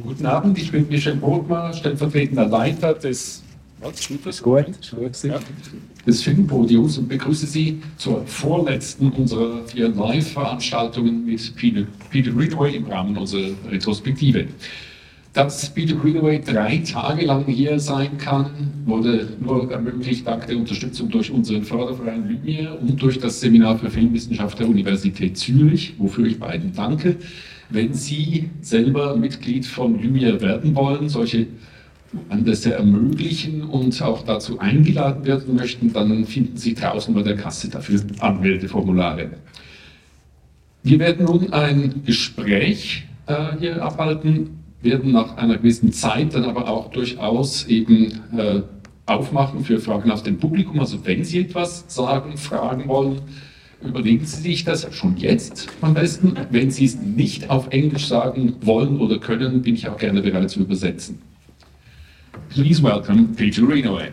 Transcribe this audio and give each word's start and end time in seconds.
Guten 0.00 0.24
Abend, 0.24 0.58
ich 0.58 0.72
bin 0.72 0.88
Michel 0.88 1.16
Bodmer, 1.16 1.70
stellvertretender 1.74 2.46
Leiter 2.46 2.94
des, 2.94 3.42
gut 4.40 4.64
ja, 5.24 5.38
des 6.06 6.22
Filmpodiums 6.22 6.96
und 6.96 7.08
begrüße 7.10 7.46
Sie 7.46 7.82
zur 7.98 8.26
vorletzten 8.26 9.10
unserer 9.10 9.66
vier 9.66 9.90
Live-Veranstaltungen 9.90 11.26
mit 11.26 11.54
Peter, 11.56 11.82
Peter 12.08 12.30
Greenaway 12.30 12.76
im 12.76 12.86
Rahmen 12.86 13.18
unserer 13.18 13.50
Retrospektive. 13.70 14.46
Dass 15.34 15.68
Peter 15.68 15.94
Greenaway 15.94 16.40
drei 16.40 16.78
Tage 16.78 17.26
lang 17.26 17.44
hier 17.44 17.78
sein 17.78 18.16
kann, 18.16 18.46
wurde 18.86 19.28
nur 19.40 19.70
ermöglicht 19.70 20.26
dank 20.26 20.46
der 20.46 20.56
Unterstützung 20.56 21.10
durch 21.10 21.30
unseren 21.30 21.64
Förderverein 21.64 22.30
Lumiere 22.30 22.78
und 22.78 23.00
durch 23.00 23.18
das 23.18 23.40
Seminar 23.40 23.78
für 23.78 23.90
Filmwissenschaft 23.90 24.58
der 24.58 24.68
Universität 24.68 25.36
Zürich, 25.36 25.94
wofür 25.98 26.24
ich 26.24 26.38
beiden 26.38 26.74
danke. 26.74 27.16
Wenn 27.72 27.94
Sie 27.94 28.50
selber 28.60 29.16
Mitglied 29.16 29.64
von 29.64 30.00
Lumiere 30.02 30.40
werden 30.42 30.74
wollen, 30.74 31.08
solche 31.08 31.46
Anlässe 32.28 32.74
ermöglichen 32.74 33.62
und 33.62 34.00
auch 34.02 34.22
dazu 34.24 34.58
eingeladen 34.58 35.24
werden 35.24 35.56
möchten, 35.56 35.90
dann 35.90 36.26
finden 36.26 36.58
Sie 36.58 36.74
draußen 36.74 37.14
bei 37.14 37.22
der 37.22 37.36
Kasse 37.36 37.70
dafür 37.70 38.00
Anmeldeformulare. 38.20 39.30
Wir 40.82 40.98
werden 40.98 41.24
nun 41.24 41.50
ein 41.52 42.02
Gespräch 42.04 43.06
äh, 43.26 43.56
hier 43.58 43.82
abhalten 43.82 44.50
werden 44.82 45.12
nach 45.12 45.36
einer 45.36 45.56
gewissen 45.56 45.92
Zeit 45.92 46.34
dann 46.34 46.44
aber 46.44 46.68
auch 46.68 46.90
durchaus 46.90 47.66
eben 47.68 48.20
äh, 48.36 48.62
aufmachen 49.06 49.64
für 49.64 49.78
Fragen 49.78 50.10
aus 50.10 50.22
dem 50.22 50.38
Publikum. 50.38 50.80
Also 50.80 51.06
wenn 51.06 51.24
Sie 51.24 51.40
etwas 51.40 51.84
sagen, 51.88 52.36
fragen 52.36 52.88
wollen, 52.88 53.22
überlegen 53.84 54.24
Sie 54.24 54.40
sich 54.40 54.64
das 54.64 54.86
schon 54.94 55.16
jetzt 55.16 55.68
am 55.80 55.94
besten. 55.94 56.34
Wenn 56.50 56.70
Sie 56.70 56.84
es 56.84 56.96
nicht 56.96 57.50
auf 57.50 57.68
Englisch 57.70 58.06
sagen 58.06 58.54
wollen 58.62 58.98
oder 58.98 59.18
können, 59.18 59.62
bin 59.62 59.74
ich 59.74 59.88
auch 59.88 59.98
gerne 59.98 60.22
bereit 60.22 60.50
zu 60.50 60.60
übersetzen. 60.60 61.20
Please 62.48 62.82
welcome 62.82 63.28
Peter 63.36 63.62
Greenaway. 63.62 64.10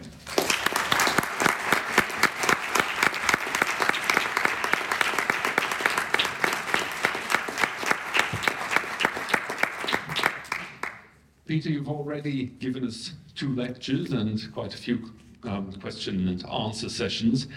Peter, 11.45 11.69
you've 11.69 11.89
already 11.89 12.45
given 12.59 12.83
us 12.83 13.13
two 13.36 13.55
lectures 13.55 14.11
and 14.11 14.53
quite 14.53 14.73
a 14.75 14.77
few 14.77 15.11
um, 15.43 15.73
question 15.81 16.27
and 16.27 16.45
answer 16.45 16.88
sessions. 16.88 17.47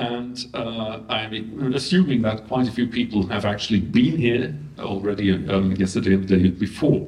And 0.00 0.46
uh, 0.54 1.00
I'm 1.10 1.74
assuming 1.74 2.22
that 2.22 2.48
quite 2.48 2.66
a 2.66 2.72
few 2.72 2.86
people 2.86 3.26
have 3.26 3.44
actually 3.44 3.80
been 3.80 4.16
here 4.16 4.54
already 4.78 5.30
um, 5.54 5.76
yesterday 5.76 6.14
and 6.14 6.26
the 6.26 6.36
day 6.38 6.48
before. 6.48 7.06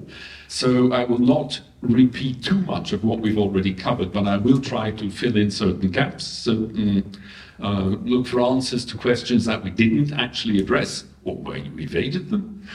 So 0.48 0.92
I 0.92 1.04
will 1.04 1.24
not 1.36 1.60
repeat 1.80 2.44
too 2.44 2.60
much 2.72 2.92
of 2.92 3.02
what 3.02 3.20
we've 3.20 3.38
already 3.38 3.72
covered, 3.72 4.12
but 4.12 4.26
I 4.26 4.36
will 4.36 4.60
try 4.60 4.90
to 4.90 5.10
fill 5.10 5.36
in 5.38 5.50
certain 5.50 5.90
gaps, 5.90 6.24
certain, 6.26 7.10
uh, 7.62 7.96
look 8.04 8.26
for 8.26 8.40
answers 8.42 8.84
to 8.90 8.98
questions 8.98 9.46
that 9.46 9.64
we 9.64 9.70
didn't 9.70 10.12
actually 10.12 10.58
address 10.58 11.04
or 11.24 11.36
where 11.36 11.56
you 11.56 11.72
evaded 11.78 12.28
them. 12.28 12.68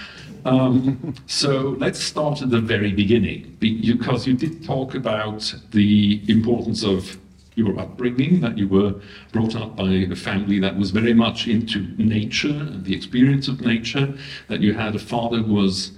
Um, 0.45 1.13
so 1.27 1.75
let's 1.77 1.99
start 1.99 2.41
at 2.41 2.49
the 2.49 2.61
very 2.61 2.91
beginning, 2.91 3.55
because 3.59 4.25
you 4.25 4.33
did 4.33 4.65
talk 4.65 4.95
about 4.95 5.53
the 5.71 6.21
importance 6.27 6.83
of 6.83 7.19
your 7.57 7.77
upbringing, 7.79 8.39
that 8.41 8.57
you 8.57 8.67
were 8.67 8.93
brought 9.31 9.55
up 9.55 9.75
by 9.75 9.89
a 9.89 10.15
family 10.15 10.59
that 10.59 10.77
was 10.77 10.91
very 10.91 11.13
much 11.13 11.47
into 11.47 11.79
nature 11.97 12.49
and 12.49 12.85
the 12.85 12.95
experience 12.95 13.47
of 13.47 13.61
nature, 13.61 14.13
that 14.47 14.61
you 14.61 14.73
had 14.73 14.95
a 14.95 14.99
father 14.99 15.39
who 15.39 15.55
was 15.55 15.91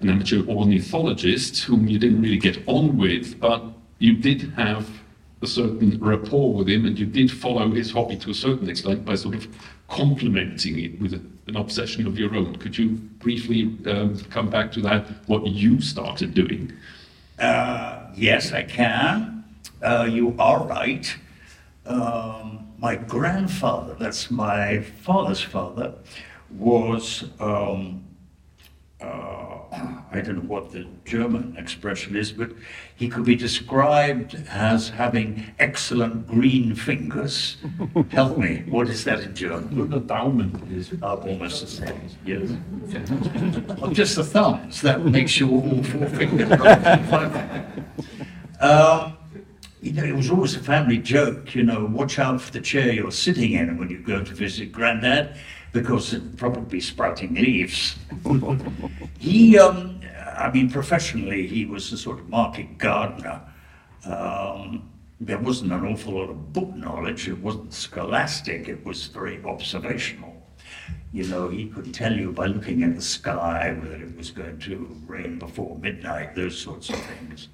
an 0.00 0.10
amateur 0.10 0.46
ornithologist 0.46 1.62
whom 1.62 1.88
you 1.88 1.98
didn't 1.98 2.20
really 2.20 2.38
get 2.38 2.62
on 2.66 2.98
with, 2.98 3.40
but 3.40 3.64
you 3.98 4.14
did 4.14 4.52
have 4.52 4.88
a 5.42 5.46
certain 5.46 5.98
rapport 6.00 6.52
with 6.52 6.68
him 6.68 6.84
and 6.84 6.98
you 6.98 7.06
did 7.06 7.30
follow 7.30 7.70
his 7.70 7.90
hobby 7.90 8.16
to 8.16 8.30
a 8.30 8.34
certain 8.34 8.68
extent 8.68 9.04
by 9.04 9.14
sort 9.14 9.34
of 9.34 9.48
complementing 9.88 10.78
it 10.78 11.00
with 11.00 11.14
an 11.14 11.56
obsession 11.56 12.06
of 12.06 12.18
your 12.18 12.34
own. 12.34 12.56
Could 12.56 12.76
you 12.76 12.90
briefly 13.20 13.74
um, 13.86 14.18
come 14.30 14.50
back 14.50 14.70
to 14.72 14.80
that, 14.82 15.06
what 15.26 15.46
you 15.46 15.80
started 15.80 16.34
doing? 16.34 16.72
Uh, 17.38 18.06
yes, 18.14 18.52
I 18.52 18.64
can. 18.64 19.35
Uh, 19.82 20.08
you 20.10 20.34
are 20.38 20.64
right. 20.64 21.16
Um, 21.84 22.72
my 22.78 22.96
grandfather, 22.96 23.96
that's 23.98 24.30
my 24.30 24.80
father's 24.80 25.40
father, 25.40 25.94
was 26.50 27.24
um, 27.40 28.04
uh, 29.00 29.58
I 30.10 30.22
don't 30.22 30.36
know 30.36 30.48
what 30.48 30.72
the 30.72 30.86
German 31.04 31.54
expression 31.58 32.16
is, 32.16 32.32
but 32.32 32.52
he 32.94 33.08
could 33.08 33.24
be 33.24 33.36
described 33.36 34.36
as 34.48 34.88
having 34.88 35.52
excellent 35.58 36.26
green 36.26 36.74
fingers. 36.74 37.58
Help 38.10 38.38
me, 38.38 38.64
what 38.68 38.88
is 38.88 39.04
that 39.04 39.20
in 39.20 39.34
German? 39.34 39.90
The 39.90 40.00
Daumen 40.00 40.66
is 40.72 40.94
almost 41.02 41.60
the 41.60 41.66
same, 41.66 42.00
yes. 42.24 42.48
well, 43.78 43.90
just 43.90 44.16
the 44.16 44.24
thumbs, 44.24 44.80
that 44.80 45.04
makes 45.04 45.38
you 45.38 45.50
all 45.50 45.82
four 45.82 46.08
fingers. 46.08 46.50
um, 48.60 49.16
you 49.86 49.92
know, 49.92 50.04
it 50.04 50.16
was 50.16 50.30
always 50.30 50.56
a 50.56 50.60
family 50.60 50.98
joke, 50.98 51.54
you 51.54 51.62
know, 51.62 51.84
watch 51.84 52.18
out 52.18 52.40
for 52.40 52.50
the 52.50 52.60
chair 52.60 52.92
you're 52.92 53.12
sitting 53.12 53.52
in 53.52 53.78
when 53.78 53.88
you 53.88 53.98
go 53.98 54.22
to 54.22 54.34
visit 54.34 54.72
Grandad 54.72 55.38
because 55.72 56.12
it'll 56.12 56.28
probably 56.36 56.62
be 56.62 56.80
sprouting 56.80 57.34
leaves. 57.34 57.96
he, 59.18 59.56
um, 59.56 60.00
I 60.36 60.50
mean, 60.50 60.68
professionally, 60.70 61.46
he 61.46 61.66
was 61.66 61.92
a 61.92 61.98
sort 61.98 62.18
of 62.18 62.28
market 62.28 62.78
gardener. 62.78 63.40
Um, 64.04 64.90
there 65.20 65.38
wasn't 65.38 65.70
an 65.70 65.86
awful 65.86 66.14
lot 66.14 66.30
of 66.30 66.52
book 66.52 66.74
knowledge. 66.74 67.28
It 67.28 67.38
wasn't 67.38 67.72
scholastic. 67.72 68.68
It 68.68 68.84
was 68.84 69.06
very 69.06 69.42
observational. 69.44 70.34
You 71.12 71.28
know, 71.28 71.48
he 71.48 71.68
could 71.68 71.94
tell 71.94 72.12
you 72.12 72.32
by 72.32 72.46
looking 72.46 72.82
at 72.82 72.96
the 72.96 73.02
sky 73.02 73.76
whether 73.80 74.02
it 74.02 74.16
was 74.16 74.32
going 74.32 74.58
to 74.60 74.96
rain 75.06 75.38
before 75.38 75.78
midnight, 75.78 76.34
those 76.34 76.58
sorts 76.58 76.90
of 76.90 76.96
things. 76.96 77.48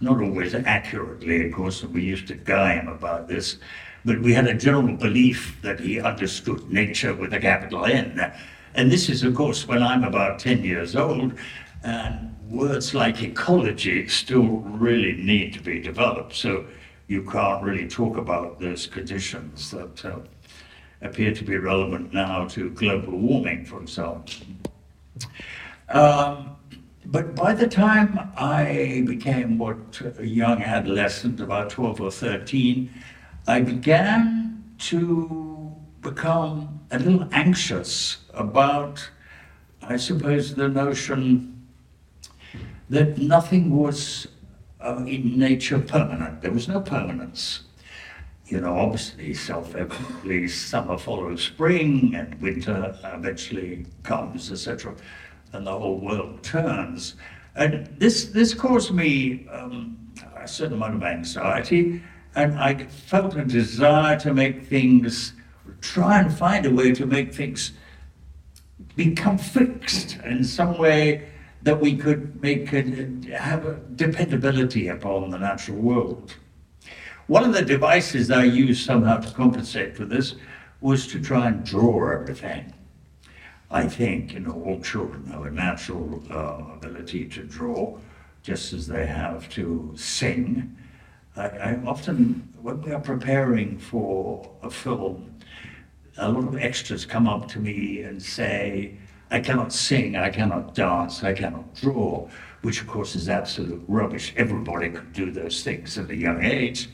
Not 0.00 0.20
always 0.20 0.54
accurately, 0.54 1.46
of 1.46 1.52
course, 1.52 1.82
and 1.82 1.92
we 1.92 2.02
used 2.02 2.28
to 2.28 2.34
guy 2.34 2.74
him 2.74 2.88
about 2.88 3.28
this 3.28 3.58
but 4.04 4.20
we 4.20 4.32
had 4.32 4.46
a 4.46 4.54
general 4.54 4.96
belief 4.96 5.60
that 5.62 5.80
he 5.80 6.00
understood 6.00 6.70
nature 6.70 7.14
with 7.14 7.32
a 7.34 7.40
capital 7.40 7.84
N. 7.84 8.32
And 8.74 8.90
this 8.90 9.08
is, 9.08 9.22
of 9.22 9.34
course, 9.34 9.66
when 9.66 9.82
I'm 9.82 10.04
about 10.04 10.38
10 10.38 10.64
years 10.64 10.96
old, 10.96 11.34
and 11.82 12.34
words 12.48 12.94
like 12.94 13.22
ecology 13.22 14.06
still 14.08 14.44
really 14.44 15.12
need 15.12 15.52
to 15.54 15.60
be 15.60 15.80
developed. 15.80 16.34
So 16.34 16.66
you 17.08 17.22
can't 17.22 17.62
really 17.62 17.88
talk 17.88 18.16
about 18.16 18.60
those 18.60 18.86
conditions 18.86 19.70
that 19.70 20.04
uh, 20.04 20.20
appear 21.02 21.34
to 21.34 21.44
be 21.44 21.56
relevant 21.56 22.12
now 22.12 22.46
to 22.48 22.70
global 22.70 23.18
warming, 23.18 23.64
for 23.64 23.80
example. 23.82 24.34
Um, 25.88 26.56
but 27.10 27.34
by 27.34 27.54
the 27.54 27.66
time 27.66 28.30
I 28.36 29.02
became 29.04 29.58
what 29.58 30.00
a 30.18 30.26
young 30.26 30.62
adolescent, 30.62 31.40
about 31.40 31.70
12 31.70 32.00
or 32.00 32.10
13, 32.10 32.88
I 33.48 33.60
began 33.60 34.62
to 34.78 35.74
become 36.02 36.80
a 36.92 36.98
little 37.00 37.28
anxious 37.32 38.18
about, 38.32 39.10
I 39.82 39.96
suppose, 39.96 40.54
the 40.54 40.68
notion 40.68 41.66
that 42.88 43.18
nothing 43.18 43.76
was 43.76 44.28
uh, 44.80 45.04
in 45.04 45.36
nature 45.36 45.80
permanent. 45.80 46.42
There 46.42 46.52
was 46.52 46.68
no 46.68 46.80
permanence. 46.80 47.62
You 48.46 48.60
know, 48.60 48.76
obviously, 48.76 49.34
self 49.34 49.74
evidently, 49.74 50.46
summer 50.46 50.96
follows 50.96 51.42
spring 51.42 52.14
and 52.14 52.40
winter 52.40 52.96
eventually 53.04 53.86
comes, 54.02 54.50
etc., 54.50 54.94
and 55.52 55.66
the 55.66 55.72
whole 55.72 55.98
world 55.98 56.42
turns. 56.42 57.16
And 57.54 57.86
this, 57.98 58.26
this 58.26 58.54
caused 58.54 58.92
me 58.92 59.48
um, 59.48 59.96
a 60.36 60.46
certain 60.46 60.74
amount 60.74 60.94
of 60.94 61.02
anxiety 61.02 62.02
and 62.34 62.58
I 62.58 62.86
felt 62.86 63.36
a 63.36 63.44
desire 63.44 64.18
to 64.20 64.32
make 64.32 64.66
things, 64.66 65.32
try 65.80 66.20
and 66.20 66.32
find 66.32 66.64
a 66.64 66.70
way 66.70 66.92
to 66.92 67.06
make 67.06 67.34
things 67.34 67.72
become 68.96 69.38
fixed 69.38 70.18
in 70.24 70.44
some 70.44 70.78
way 70.78 71.28
that 71.62 71.78
we 71.78 71.96
could 71.96 72.40
make 72.40 72.72
it, 72.72 73.24
have 73.26 73.66
a 73.66 73.74
dependability 73.96 74.88
upon 74.88 75.30
the 75.30 75.38
natural 75.38 75.78
world. 75.78 76.34
One 77.26 77.44
of 77.44 77.52
the 77.52 77.62
devices 77.62 78.30
I 78.30 78.44
used 78.44 78.84
somehow 78.84 79.18
to 79.18 79.30
compensate 79.32 79.96
for 79.96 80.04
this 80.04 80.34
was 80.80 81.06
to 81.08 81.20
try 81.20 81.48
and 81.48 81.64
draw 81.64 82.10
everything. 82.12 82.72
I 83.70 83.86
think, 83.86 84.32
you 84.32 84.40
know, 84.40 84.62
all 84.64 84.80
children 84.80 85.26
have 85.26 85.44
a 85.44 85.50
natural 85.50 86.22
uh, 86.30 86.74
ability 86.74 87.26
to 87.28 87.44
draw, 87.44 87.98
just 88.42 88.72
as 88.72 88.86
they 88.86 89.06
have 89.06 89.48
to 89.50 89.92
sing 89.96 90.76
I, 91.36 91.42
I 91.42 91.80
often, 91.86 92.48
when 92.60 92.82
we 92.82 92.92
are 92.92 93.00
preparing 93.00 93.78
for 93.78 94.50
a 94.62 94.70
film, 94.70 95.38
a 96.18 96.30
lot 96.30 96.44
of 96.44 96.56
extras 96.56 97.06
come 97.06 97.28
up 97.28 97.48
to 97.48 97.58
me 97.58 98.02
and 98.02 98.22
say, 98.22 98.96
I 99.30 99.40
cannot 99.40 99.72
sing, 99.72 100.16
I 100.16 100.30
cannot 100.30 100.74
dance, 100.74 101.22
I 101.22 101.32
cannot 101.32 101.74
draw, 101.76 102.28
which 102.62 102.82
of 102.82 102.88
course 102.88 103.14
is 103.14 103.28
absolute 103.28 103.82
rubbish. 103.86 104.34
Everybody 104.36 104.90
could 104.90 105.12
do 105.12 105.30
those 105.30 105.62
things 105.62 105.96
at 105.96 106.10
a 106.10 106.16
young 106.16 106.44
age. 106.44 106.88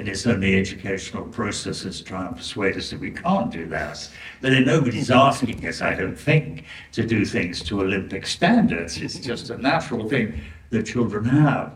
And 0.00 0.08
it's 0.08 0.26
only 0.26 0.58
educational 0.58 1.24
processes 1.24 2.00
try 2.00 2.26
and 2.26 2.34
persuade 2.34 2.74
us 2.78 2.88
that 2.88 3.00
we 3.00 3.10
can't 3.10 3.52
do 3.52 3.66
that. 3.66 4.08
But 4.40 4.52
then 4.52 4.64
nobody's 4.64 5.10
asking 5.10 5.66
us, 5.68 5.82
I 5.82 5.94
don't 5.94 6.18
think, 6.18 6.64
to 6.92 7.06
do 7.06 7.26
things 7.26 7.62
to 7.64 7.82
Olympic 7.82 8.26
standards. 8.26 8.96
It's 8.96 9.18
just 9.18 9.50
a 9.50 9.58
natural 9.58 10.08
thing 10.08 10.40
that 10.70 10.86
children 10.86 11.26
have. 11.26 11.74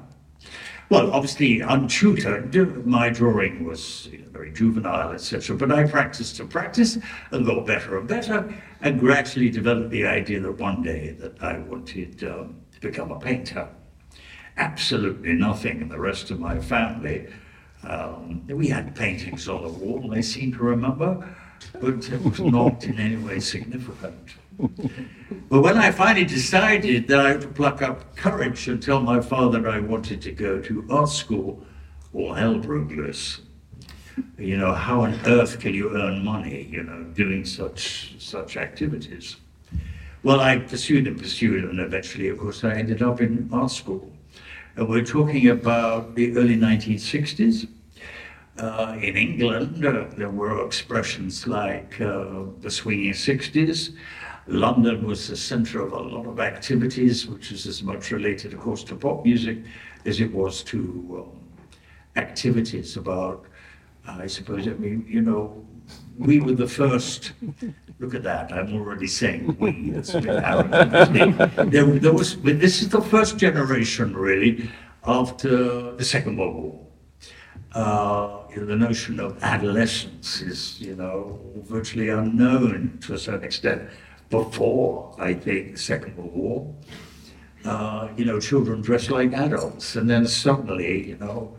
Well, 0.88 1.12
obviously, 1.12 1.58
untutored, 1.58 2.86
my 2.86 3.10
drawing 3.10 3.62
was 3.62 4.08
very 4.30 4.52
juvenile, 4.52 5.12
etc. 5.12 5.54
But 5.58 5.70
I 5.70 5.84
practiced 5.86 6.40
and 6.40 6.48
practiced 6.48 7.00
and 7.30 7.44
got 7.44 7.66
better 7.66 7.98
and 7.98 8.08
better, 8.08 8.54
and 8.80 9.00
gradually 9.00 9.50
developed 9.50 9.90
the 9.90 10.06
idea 10.06 10.40
that 10.40 10.58
one 10.58 10.82
day 10.82 11.10
that 11.20 11.42
I 11.42 11.58
wanted 11.58 12.24
um, 12.24 12.56
to 12.72 12.80
become 12.80 13.12
a 13.12 13.20
painter. 13.20 13.68
Absolutely 14.56 15.34
nothing 15.34 15.82
in 15.82 15.90
the 15.90 16.00
rest 16.00 16.30
of 16.30 16.40
my 16.40 16.58
family. 16.58 17.28
Um, 17.86 18.46
we 18.46 18.68
had 18.68 18.94
paintings 18.94 19.48
on 19.48 19.62
the 19.62 19.68
wall, 19.68 20.14
I 20.14 20.20
seem 20.20 20.52
to 20.52 20.58
remember, 20.58 21.28
but 21.80 22.08
it 22.10 22.22
was 22.22 22.40
not 22.40 22.84
in 22.84 22.98
any 22.98 23.16
way 23.16 23.40
significant. 23.40 24.30
But 25.48 25.60
when 25.62 25.76
I 25.76 25.90
finally 25.90 26.24
decided 26.24 27.08
that 27.08 27.20
I 27.20 27.28
had 27.30 27.40
to 27.42 27.48
pluck 27.48 27.82
up 27.82 28.16
courage 28.16 28.68
and 28.68 28.82
tell 28.82 29.00
my 29.00 29.20
father 29.20 29.68
I 29.68 29.80
wanted 29.80 30.22
to 30.22 30.32
go 30.32 30.60
to 30.60 30.86
art 30.90 31.08
school, 31.08 31.64
all 32.12 32.34
hell 32.34 32.58
broke 32.58 32.90
loose. 32.90 33.40
You 34.38 34.56
know, 34.56 34.72
how 34.72 35.00
on 35.00 35.18
earth 35.26 35.58
can 35.58 35.74
you 35.74 35.96
earn 35.96 36.24
money, 36.24 36.68
you 36.70 36.84
know, 36.84 37.02
doing 37.14 37.44
such 37.44 38.14
such 38.18 38.56
activities? 38.56 39.36
Well, 40.22 40.40
I 40.40 40.58
pursued 40.58 41.06
and 41.08 41.18
pursued, 41.18 41.64
and 41.64 41.80
eventually, 41.80 42.28
of 42.28 42.38
course, 42.38 42.62
I 42.62 42.74
ended 42.74 43.02
up 43.02 43.20
in 43.20 43.50
art 43.52 43.72
school. 43.72 44.10
And 44.76 44.88
we're 44.88 45.04
talking 45.04 45.48
about 45.48 46.14
the 46.14 46.36
early 46.36 46.56
1960s. 46.56 47.68
Uh, 48.58 48.96
in 49.00 49.16
England, 49.16 49.84
uh, 49.84 50.06
there 50.16 50.30
were 50.30 50.64
expressions 50.64 51.46
like 51.46 52.00
uh, 52.00 52.44
the 52.60 52.70
swinging 52.70 53.12
60s, 53.12 53.94
London 54.46 55.06
was 55.06 55.28
the 55.28 55.36
center 55.36 55.80
of 55.80 55.92
a 55.92 55.98
lot 55.98 56.26
of 56.26 56.38
activities, 56.38 57.26
which 57.26 57.50
is 57.50 57.66
as 57.66 57.82
much 57.82 58.10
related, 58.10 58.52
of 58.52 58.60
course, 58.60 58.84
to 58.84 58.94
pop 58.94 59.24
music 59.24 59.58
as 60.04 60.20
it 60.20 60.32
was 60.32 60.62
to 60.64 61.26
um, 61.26 61.40
activities 62.16 62.96
about, 62.96 63.46
I 64.06 64.26
suppose, 64.26 64.68
I 64.68 64.72
mean, 64.72 65.06
you 65.08 65.22
know, 65.22 65.66
we 66.18 66.40
were 66.40 66.52
the 66.52 66.68
first. 66.68 67.32
Look 67.98 68.14
at 68.14 68.22
that! 68.22 68.52
I'm 68.52 68.74
already 68.74 69.06
saying 69.06 69.56
we. 69.58 69.90
That's 69.90 70.12
there, 70.12 71.86
there 71.86 72.12
was. 72.12 72.36
This 72.42 72.82
is 72.82 72.88
the 72.88 73.00
first 73.02 73.38
generation, 73.38 74.16
really, 74.16 74.70
after 75.04 75.92
the 75.92 76.04
Second 76.04 76.36
World 76.38 76.54
War. 76.54 76.80
Uh, 77.72 78.44
you 78.50 78.60
know, 78.60 78.66
the 78.66 78.76
notion 78.76 79.18
of 79.18 79.42
adolescence 79.42 80.40
is, 80.40 80.80
you 80.80 80.94
know, 80.94 81.40
virtually 81.64 82.08
unknown 82.08 82.98
to 83.00 83.14
a 83.14 83.18
certain 83.18 83.42
extent 83.42 83.90
before, 84.30 85.14
I 85.18 85.34
think, 85.34 85.72
the 85.72 85.78
Second 85.78 86.16
World 86.16 86.34
War. 86.34 86.74
Uh, 87.64 88.08
you 88.16 88.24
know, 88.24 88.38
children 88.38 88.80
dress 88.80 89.10
like 89.10 89.32
adults, 89.32 89.96
and 89.96 90.08
then 90.08 90.26
suddenly, 90.26 91.08
you 91.08 91.16
know, 91.16 91.56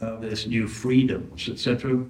uh, 0.00 0.16
there's 0.16 0.46
new 0.46 0.68
freedoms, 0.68 1.48
etc. 1.48 2.04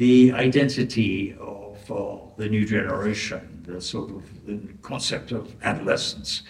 The 0.00 0.32
identity 0.32 1.36
of 1.38 1.90
uh, 1.90 2.16
the 2.38 2.48
new 2.48 2.64
generation, 2.64 3.62
the 3.66 3.82
sort 3.82 4.10
of 4.10 4.22
the 4.46 4.58
concept 4.80 5.30
of 5.30 5.54
adolescence, 5.62 6.42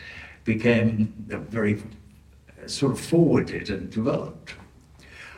became 0.44 1.12
very 1.26 1.82
sort 2.66 2.92
of 2.92 3.00
forwarded 3.00 3.68
and 3.68 3.90
developed. 3.90 4.54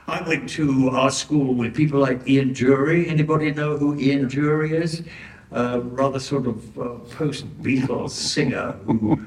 I 0.06 0.20
went 0.28 0.46
to 0.50 0.90
our 0.90 1.10
school 1.10 1.54
with 1.54 1.74
people 1.74 2.00
like 2.00 2.28
Ian 2.28 2.52
Dury. 2.52 3.08
Anybody 3.08 3.50
know 3.50 3.78
who 3.78 3.98
Ian 3.98 4.28
Dury 4.28 4.72
is? 4.72 5.02
uh, 5.54 5.80
rather 5.84 6.18
sort 6.18 6.46
of 6.46 6.78
uh, 6.78 6.94
post-Beatles 7.16 8.10
singer 8.10 8.72
who 8.84 9.20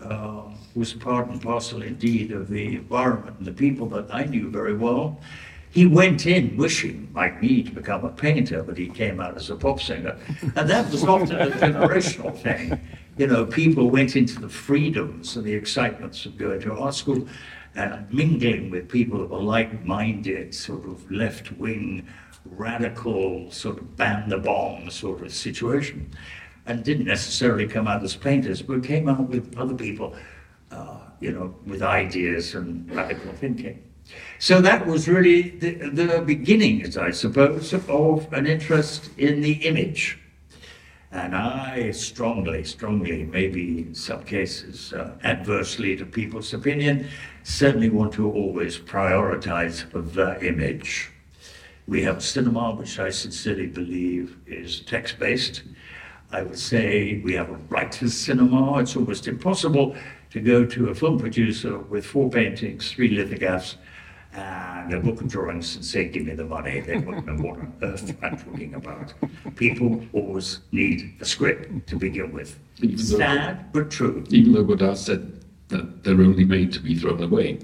uh, 0.00 0.42
was 0.74 0.92
part 0.92 1.28
and 1.28 1.40
parcel 1.40 1.82
indeed 1.82 2.32
of 2.32 2.48
the 2.48 2.76
environment 2.76 3.36
and 3.38 3.46
the 3.46 3.52
people 3.52 3.86
that 3.88 4.06
I 4.12 4.24
knew 4.24 4.50
very 4.50 4.74
well. 4.76 5.20
He 5.70 5.86
went 5.86 6.26
in 6.26 6.56
wishing, 6.56 7.10
like 7.14 7.42
me, 7.42 7.62
to 7.62 7.70
become 7.70 8.04
a 8.04 8.10
painter, 8.10 8.62
but 8.62 8.78
he 8.78 8.88
came 8.88 9.20
out 9.20 9.36
as 9.36 9.50
a 9.50 9.56
pop 9.56 9.80
singer. 9.80 10.16
And 10.56 10.68
that 10.68 10.90
was 10.90 11.04
often 11.04 11.36
a 11.36 11.50
generational 11.50 12.36
thing. 12.36 12.80
You 13.16 13.26
know, 13.26 13.44
people 13.44 13.90
went 13.90 14.16
into 14.16 14.40
the 14.40 14.48
freedoms 14.48 15.36
and 15.36 15.44
the 15.44 15.54
excitements 15.54 16.24
of 16.24 16.38
going 16.38 16.60
to 16.60 16.72
art 16.74 16.94
school 16.94 17.26
and 17.74 18.12
mingling 18.12 18.70
with 18.70 18.88
people 18.88 19.18
who 19.18 19.26
were 19.26 19.42
like-minded, 19.42 20.54
sort 20.54 20.84
of 20.86 21.10
left-wing 21.10 22.06
radical 22.44 23.50
sort 23.50 23.78
of 23.78 23.96
ban 23.96 24.28
the 24.28 24.38
bomb 24.38 24.90
sort 24.90 25.22
of 25.22 25.32
situation, 25.32 26.10
and 26.66 26.84
didn't 26.84 27.06
necessarily 27.06 27.66
come 27.66 27.86
out 27.86 28.02
as 28.02 28.16
painters, 28.16 28.62
but 28.62 28.82
came 28.82 29.08
out 29.08 29.28
with 29.28 29.56
other 29.58 29.74
people, 29.74 30.14
uh, 30.70 30.98
you 31.20 31.32
know, 31.32 31.54
with 31.66 31.82
ideas 31.82 32.54
and 32.54 32.90
radical 32.94 33.32
thinking. 33.32 33.82
So 34.38 34.60
that 34.60 34.86
was 34.86 35.08
really 35.08 35.50
the, 35.50 35.90
the 35.90 36.22
beginnings, 36.24 36.96
I 36.96 37.10
suppose, 37.10 37.72
of 37.72 38.32
an 38.32 38.46
interest 38.46 39.10
in 39.18 39.40
the 39.40 39.52
image. 39.66 40.18
And 41.10 41.34
I 41.34 41.90
strongly, 41.92 42.64
strongly, 42.64 43.24
maybe 43.24 43.78
in 43.78 43.94
some 43.94 44.24
cases 44.24 44.92
uh, 44.92 45.16
adversely 45.24 45.96
to 45.96 46.04
people's 46.04 46.52
opinion, 46.52 47.08
certainly 47.44 47.88
want 47.88 48.12
to 48.14 48.30
always 48.30 48.78
prioritize 48.78 49.90
the 49.92 50.46
image. 50.46 51.10
We 51.86 52.02
have 52.02 52.22
cinema, 52.22 52.74
which 52.74 52.98
I 52.98 53.08
sincerely 53.08 53.66
believe 53.66 54.36
is 54.46 54.80
text 54.80 55.18
based. 55.18 55.62
I 56.30 56.42
would 56.42 56.58
say 56.58 57.22
we 57.24 57.32
have 57.32 57.48
a 57.48 57.58
writer's 57.70 58.14
cinema. 58.14 58.78
It's 58.80 58.94
almost 58.94 59.26
impossible 59.26 59.96
to 60.30 60.40
go 60.40 60.66
to 60.66 60.90
a 60.90 60.94
film 60.94 61.18
producer 61.18 61.78
with 61.78 62.04
four 62.04 62.28
paintings, 62.28 62.92
three 62.92 63.08
lithographs, 63.08 63.76
and 64.32 64.92
a 64.92 65.00
book 65.00 65.20
of 65.20 65.28
drawings 65.28 65.76
and 65.76 65.84
say, 65.84 66.08
Give 66.08 66.24
me 66.24 66.34
the 66.34 66.44
money. 66.44 66.80
They 66.80 66.98
wouldn't 66.98 67.26
know 67.26 67.34
what 67.34 67.58
on 67.58 67.72
earth 67.82 68.16
I'm 68.22 68.36
talking 68.36 68.74
about. 68.74 69.14
People 69.56 70.04
always 70.12 70.60
need 70.72 71.14
a 71.20 71.24
script 71.24 71.86
to 71.88 71.96
begin 71.96 72.32
with. 72.32 72.58
Even 72.80 72.98
Sad, 72.98 73.58
though, 73.72 73.80
but 73.80 73.90
true. 73.90 74.24
Even 74.30 74.52
though 74.52 74.64
Godard 74.64 74.98
said 74.98 75.40
that 75.68 76.04
they're 76.04 76.20
only 76.20 76.44
made 76.44 76.72
to 76.72 76.80
be 76.80 76.94
thrown 76.94 77.22
away. 77.22 77.58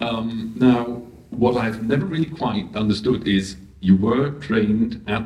Um, 0.00 0.52
now, 0.56 1.02
what 1.30 1.56
I've 1.56 1.82
never 1.82 2.04
really 2.04 2.30
quite 2.30 2.74
understood 2.76 3.26
is 3.26 3.56
you 3.80 3.96
were 3.96 4.30
trained 4.40 5.02
at 5.06 5.24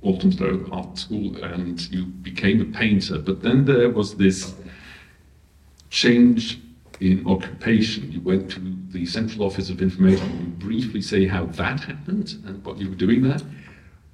Walthamstow 0.00 0.68
Art 0.70 0.98
School 0.98 1.42
and 1.44 1.80
you 1.92 2.06
became 2.06 2.60
a 2.60 2.64
painter, 2.64 3.18
but 3.18 3.42
then 3.42 3.64
there 3.64 3.90
was 3.90 4.14
this 4.14 4.54
change 5.90 6.60
in 7.00 7.26
occupation. 7.26 8.10
You 8.10 8.20
went 8.20 8.50
to 8.52 8.76
the 8.90 9.06
Central 9.06 9.44
Office 9.44 9.70
of 9.70 9.82
Information. 9.82 10.28
Can 10.28 10.38
you 10.40 10.46
briefly 10.46 11.02
say 11.02 11.26
how 11.26 11.46
that 11.46 11.80
happened 11.80 12.34
and 12.46 12.64
what 12.64 12.78
you 12.78 12.88
were 12.88 12.94
doing 12.94 13.22
there? 13.22 13.38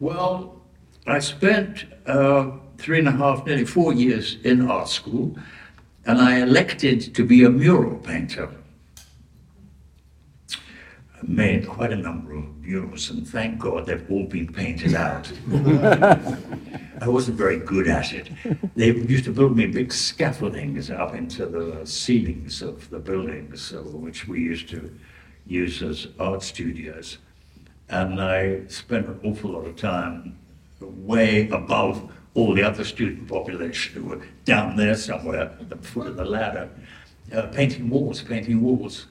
Well, 0.00 0.60
I 1.06 1.18
spent 1.18 1.84
uh, 2.06 2.50
three 2.78 2.98
and 2.98 3.08
a 3.08 3.12
half, 3.12 3.46
nearly 3.46 3.64
four 3.64 3.92
years 3.92 4.36
in 4.44 4.70
art 4.70 4.88
school, 4.88 5.36
and 6.06 6.18
I 6.18 6.40
elected 6.40 7.14
to 7.14 7.24
be 7.24 7.44
a 7.44 7.50
mural 7.50 7.96
painter 7.98 8.50
made 11.28 11.68
quite 11.68 11.92
a 11.92 11.96
number 11.96 12.34
of 12.34 12.44
murals, 12.58 13.10
and 13.10 13.26
thank 13.26 13.58
God 13.58 13.86
they've 13.86 14.10
all 14.10 14.24
been 14.24 14.52
painted 14.52 14.94
out. 14.94 15.30
I 17.00 17.08
wasn't 17.08 17.36
very 17.36 17.58
good 17.58 17.88
at 17.88 18.12
it. 18.12 18.30
They 18.76 18.92
used 18.92 19.24
to 19.24 19.32
build 19.32 19.56
me 19.56 19.66
big 19.66 19.92
scaffoldings 19.92 20.90
up 20.90 21.14
into 21.14 21.46
the 21.46 21.86
ceilings 21.86 22.62
of 22.62 22.88
the 22.90 22.98
buildings, 22.98 23.72
which 23.72 24.28
we 24.28 24.40
used 24.40 24.68
to 24.70 24.94
use 25.46 25.82
as 25.82 26.08
art 26.18 26.42
studios. 26.42 27.18
And 27.88 28.20
I 28.20 28.66
spent 28.68 29.06
an 29.06 29.20
awful 29.24 29.50
lot 29.50 29.66
of 29.66 29.76
time 29.76 30.38
way 30.80 31.48
above 31.50 32.10
all 32.34 32.54
the 32.54 32.62
other 32.62 32.84
student 32.84 33.28
population 33.28 34.02
who 34.02 34.08
were 34.08 34.22
down 34.44 34.76
there 34.76 34.96
somewhere 34.96 35.42
at 35.42 35.68
the 35.68 35.76
foot 35.76 36.08
of 36.08 36.16
the 36.16 36.24
ladder, 36.24 36.68
uh, 37.32 37.42
painting 37.48 37.88
walls, 37.88 38.22
painting 38.22 38.60
walls. 38.60 39.06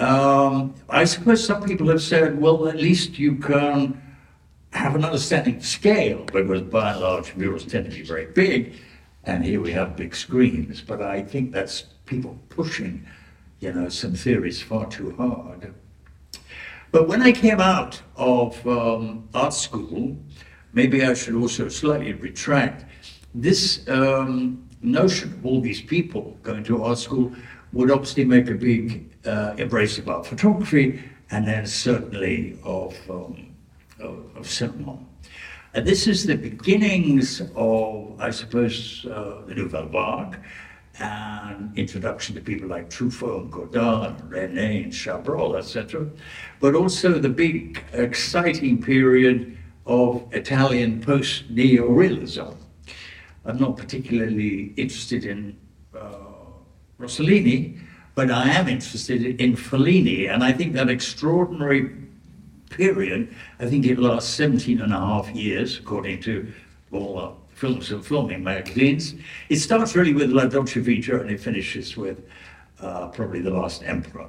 Um, 0.00 0.74
I 0.88 1.04
suppose 1.04 1.44
some 1.44 1.62
people 1.62 1.88
have 1.88 2.00
said, 2.00 2.40
well, 2.40 2.66
at 2.68 2.76
least 2.76 3.18
you 3.18 3.36
can 3.36 4.00
have 4.72 4.94
an 4.94 5.04
understanding 5.04 5.56
of 5.56 5.66
scale, 5.66 6.24
because 6.24 6.62
by 6.62 6.92
and 6.92 7.00
large, 7.00 7.36
murals 7.36 7.66
tend 7.66 7.84
to 7.84 7.90
be 7.90 8.02
very 8.02 8.26
big, 8.26 8.76
and 9.24 9.44
here 9.44 9.60
we 9.60 9.72
have 9.72 9.96
big 9.96 10.14
screens. 10.14 10.80
But 10.80 11.02
I 11.02 11.22
think 11.22 11.52
that's 11.52 11.82
people 12.06 12.38
pushing, 12.48 13.06
you 13.60 13.74
know, 13.74 13.90
some 13.90 14.14
theories 14.14 14.62
far 14.62 14.86
too 14.86 15.14
hard. 15.16 15.74
But 16.92 17.06
when 17.06 17.20
I 17.20 17.32
came 17.32 17.60
out 17.60 18.00
of 18.16 18.66
um, 18.66 19.28
art 19.34 19.52
school, 19.52 20.16
maybe 20.72 21.04
I 21.04 21.12
should 21.12 21.34
also 21.34 21.68
slightly 21.68 22.14
retract. 22.14 22.86
This 23.34 23.86
um, 23.88 24.66
notion 24.80 25.34
of 25.34 25.44
all 25.44 25.60
these 25.60 25.82
people 25.82 26.38
going 26.42 26.64
to 26.64 26.84
art 26.84 26.98
school 26.98 27.32
would 27.74 27.90
obviously 27.90 28.24
make 28.24 28.48
a 28.48 28.54
big 28.54 29.09
uh, 29.26 29.54
embrace 29.58 29.98
of 29.98 30.08
art 30.08 30.26
photography 30.26 31.02
and 31.30 31.46
then 31.46 31.66
certainly 31.66 32.58
of, 32.64 32.96
um, 33.10 33.54
of, 34.00 34.36
of, 34.36 34.48
cinema. 34.48 34.98
And 35.74 35.86
this 35.86 36.08
is 36.08 36.26
the 36.26 36.36
beginnings 36.36 37.40
of, 37.54 38.20
I 38.20 38.30
suppose, 38.30 39.06
uh, 39.06 39.42
the 39.46 39.54
Nouvelle 39.54 39.86
Vague 39.86 40.40
and 40.98 41.76
introduction 41.78 42.34
to 42.34 42.40
people 42.40 42.68
like 42.68 42.90
Truffaut 42.90 43.42
and 43.42 43.52
Godard 43.52 44.20
and 44.20 44.30
Resnais 44.30 44.84
and 44.84 44.92
Chabrol, 44.92 45.56
etc. 45.56 46.06
But 46.58 46.74
also 46.74 47.18
the 47.18 47.28
big 47.28 47.82
exciting 47.92 48.82
period 48.82 49.56
of 49.86 50.26
Italian 50.32 51.00
post-neorealism. 51.00 52.56
I'm 53.44 53.58
not 53.58 53.76
particularly 53.76 54.74
interested 54.76 55.24
in 55.24 55.56
uh, 55.98 56.16
Rossellini, 56.98 57.78
but 58.20 58.30
I 58.30 58.50
am 58.50 58.68
interested 58.68 59.40
in 59.40 59.56
Fellini, 59.56 60.28
and 60.28 60.44
I 60.44 60.52
think 60.52 60.74
that 60.74 60.90
extraordinary 60.90 61.90
period, 62.68 63.34
I 63.58 63.64
think 63.64 63.86
it 63.86 63.98
lasts 63.98 64.34
17 64.34 64.82
and 64.82 64.92
a 64.92 64.98
half 64.98 65.30
years, 65.30 65.78
according 65.78 66.20
to 66.24 66.52
all 66.92 67.16
the 67.16 67.54
films 67.54 67.90
and 67.92 68.04
filming 68.04 68.44
magazines. 68.44 69.14
It 69.48 69.56
starts 69.56 69.96
really 69.96 70.12
with 70.12 70.32
La 70.32 70.44
Dolce 70.44 70.80
Vita 70.80 71.18
and 71.18 71.30
it 71.30 71.40
finishes 71.40 71.96
with 71.96 72.22
uh, 72.82 73.08
probably 73.08 73.40
The 73.40 73.52
Last 73.52 73.84
Emperor. 73.84 74.28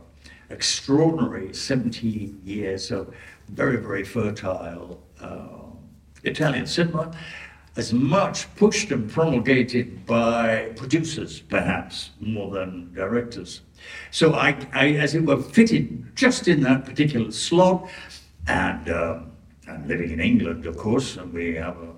Extraordinary 0.49 1.53
17 1.53 2.43
years 2.45 2.91
of 2.91 3.13
very, 3.49 3.75
very 3.75 4.05
fertile 4.05 5.03
uh, 5.19 5.47
Italian 6.23 6.65
cinema 6.65 7.13
as 7.75 7.93
much 7.93 8.53
pushed 8.55 8.91
and 8.91 9.09
promulgated 9.09 10.05
by 10.05 10.71
producers, 10.77 11.41
perhaps, 11.41 12.11
more 12.19 12.51
than 12.51 12.93
directors. 12.93 13.61
So 14.11 14.33
I, 14.33 14.57
I 14.73 14.89
as 14.93 15.15
it 15.15 15.25
were, 15.25 15.41
fitted 15.41 16.15
just 16.15 16.47
in 16.47 16.61
that 16.61 16.85
particular 16.85 17.31
slot. 17.31 17.89
And 18.47 18.89
um, 18.89 19.31
I'm 19.67 19.87
living 19.87 20.11
in 20.11 20.19
England, 20.19 20.65
of 20.65 20.77
course, 20.77 21.17
and 21.17 21.31
we 21.31 21.55
have 21.55 21.77
a, 21.77 21.93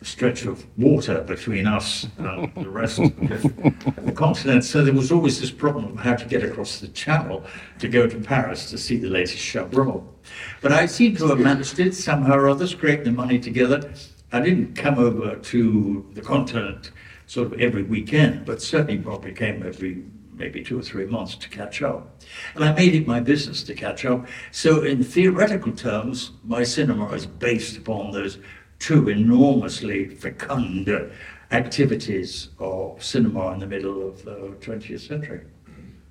a 0.00 0.04
stretch 0.04 0.44
of 0.44 0.66
water 0.76 1.22
between 1.22 1.66
us 1.66 2.06
and 2.18 2.52
the 2.54 2.68
rest 2.68 2.98
of 2.98 3.14
the 4.04 4.12
continent. 4.14 4.64
So 4.64 4.84
there 4.84 4.94
was 4.94 5.10
always 5.12 5.40
this 5.40 5.50
problem 5.50 5.92
of 5.92 5.98
how 5.98 6.16
to 6.16 6.24
get 6.24 6.42
across 6.42 6.80
the 6.80 6.88
channel 6.88 7.44
to 7.78 7.88
go 7.88 8.06
to 8.06 8.18
Paris 8.18 8.70
to 8.70 8.78
see 8.78 8.96
the 8.96 9.08
latest 9.08 9.38
Chabrol. 9.38 10.04
But 10.60 10.72
I 10.72 10.86
seem 10.86 11.16
to 11.16 11.28
have 11.28 11.38
managed 11.38 11.78
it 11.78 11.94
somehow 11.94 12.34
or 12.34 12.48
other, 12.48 12.66
scraped 12.66 13.04
the 13.04 13.12
money 13.12 13.38
together 13.38 13.92
I 14.30 14.40
didn't 14.40 14.74
come 14.74 14.98
over 14.98 15.36
to 15.36 16.06
the 16.12 16.20
continent 16.20 16.90
sort 17.26 17.52
of 17.52 17.60
every 17.60 17.82
weekend, 17.82 18.44
but 18.44 18.60
certainly 18.60 18.98
probably 18.98 19.32
came 19.32 19.66
every 19.66 20.04
maybe 20.38 20.62
two 20.62 20.78
or 20.78 20.82
three 20.82 21.06
months 21.06 21.34
to 21.36 21.48
catch 21.48 21.82
up. 21.82 22.22
And 22.54 22.64
I 22.64 22.72
made 22.72 22.94
it 22.94 23.06
my 23.06 23.20
business 23.20 23.62
to 23.64 23.74
catch 23.74 24.04
up. 24.04 24.26
So, 24.52 24.82
in 24.82 25.02
theoretical 25.02 25.72
terms, 25.72 26.32
my 26.44 26.62
cinema 26.62 27.12
is 27.12 27.26
based 27.26 27.76
upon 27.76 28.12
those 28.12 28.38
two 28.78 29.08
enormously 29.08 30.08
fecund 30.08 30.88
activities 31.50 32.50
of 32.58 33.02
cinema 33.02 33.52
in 33.52 33.58
the 33.58 33.66
middle 33.66 34.06
of 34.08 34.24
the 34.24 34.54
20th 34.60 35.06
century. 35.06 35.40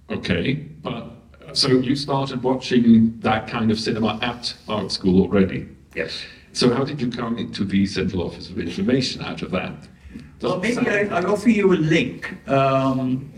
Okay, 0.10 0.54
but 0.54 1.12
so 1.54 1.70
you 1.70 1.96
started 1.96 2.44
watching 2.44 3.18
that 3.20 3.48
kind 3.48 3.72
of 3.72 3.80
cinema 3.80 4.20
at 4.22 4.54
art 4.68 4.92
school 4.92 5.22
already? 5.22 5.68
Yes. 5.96 6.24
So 6.54 6.74
how 6.74 6.84
did 6.84 7.00
you 7.00 7.10
come 7.10 7.38
into 7.38 7.64
the 7.64 7.86
Central 7.86 8.24
Office 8.24 8.50
of 8.50 8.60
Information 8.60 9.22
out 9.22 9.42
of 9.42 9.52
that? 9.52 9.88
well, 10.42 10.60
maybe 10.60 10.88
I, 10.90 11.20
will 11.20 11.34
offer 11.34 11.50
you 11.50 11.74
a 11.74 11.76
link. 11.76 12.36
Um, 12.50 13.32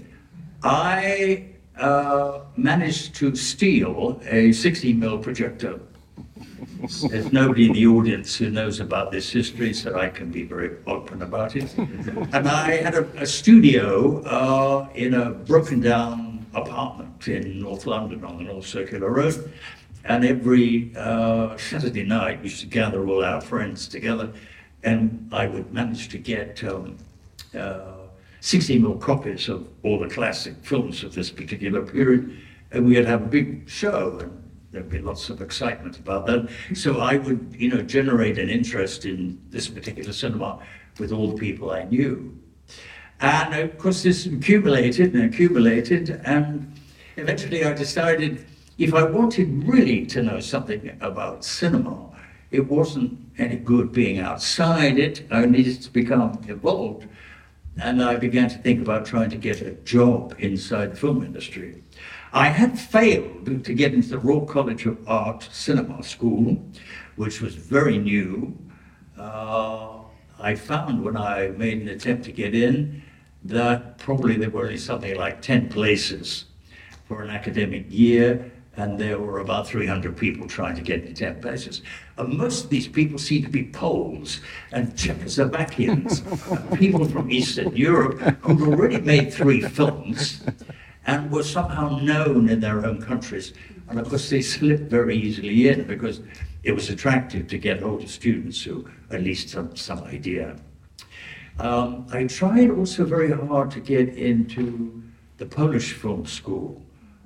I 0.63 1.45
uh, 1.77 2.41
managed 2.57 3.15
to 3.15 3.35
steal 3.35 4.21
a 4.25 4.51
60 4.51 4.95
mm 4.95 5.21
projector. 5.21 5.79
There's 7.09 7.31
nobody 7.31 7.67
in 7.67 7.73
the 7.73 7.87
audience 7.87 8.35
who 8.35 8.49
knows 8.49 8.79
about 8.79 9.11
this 9.11 9.29
history, 9.29 9.73
so 9.73 9.97
I 9.97 10.09
can 10.09 10.31
be 10.31 10.43
very 10.43 10.77
open 10.87 11.21
about 11.21 11.55
it. 11.55 11.77
And 11.77 12.47
I 12.47 12.77
had 12.77 12.95
a, 12.95 13.05
a 13.17 13.25
studio 13.25 14.21
uh, 14.23 14.87
in 14.95 15.13
a 15.13 15.31
broken 15.31 15.81
down 15.81 16.45
apartment 16.53 17.27
in 17.27 17.59
North 17.59 17.85
London 17.85 18.23
on 18.23 18.37
the 18.37 18.45
North 18.45 18.65
Circular 18.65 19.11
Road. 19.11 19.51
And 20.05 20.23
every 20.25 20.93
uh, 20.95 21.57
Saturday 21.57 22.03
night, 22.05 22.39
we 22.39 22.45
used 22.45 22.61
to 22.61 22.67
gather 22.67 23.05
all 23.07 23.23
our 23.23 23.41
friends 23.41 23.87
together, 23.87 24.31
and 24.83 25.29
I 25.31 25.47
would 25.47 25.73
manage 25.73 26.07
to 26.09 26.17
get 26.17 26.63
um, 26.63 26.97
uh, 27.53 27.98
16 28.41 28.81
mil 28.81 28.97
copies 28.97 29.49
of 29.49 29.67
all 29.83 29.99
the 29.99 30.09
classic 30.09 30.55
films 30.61 31.03
of 31.03 31.13
this 31.13 31.29
particular 31.29 31.81
period, 31.85 32.37
and 32.71 32.85
we'd 32.85 33.05
have 33.05 33.23
a 33.23 33.27
big 33.27 33.69
show, 33.69 34.19
and 34.19 34.51
there'd 34.71 34.89
be 34.89 34.99
lots 34.99 35.29
of 35.29 35.41
excitement 35.41 35.97
about 35.99 36.25
that. 36.27 36.49
So 36.73 36.99
I 36.99 37.17
would, 37.17 37.55
you 37.57 37.69
know, 37.69 37.81
generate 37.81 38.37
an 38.37 38.49
interest 38.49 39.05
in 39.05 39.41
this 39.49 39.67
particular 39.67 40.13
cinema 40.13 40.59
with 40.99 41.11
all 41.11 41.31
the 41.31 41.37
people 41.37 41.71
I 41.71 41.83
knew. 41.83 42.37
And 43.21 43.53
of 43.53 43.77
course, 43.77 44.03
this 44.03 44.25
accumulated 44.25 45.13
and 45.13 45.33
accumulated, 45.33 46.21
and 46.23 46.73
eventually 47.17 47.65
I 47.65 47.73
decided 47.73 48.45
if 48.77 48.93
I 48.93 49.03
wanted 49.03 49.67
really 49.67 50.05
to 50.05 50.23
know 50.23 50.39
something 50.39 50.97
about 51.01 51.43
cinema, 51.43 52.09
it 52.51 52.65
wasn't 52.67 53.19
any 53.37 53.57
good 53.57 53.91
being 53.91 54.19
outside 54.19 54.97
it. 54.97 55.27
I 55.29 55.45
needed 55.45 55.81
to 55.81 55.91
become 55.91 56.41
involved. 56.47 57.07
And 57.81 58.03
I 58.03 58.17
began 58.17 58.49
to 58.49 58.57
think 58.57 58.81
about 58.81 59.05
trying 59.05 59.29
to 59.29 59.37
get 59.37 59.61
a 59.61 59.71
job 59.71 60.35
inside 60.39 60.91
the 60.91 60.95
film 60.97 61.23
industry. 61.23 61.81
I 62.33 62.47
had 62.47 62.77
failed 62.77 63.63
to 63.63 63.73
get 63.73 63.93
into 63.93 64.09
the 64.09 64.19
Royal 64.19 64.45
College 64.45 64.85
of 64.85 64.97
Art 65.07 65.47
Cinema 65.51 66.03
School, 66.03 66.61
which 67.15 67.41
was 67.41 67.55
very 67.55 67.97
new. 67.97 68.57
Uh, 69.17 69.99
I 70.39 70.55
found 70.55 71.03
when 71.03 71.17
I 71.17 71.49
made 71.49 71.81
an 71.81 71.87
attempt 71.87 72.25
to 72.25 72.31
get 72.31 72.53
in 72.53 73.01
that 73.45 73.97
probably 73.97 74.35
there 74.35 74.49
were 74.49 74.63
only 74.65 74.77
something 74.77 75.15
like 75.15 75.41
10 75.41 75.69
places 75.69 76.45
for 77.07 77.23
an 77.23 77.29
academic 77.29 77.85
year 77.89 78.51
and 78.79 78.97
there 78.97 79.19
were 79.19 79.39
about 79.39 79.67
300 79.67 80.15
people 80.15 80.47
trying 80.47 80.73
to 80.73 80.81
get 80.81 81.01
into 81.01 81.13
10 81.13 81.41
places. 81.41 81.81
And 82.17 82.37
most 82.37 82.63
of 82.63 82.69
these 82.69 82.87
people 82.87 83.19
seem 83.19 83.43
to 83.43 83.49
be 83.49 83.65
Poles 83.65 84.39
and 84.71 84.93
Czechoslovakians, 84.93 86.23
people 86.79 87.03
from 87.03 87.29
Eastern 87.29 87.75
Europe 87.75 88.19
who'd 88.41 88.61
already 88.61 89.01
made 89.01 89.33
three 89.33 89.59
films 89.59 90.41
and 91.05 91.29
were 91.29 91.43
somehow 91.43 91.99
known 91.99 92.47
in 92.47 92.61
their 92.61 92.85
own 92.85 93.01
countries. 93.01 93.53
And 93.89 93.99
of 93.99 94.07
course, 94.07 94.29
they 94.29 94.41
slipped 94.41 94.89
very 94.89 95.17
easily 95.17 95.67
in 95.67 95.83
because 95.83 96.21
it 96.63 96.71
was 96.71 96.89
attractive 96.89 97.47
to 97.49 97.57
get 97.57 97.83
older 97.83 98.07
students 98.07 98.63
who 98.63 98.87
at 99.11 99.21
least 99.21 99.49
some, 99.49 99.75
some 99.75 100.03
idea. 100.05 100.55
Um, 101.59 102.07
I 102.13 102.27
tried 102.27 102.69
also 102.69 103.03
very 103.03 103.31
hard 103.31 103.71
to 103.71 103.81
get 103.81 104.07
into 104.07 105.03
the 105.37 105.45
Polish 105.45 105.91
film 105.91 106.25
school 106.25 106.81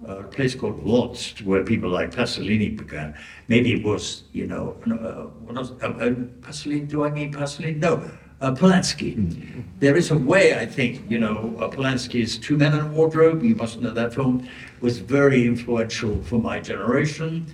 a 0.08 0.24
place 0.24 0.56
called 0.56 0.84
Lodz, 0.84 1.42
where 1.44 1.64
people 1.64 1.90
like 1.90 2.12
Pasolini 2.12 2.76
began. 2.78 3.16
Maybe 3.48 3.74
it 3.74 3.84
was, 3.84 4.24
you 4.34 4.48
know, 4.48 4.78
uh, 4.86 5.28
what 5.46 5.58
else? 5.58 5.72
Uh, 5.82 5.88
uh, 5.88 6.10
Pasolini, 6.42 6.88
do 6.88 7.04
I 7.04 7.10
mean 7.10 7.34
Pasolini? 7.34 7.78
No, 7.78 8.10
uh, 8.42 8.52
Polanski. 8.52 9.16
Mm-hmm. 9.16 9.62
There 9.80 9.96
is 9.96 10.12
a 10.12 10.18
way, 10.18 10.58
I 10.60 10.66
think, 10.66 11.10
you 11.10 11.20
know, 11.20 11.56
uh, 11.60 11.70
Polanski's 11.70 12.38
Two 12.38 12.58
Men 12.58 12.74
in 12.74 12.82
a 12.82 12.88
Wardrobe, 12.88 13.44
you 13.44 13.56
must 13.56 13.82
know 13.82 13.92
that 13.92 14.14
film, 14.14 14.48
was 14.82 15.00
very 15.00 15.46
influential 15.46 16.22
for 16.24 16.40
my 16.40 16.60
generation. 16.60 17.46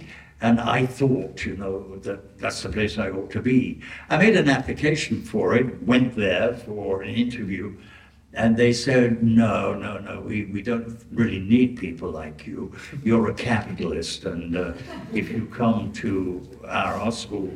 And 0.42 0.62
I 0.62 0.86
thought, 0.86 1.46
you 1.46 1.58
know, 1.58 1.98
that 1.98 2.40
that's 2.40 2.64
the 2.64 2.70
place 2.70 2.98
I 2.98 3.10
ought 3.10 3.30
to 3.32 3.42
be. 3.42 3.82
I 4.10 4.18
made 4.18 4.38
an 4.38 4.50
application 4.50 5.22
for 5.22 5.54
it, 5.54 5.84
went 5.84 6.16
there 6.16 6.54
for 6.54 7.02
an 7.02 7.14
interview, 7.14 7.76
and 8.34 8.56
they 8.56 8.74
said, 8.74 9.24
no, 9.24 9.74
no, 9.74 9.98
no, 9.98 10.22
we, 10.22 10.46
we 10.46 10.62
don't 10.62 11.04
really 11.12 11.40
need 11.40 11.78
people 11.78 12.12
like 12.12 12.46
you. 12.46 12.72
You're 13.04 13.30
a 13.30 13.34
capitalist, 13.34 14.26
and 14.26 14.56
uh, 14.56 14.74
if 15.14 15.32
you 15.32 15.48
come 15.48 15.92
to 15.94 16.48
our 16.68 17.12
school, 17.12 17.52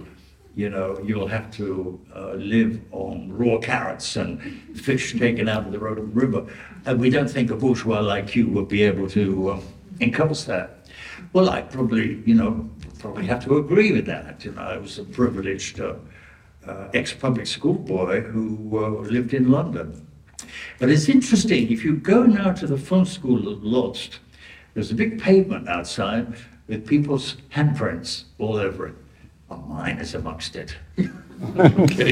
you 0.55 0.69
know, 0.69 0.99
you'll 1.03 1.27
have 1.27 1.51
to 1.51 1.99
uh, 2.15 2.33
live 2.33 2.79
on 2.91 3.31
raw 3.31 3.57
carrots 3.57 4.15
and 4.15 4.39
fish 4.75 5.17
taken 5.17 5.49
out 5.49 5.65
of 5.65 5.71
the 5.71 5.79
river. 5.79 6.45
And 6.85 6.99
we 6.99 7.09
don't 7.09 7.29
think 7.29 7.49
a 7.49 7.55
bourgeois 7.55 8.01
like 8.01 8.35
you 8.35 8.47
would 8.49 8.67
be 8.67 8.83
able 8.83 9.09
to 9.09 9.49
uh, 9.49 9.61
encompass 9.99 10.43
that. 10.45 10.87
Well, 11.33 11.49
I 11.49 11.61
probably, 11.61 12.21
you 12.25 12.35
know, 12.35 12.69
probably 12.99 13.25
have 13.25 13.43
to 13.45 13.57
agree 13.57 13.91
with 13.91 14.05
that. 14.05 14.45
You 14.45 14.51
know, 14.51 14.61
I 14.61 14.77
was 14.77 14.99
a 14.99 15.03
privileged 15.03 15.79
uh, 15.79 15.95
uh, 16.67 16.89
ex-public 16.93 17.47
school 17.47 17.73
boy 17.73 18.21
who 18.21 18.69
uh, 18.77 18.89
lived 19.01 19.33
in 19.33 19.49
London. 19.49 20.07
But 20.79 20.89
it's 20.89 21.09
interesting, 21.09 21.71
if 21.71 21.83
you 21.83 21.95
go 21.95 22.23
now 22.23 22.51
to 22.53 22.67
the 22.67 22.77
film 22.77 23.05
school 23.05 23.51
at 23.51 23.63
Lodz, 23.63 24.19
there's 24.73 24.91
a 24.91 24.95
big 24.95 25.21
pavement 25.21 25.67
outside 25.67 26.35
with 26.67 26.87
people's 26.87 27.37
handprints 27.53 28.23
all 28.39 28.57
over 28.57 28.87
it. 28.87 28.95
Mine 29.57 29.97
is 29.99 30.15
amongst 30.15 30.55
it. 30.55 30.75
okay. 31.57 32.11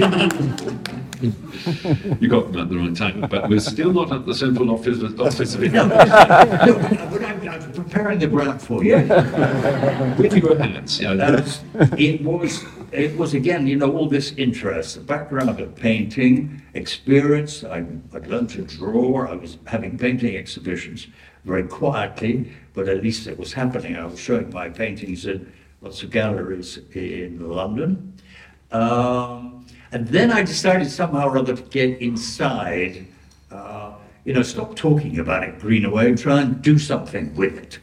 you 2.19 2.27
got 2.27 2.51
them 2.51 2.61
at 2.61 2.69
the 2.69 2.77
right 2.77 2.95
time, 2.95 3.21
but 3.29 3.47
we're 3.49 3.59
still 3.59 3.93
not 3.93 4.11
at 4.11 4.25
the 4.25 4.33
central 4.33 4.71
office, 4.71 5.03
office 5.19 5.55
of 5.55 5.61
no, 5.61 5.87
no, 5.87 5.95
but 5.95 7.23
I'm, 7.23 7.49
I'm 7.49 7.71
preparing 7.71 8.19
the 8.19 8.27
ground 8.27 8.61
for 8.61 8.83
you. 8.83 8.95
With 10.17 10.35
your 10.35 10.57
hands, 10.57 10.99
yeah. 10.99 11.11
Uh, 11.11 11.45
it 11.97 12.23
was, 12.23 12.63
it 12.91 13.15
was 13.17 13.33
again, 13.33 13.67
you 13.67 13.75
know, 13.75 13.91
all 13.95 14.09
this 14.09 14.33
interest, 14.33 14.95
the 14.95 15.01
background 15.01 15.59
of 15.59 15.75
painting, 15.75 16.61
experience. 16.73 17.63
I, 17.63 17.85
I'd 18.13 18.27
learned 18.27 18.49
to 18.51 18.63
draw. 18.63 19.27
I 19.27 19.35
was 19.35 19.57
having 19.67 19.97
painting 19.97 20.35
exhibitions 20.35 21.07
very 21.45 21.63
quietly, 21.63 22.51
but 22.73 22.87
at 22.87 23.03
least 23.03 23.27
it 23.27 23.37
was 23.37 23.53
happening. 23.53 23.95
I 23.95 24.05
was 24.05 24.19
showing 24.19 24.49
my 24.51 24.69
paintings 24.69 25.25
in 25.25 25.51
lots 25.81 26.03
of 26.03 26.11
galleries 26.11 26.79
in 26.93 27.49
London. 27.49 28.13
Um, 28.71 29.65
and 29.91 30.07
then 30.07 30.31
I 30.31 30.43
decided 30.43 30.89
somehow 30.89 31.27
or 31.27 31.37
other 31.37 31.55
to 31.55 31.61
get 31.63 31.99
inside, 31.99 33.07
uh, 33.49 33.93
you 34.23 34.33
know, 34.33 34.43
stop 34.43 34.75
talking 34.75 35.19
about 35.19 35.43
it, 35.43 35.59
Greenaway, 35.59 36.07
and 36.07 36.17
try 36.17 36.41
and 36.41 36.61
do 36.61 36.77
something 36.77 37.35
with 37.35 37.57
it. 37.57 37.79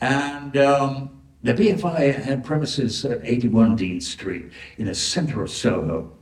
And 0.00 0.56
um, 0.56 1.20
the 1.42 1.54
BFI 1.54 2.22
had 2.22 2.44
premises 2.44 3.04
at 3.04 3.20
81 3.24 3.76
Dean 3.76 4.00
Street 4.00 4.52
in 4.76 4.86
the 4.86 4.94
center 4.94 5.42
of 5.42 5.50
Soho. 5.50 6.12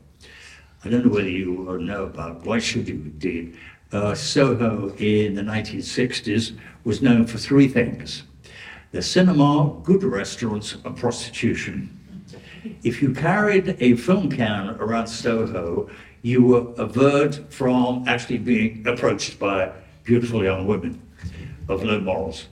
I 0.85 0.89
don't 0.89 1.05
know 1.05 1.13
whether 1.13 1.29
you 1.29 1.79
know 1.81 2.05
about, 2.05 2.47
why 2.47 2.61
should 2.61 2.89
you 2.89 2.95
indeed? 2.95 3.59
Uh, 3.93 4.15
Soho 4.15 4.95
in 4.97 5.35
the 5.35 5.43
1960s 5.43 6.57
was 6.85 7.03
known 7.03 7.27
for 7.27 7.39
three 7.39 7.69
things 7.69 8.23
the 8.93 9.03
cinema, 9.03 9.75
good 9.83 10.03
restaurants, 10.03 10.77
and 10.85 10.97
prostitution. 10.97 11.93
If 12.83 13.03
you 13.03 13.13
carried 13.13 13.77
a 13.81 13.95
film 13.97 14.31
can 14.31 14.71
around 14.81 15.07
Soho, 15.07 15.89
you 16.23 16.43
were 16.43 16.73
averred 16.77 17.35
from 17.53 18.05
actually 18.09 18.39
being 18.39 18.87
approached 18.87 19.39
by 19.39 19.73
beautiful 20.05 20.43
young 20.43 20.67
women 20.67 21.01
of 21.69 21.83
low 21.85 22.01
morals. 22.01 22.47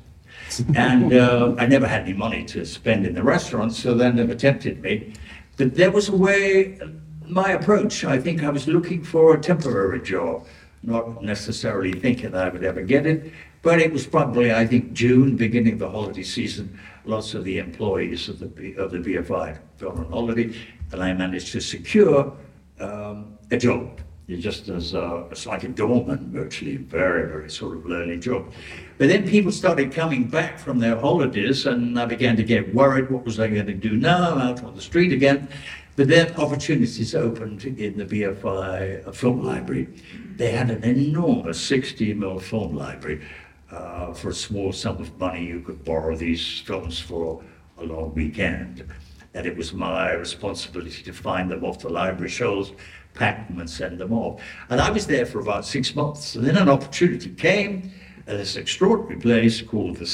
And 0.76 1.12
uh, 1.12 1.54
I 1.58 1.66
never 1.66 1.86
had 1.86 2.02
any 2.02 2.12
money 2.12 2.44
to 2.46 2.64
spend 2.64 3.06
in 3.06 3.14
the 3.14 3.22
restaurants, 3.22 3.76
so 3.76 3.94
that 3.94 4.14
never 4.14 4.34
tempted 4.34 4.80
me. 4.82 5.14
But 5.56 5.74
there 5.74 5.90
was 5.90 6.08
a 6.08 6.16
way, 6.16 6.78
my 7.26 7.52
approach, 7.52 8.04
I 8.04 8.18
think 8.20 8.42
I 8.42 8.50
was 8.50 8.68
looking 8.68 9.02
for 9.02 9.34
a 9.34 9.40
temporary 9.40 10.02
job, 10.02 10.46
not 10.82 11.22
necessarily 11.22 11.92
thinking 11.92 12.32
that 12.32 12.46
I 12.46 12.48
would 12.50 12.64
ever 12.64 12.82
get 12.82 13.06
it. 13.06 13.32
But 13.64 13.80
it 13.80 13.90
was 13.90 14.06
probably, 14.06 14.52
I 14.52 14.66
think, 14.66 14.92
June, 14.92 15.36
beginning 15.36 15.72
of 15.72 15.78
the 15.78 15.90
holiday 15.90 16.22
season. 16.22 16.78
Lots 17.06 17.32
of 17.32 17.44
the 17.44 17.58
employees 17.58 18.28
of 18.28 18.38
the 18.38 18.74
of 18.74 18.90
the 18.90 18.98
BFI 18.98 19.58
gone 19.78 19.98
on 19.98 20.10
holiday, 20.10 20.54
and 20.92 21.02
I 21.02 21.14
managed 21.14 21.50
to 21.52 21.60
secure 21.60 22.30
um, 22.78 23.38
a 23.50 23.56
job. 23.56 24.00
Just 24.28 24.68
as 24.68 24.94
uh, 24.94 25.24
it's 25.30 25.46
like 25.46 25.64
a 25.64 25.68
doorman, 25.68 26.30
virtually, 26.30 26.76
very, 26.76 27.26
very 27.26 27.50
sort 27.50 27.76
of 27.76 27.86
lonely 27.86 28.18
job. 28.18 28.52
But 28.98 29.08
then 29.08 29.26
people 29.28 29.52
started 29.52 29.92
coming 29.92 30.28
back 30.28 30.58
from 30.58 30.78
their 30.78 30.96
holidays, 30.96 31.64
and 31.64 31.98
I 31.98 32.04
began 32.04 32.36
to 32.36 32.42
get 32.42 32.74
worried. 32.74 33.10
What 33.10 33.24
was 33.24 33.40
I 33.40 33.48
going 33.48 33.66
to 33.66 33.74
do 33.74 33.96
now? 33.96 34.38
Out 34.38 34.62
on 34.62 34.74
the 34.74 34.82
street 34.82 35.12
again. 35.12 35.48
But 35.96 36.08
then 36.08 36.34
opportunities 36.36 37.14
opened 37.14 37.64
in 37.64 37.96
the 37.96 38.04
BFI 38.04 39.14
film 39.14 39.44
library. 39.44 39.88
They 40.36 40.50
had 40.50 40.70
an 40.70 40.82
enormous 40.82 41.60
60 41.60 42.14
mil 42.14 42.40
film 42.40 42.74
library 42.74 43.22
uh, 43.70 44.12
for 44.12 44.30
a 44.30 44.34
small 44.34 44.72
sum 44.72 44.98
of 44.98 45.18
money, 45.18 45.44
you 45.44 45.60
could 45.60 45.84
borrow 45.84 46.16
these 46.16 46.60
films 46.60 46.98
for 46.98 47.42
a 47.78 47.84
long 47.84 48.14
weekend. 48.14 48.86
And 49.34 49.46
it 49.46 49.56
was 49.56 49.72
my 49.72 50.12
responsibility 50.12 51.02
to 51.02 51.12
find 51.12 51.50
them 51.50 51.64
off 51.64 51.80
the 51.80 51.88
library 51.88 52.30
shelves, 52.30 52.72
pack 53.14 53.48
them, 53.48 53.58
and 53.58 53.68
send 53.68 53.98
them 53.98 54.12
off. 54.12 54.40
And 54.70 54.80
I 54.80 54.90
was 54.90 55.06
there 55.06 55.26
for 55.26 55.40
about 55.40 55.64
six 55.64 55.94
months. 55.94 56.36
And 56.36 56.46
then 56.46 56.56
an 56.56 56.68
opportunity 56.68 57.30
came 57.30 57.90
at 58.26 58.36
this 58.36 58.56
extraordinary 58.56 59.20
place 59.20 59.60
called 59.60 59.96
the 59.96 60.06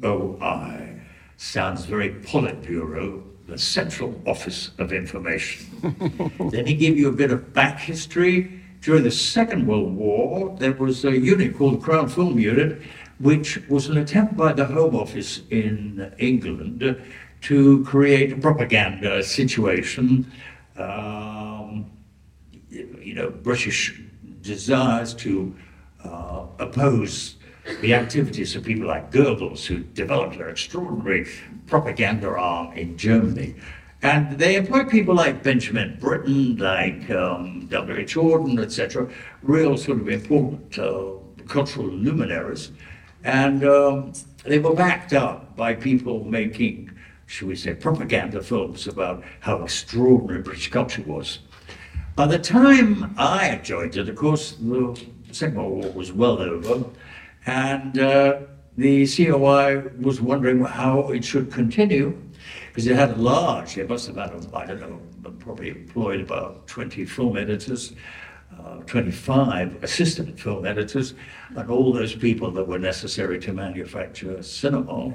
COI. 0.00 1.00
Sounds 1.36 1.84
very 1.84 2.10
Politburo, 2.10 3.22
the 3.46 3.58
Central 3.58 4.20
Office 4.26 4.70
of 4.78 4.92
Information. 4.92 5.66
then 6.50 6.66
he 6.66 6.74
gave 6.74 6.96
you 6.96 7.08
a 7.08 7.12
bit 7.12 7.30
of 7.30 7.52
back 7.52 7.78
history. 7.78 8.61
During 8.82 9.04
the 9.04 9.12
Second 9.12 9.68
World 9.68 9.94
War, 9.94 10.56
there 10.58 10.72
was 10.72 11.04
a 11.04 11.16
unit 11.16 11.56
called 11.56 11.74
the 11.74 11.84
Crown 11.84 12.08
Film 12.08 12.36
Unit, 12.36 12.82
which 13.20 13.62
was 13.68 13.86
an 13.86 13.96
attempt 13.96 14.36
by 14.36 14.52
the 14.52 14.64
Home 14.64 14.96
Office 14.96 15.42
in 15.50 16.12
England 16.18 17.00
to 17.42 17.84
create 17.84 18.32
a 18.32 18.36
propaganda 18.36 19.22
situation. 19.22 20.32
Um, 20.76 21.92
you 22.70 23.14
know, 23.14 23.30
British 23.30 24.02
desires 24.40 25.14
to 25.14 25.54
uh, 26.02 26.46
oppose 26.58 27.36
the 27.82 27.94
activities 27.94 28.56
of 28.56 28.64
people 28.64 28.88
like 28.88 29.12
Goebbels, 29.12 29.64
who 29.64 29.84
developed 29.94 30.38
their 30.38 30.48
extraordinary 30.48 31.28
propaganda 31.68 32.30
arm 32.30 32.72
in 32.72 32.96
Germany. 32.96 33.54
And 34.02 34.36
they 34.36 34.56
employed 34.56 34.90
people 34.90 35.14
like 35.14 35.44
Benjamin 35.44 35.96
Britten, 36.00 36.56
like 36.56 37.08
um, 37.10 37.66
W.H. 37.68 38.16
Auden, 38.16 38.60
etc., 38.60 39.08
real 39.42 39.76
sort 39.78 40.00
of 40.00 40.08
important 40.08 40.76
uh, 40.76 41.12
cultural 41.46 41.86
luminaries. 41.86 42.72
And 43.22 43.64
um, 43.64 44.12
they 44.44 44.58
were 44.58 44.74
backed 44.74 45.12
up 45.12 45.56
by 45.56 45.74
people 45.74 46.24
making, 46.24 46.90
should 47.26 47.46
we 47.46 47.54
say, 47.54 47.74
propaganda 47.74 48.42
films 48.42 48.88
about 48.88 49.22
how 49.38 49.62
extraordinary 49.62 50.42
British 50.42 50.68
culture 50.70 51.02
was. 51.02 51.38
By 52.16 52.26
the 52.26 52.40
time 52.40 53.14
I 53.16 53.60
joined 53.62 53.96
it, 53.96 54.08
of 54.08 54.16
course, 54.16 54.56
the 54.60 55.00
Second 55.30 55.56
World 55.56 55.84
War 55.84 55.92
was 55.92 56.12
well 56.12 56.40
over, 56.40 56.84
and 57.46 57.98
uh, 57.98 58.40
the 58.76 59.06
COI 59.06 59.82
was 60.00 60.20
wondering 60.20 60.64
how 60.64 61.08
it 61.10 61.24
should 61.24 61.52
continue, 61.52 62.20
because 62.72 62.86
it 62.86 62.96
had 62.96 63.10
a 63.10 63.16
large, 63.16 63.76
it 63.76 63.86
must 63.86 64.06
have 64.06 64.16
had, 64.16 64.32
I 64.54 64.64
don't 64.64 64.80
know, 64.80 64.98
probably 65.40 65.68
employed 65.68 66.22
about 66.22 66.66
20 66.66 67.04
film 67.04 67.36
editors, 67.36 67.92
uh, 68.58 68.76
25 68.86 69.84
assistant 69.84 70.40
film 70.40 70.64
editors, 70.64 71.12
and 71.54 71.68
all 71.68 71.92
those 71.92 72.14
people 72.14 72.50
that 72.52 72.66
were 72.66 72.78
necessary 72.78 73.38
to 73.40 73.52
manufacture 73.52 74.42
cinema. 74.42 75.12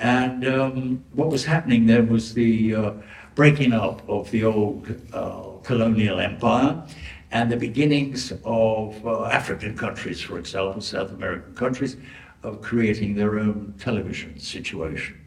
And 0.00 0.48
um, 0.48 1.04
what 1.12 1.28
was 1.28 1.44
happening 1.44 1.86
there 1.86 2.02
was 2.02 2.34
the 2.34 2.74
uh, 2.74 2.92
breaking 3.36 3.72
up 3.72 4.02
of 4.08 4.28
the 4.32 4.42
old 4.42 5.00
uh, 5.12 5.42
colonial 5.62 6.18
empire 6.18 6.82
and 7.30 7.52
the 7.52 7.56
beginnings 7.56 8.32
of 8.44 9.06
uh, 9.06 9.26
African 9.26 9.76
countries, 9.76 10.20
for 10.20 10.40
example, 10.40 10.80
South 10.80 11.12
American 11.12 11.54
countries, 11.54 11.96
of 12.42 12.60
creating 12.62 13.14
their 13.14 13.38
own 13.38 13.74
television 13.78 14.40
situation. 14.40 15.19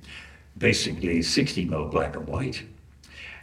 Basically, 0.63 1.21
60 1.21 1.65
mil 1.65 1.89
black 1.89 2.15
and 2.15 2.26
white. 2.26 2.63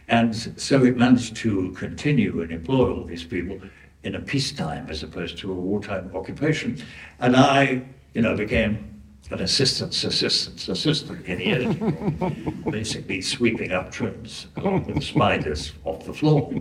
And 0.07 0.35
so 0.35 0.83
it 0.83 0.97
managed 0.97 1.35
to 1.35 1.71
continue 1.73 2.41
and 2.41 2.51
employ 2.51 2.91
all 2.91 3.03
these 3.03 3.23
people 3.23 3.61
in 4.01 4.15
a 4.15 4.19
peacetime 4.19 4.87
as 4.89 5.03
opposed 5.03 5.37
to 5.37 5.51
a 5.51 5.53
wartime 5.53 6.09
occupation. 6.15 6.81
And 7.19 7.35
I, 7.35 7.83
you 8.15 8.23
know, 8.23 8.35
became 8.35 8.99
an 9.29 9.39
assistant's 9.39 10.03
assistant's 10.03 10.67
assistant 10.67 11.23
in 11.27 11.37
the 11.37 11.51
editing 11.51 12.63
basically 12.71 13.21
sweeping 13.21 13.71
up 13.71 13.91
trims 13.91 14.47
with 14.55 15.03
spiders 15.03 15.73
off 15.83 16.03
the 16.03 16.13
floor. 16.13 16.51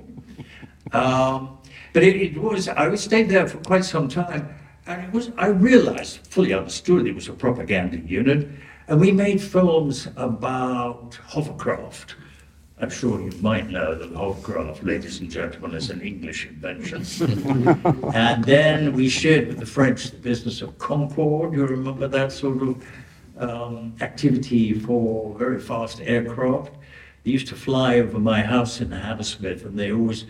Um, 0.92 1.56
but 1.94 2.02
it, 2.02 2.16
it, 2.16 2.36
was, 2.36 2.68
I 2.68 2.94
stayed 2.96 3.30
there 3.30 3.48
for 3.48 3.56
quite 3.60 3.86
some 3.86 4.08
time, 4.08 4.54
and 4.86 5.04
it 5.04 5.10
was, 5.10 5.30
I 5.38 5.46
realized, 5.46 6.18
fully 6.26 6.52
understood 6.52 7.06
it 7.06 7.14
was 7.14 7.28
a 7.28 7.32
propaganda 7.32 7.96
unit, 7.96 8.46
and 8.90 9.00
we 9.00 9.12
made 9.12 9.40
films 9.40 10.08
about 10.16 11.18
hovercraft 11.26 12.16
I'm 12.82 12.88
sure 12.88 13.20
you 13.20 13.30
might 13.42 13.68
know 13.68 13.94
that 13.94 14.10
hovercraft, 14.12 14.82
ladies 14.84 15.20
and 15.20 15.30
gentlemen, 15.30 15.74
is 15.74 15.90
an 15.90 16.00
English 16.00 16.46
invention. 16.46 17.04
and 18.14 18.42
then 18.42 18.94
we 18.94 19.10
shared 19.10 19.48
with 19.48 19.58
the 19.58 19.66
French 19.66 20.10
the 20.10 20.16
business 20.16 20.62
of 20.62 20.78
Concorde. 20.78 21.52
You 21.52 21.66
remember 21.66 22.08
that 22.08 22.32
sort 22.32 22.62
of 22.62 22.82
um, 23.36 23.94
activity 24.00 24.72
for 24.72 25.36
very 25.36 25.60
fast 25.60 26.00
aircraft? 26.00 26.72
They 27.24 27.32
used 27.32 27.48
to 27.48 27.54
fly 27.54 27.98
over 27.98 28.18
my 28.18 28.40
house 28.40 28.80
in 28.80 28.90
Hammersmith, 28.90 29.66
and 29.66 29.78
they 29.78 29.92
always 29.92 30.24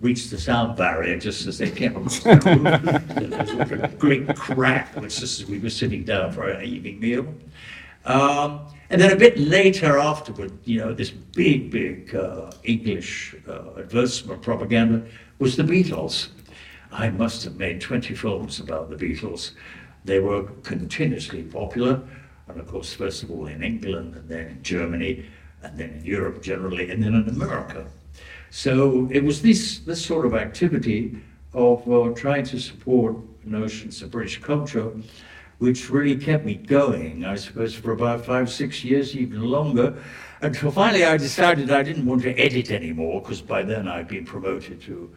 reached 0.00 0.30
the 0.30 0.38
sound 0.38 0.76
barrier 0.76 1.18
just 1.18 1.48
as 1.48 1.58
they 1.58 1.70
came 1.70 1.96
across 1.96 2.20
the 2.20 2.36
roof. 2.36 3.30
there 3.30 3.70
was 3.70 3.82
a 3.82 3.88
great 3.98 4.36
crack, 4.36 4.94
which 4.94 5.18
just 5.18 5.40
as 5.40 5.46
we 5.46 5.58
were 5.58 5.70
sitting 5.70 6.04
down 6.04 6.30
for 6.30 6.52
our 6.54 6.62
evening 6.62 7.00
meal. 7.00 7.26
Um, 8.06 8.66
and 8.88 9.00
then 9.00 9.12
a 9.12 9.16
bit 9.16 9.36
later 9.38 9.98
afterward, 9.98 10.52
you 10.64 10.78
know, 10.78 10.94
this 10.94 11.10
big, 11.10 11.70
big 11.70 12.14
uh, 12.14 12.50
English 12.62 13.34
uh, 13.48 13.78
advertisement 13.78 14.42
propaganda 14.42 15.04
was 15.38 15.56
the 15.56 15.64
Beatles. 15.64 16.28
I 16.92 17.10
must 17.10 17.44
have 17.44 17.56
made 17.56 17.80
20 17.80 18.14
films 18.14 18.60
about 18.60 18.90
the 18.90 18.96
Beatles. 18.96 19.52
They 20.04 20.20
were 20.20 20.44
continuously 20.62 21.42
popular, 21.42 22.00
and 22.46 22.60
of 22.60 22.68
course, 22.68 22.94
first 22.94 23.24
of 23.24 23.30
all 23.30 23.46
in 23.46 23.62
England 23.62 24.14
and 24.14 24.28
then 24.28 24.46
in 24.46 24.62
Germany. 24.62 25.26
and 25.66 25.78
then 25.78 25.90
in 25.90 26.04
Europe 26.04 26.42
generally, 26.42 26.90
and 26.90 27.02
then 27.02 27.14
in 27.14 27.28
America. 27.28 27.86
So 28.50 29.08
it 29.10 29.22
was 29.22 29.42
this, 29.42 29.80
this 29.80 30.04
sort 30.04 30.26
of 30.26 30.34
activity 30.34 31.18
of 31.52 31.90
uh, 31.90 32.12
trying 32.14 32.44
to 32.46 32.60
support 32.60 33.16
notions 33.44 34.02
of 34.02 34.10
British 34.10 34.40
culture, 34.40 34.92
which 35.58 35.90
really 35.90 36.16
kept 36.16 36.44
me 36.44 36.54
going, 36.54 37.24
I 37.24 37.36
suppose, 37.36 37.74
for 37.74 37.92
about 37.92 38.24
five, 38.24 38.50
six 38.50 38.84
years, 38.84 39.16
even 39.16 39.42
longer, 39.42 39.96
until 40.42 40.70
finally 40.70 41.04
I 41.04 41.16
decided 41.16 41.70
I 41.70 41.82
didn't 41.82 42.04
want 42.04 42.22
to 42.22 42.38
edit 42.38 42.70
anymore, 42.70 43.22
because 43.22 43.40
by 43.40 43.62
then 43.62 43.88
I'd 43.88 44.08
been 44.08 44.26
promoted 44.26 44.82
to 44.82 45.10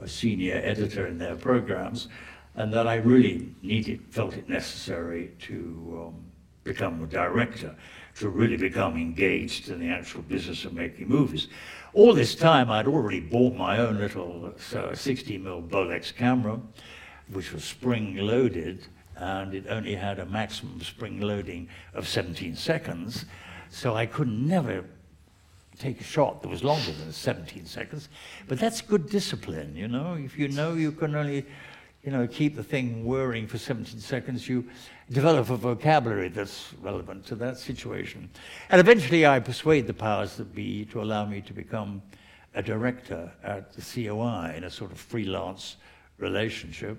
a 0.00 0.06
senior 0.06 0.60
editor 0.62 1.06
in 1.06 1.18
their 1.18 1.34
programs, 1.34 2.08
and 2.56 2.72
that 2.72 2.86
I 2.86 2.96
really 2.96 3.54
needed, 3.62 4.02
felt 4.10 4.34
it 4.34 4.48
necessary 4.48 5.32
to 5.40 6.08
um, 6.08 6.24
become 6.64 7.02
a 7.02 7.06
director, 7.06 7.74
to 8.16 8.28
really 8.28 8.56
become 8.56 8.96
engaged 8.96 9.70
in 9.70 9.80
the 9.80 9.88
actual 9.88 10.22
business 10.22 10.64
of 10.64 10.74
making 10.74 11.08
movies. 11.08 11.48
All 11.94 12.12
this 12.12 12.34
time, 12.34 12.70
I'd 12.70 12.86
already 12.86 13.20
bought 13.20 13.54
my 13.54 13.78
own 13.78 13.98
little 13.98 14.52
uh, 14.74 14.94
60 14.94 15.38
mm 15.38 15.68
Bolex 15.68 16.14
camera, 16.14 16.60
which 17.32 17.52
was 17.52 17.64
spring 17.64 18.16
loaded, 18.16 18.86
and 19.16 19.54
it 19.54 19.66
only 19.68 19.94
had 19.94 20.18
a 20.18 20.26
maximum 20.26 20.80
spring 20.80 21.20
loading 21.20 21.68
of 21.94 22.06
17 22.06 22.54
seconds. 22.56 23.24
So 23.70 23.94
I 23.94 24.06
could 24.06 24.28
never 24.28 24.84
take 25.78 26.00
a 26.00 26.04
shot 26.04 26.42
that 26.42 26.48
was 26.48 26.64
longer 26.64 26.92
than 26.92 27.12
17 27.12 27.66
seconds. 27.66 28.08
But 28.48 28.58
that's 28.58 28.80
good 28.80 29.10
discipline, 29.10 29.76
you 29.76 29.88
know. 29.88 30.14
If 30.14 30.38
you 30.38 30.48
know 30.48 30.74
you 30.74 30.92
can 30.92 31.14
only, 31.14 31.44
you 32.02 32.12
know, 32.12 32.26
keep 32.26 32.56
the 32.56 32.64
thing 32.64 33.04
whirring 33.04 33.46
for 33.46 33.58
17 33.58 34.00
seconds, 34.00 34.48
you 34.48 34.64
develop 35.10 35.50
a 35.50 35.56
vocabulary 35.56 36.28
that's 36.28 36.72
relevant 36.80 37.26
to 37.26 37.34
that 37.36 37.58
situation. 37.58 38.30
And 38.70 38.80
eventually 38.80 39.26
I 39.26 39.40
persuade 39.40 39.86
the 39.86 39.94
powers 39.94 40.36
that 40.36 40.54
be 40.54 40.86
to 40.86 41.02
allow 41.02 41.24
me 41.26 41.40
to 41.42 41.52
become 41.52 42.02
a 42.54 42.62
director 42.62 43.30
at 43.42 43.72
the 43.74 43.82
COI 43.82 44.54
in 44.56 44.64
a 44.64 44.70
sort 44.70 44.90
of 44.90 44.98
freelance 44.98 45.76
relationship. 46.18 46.98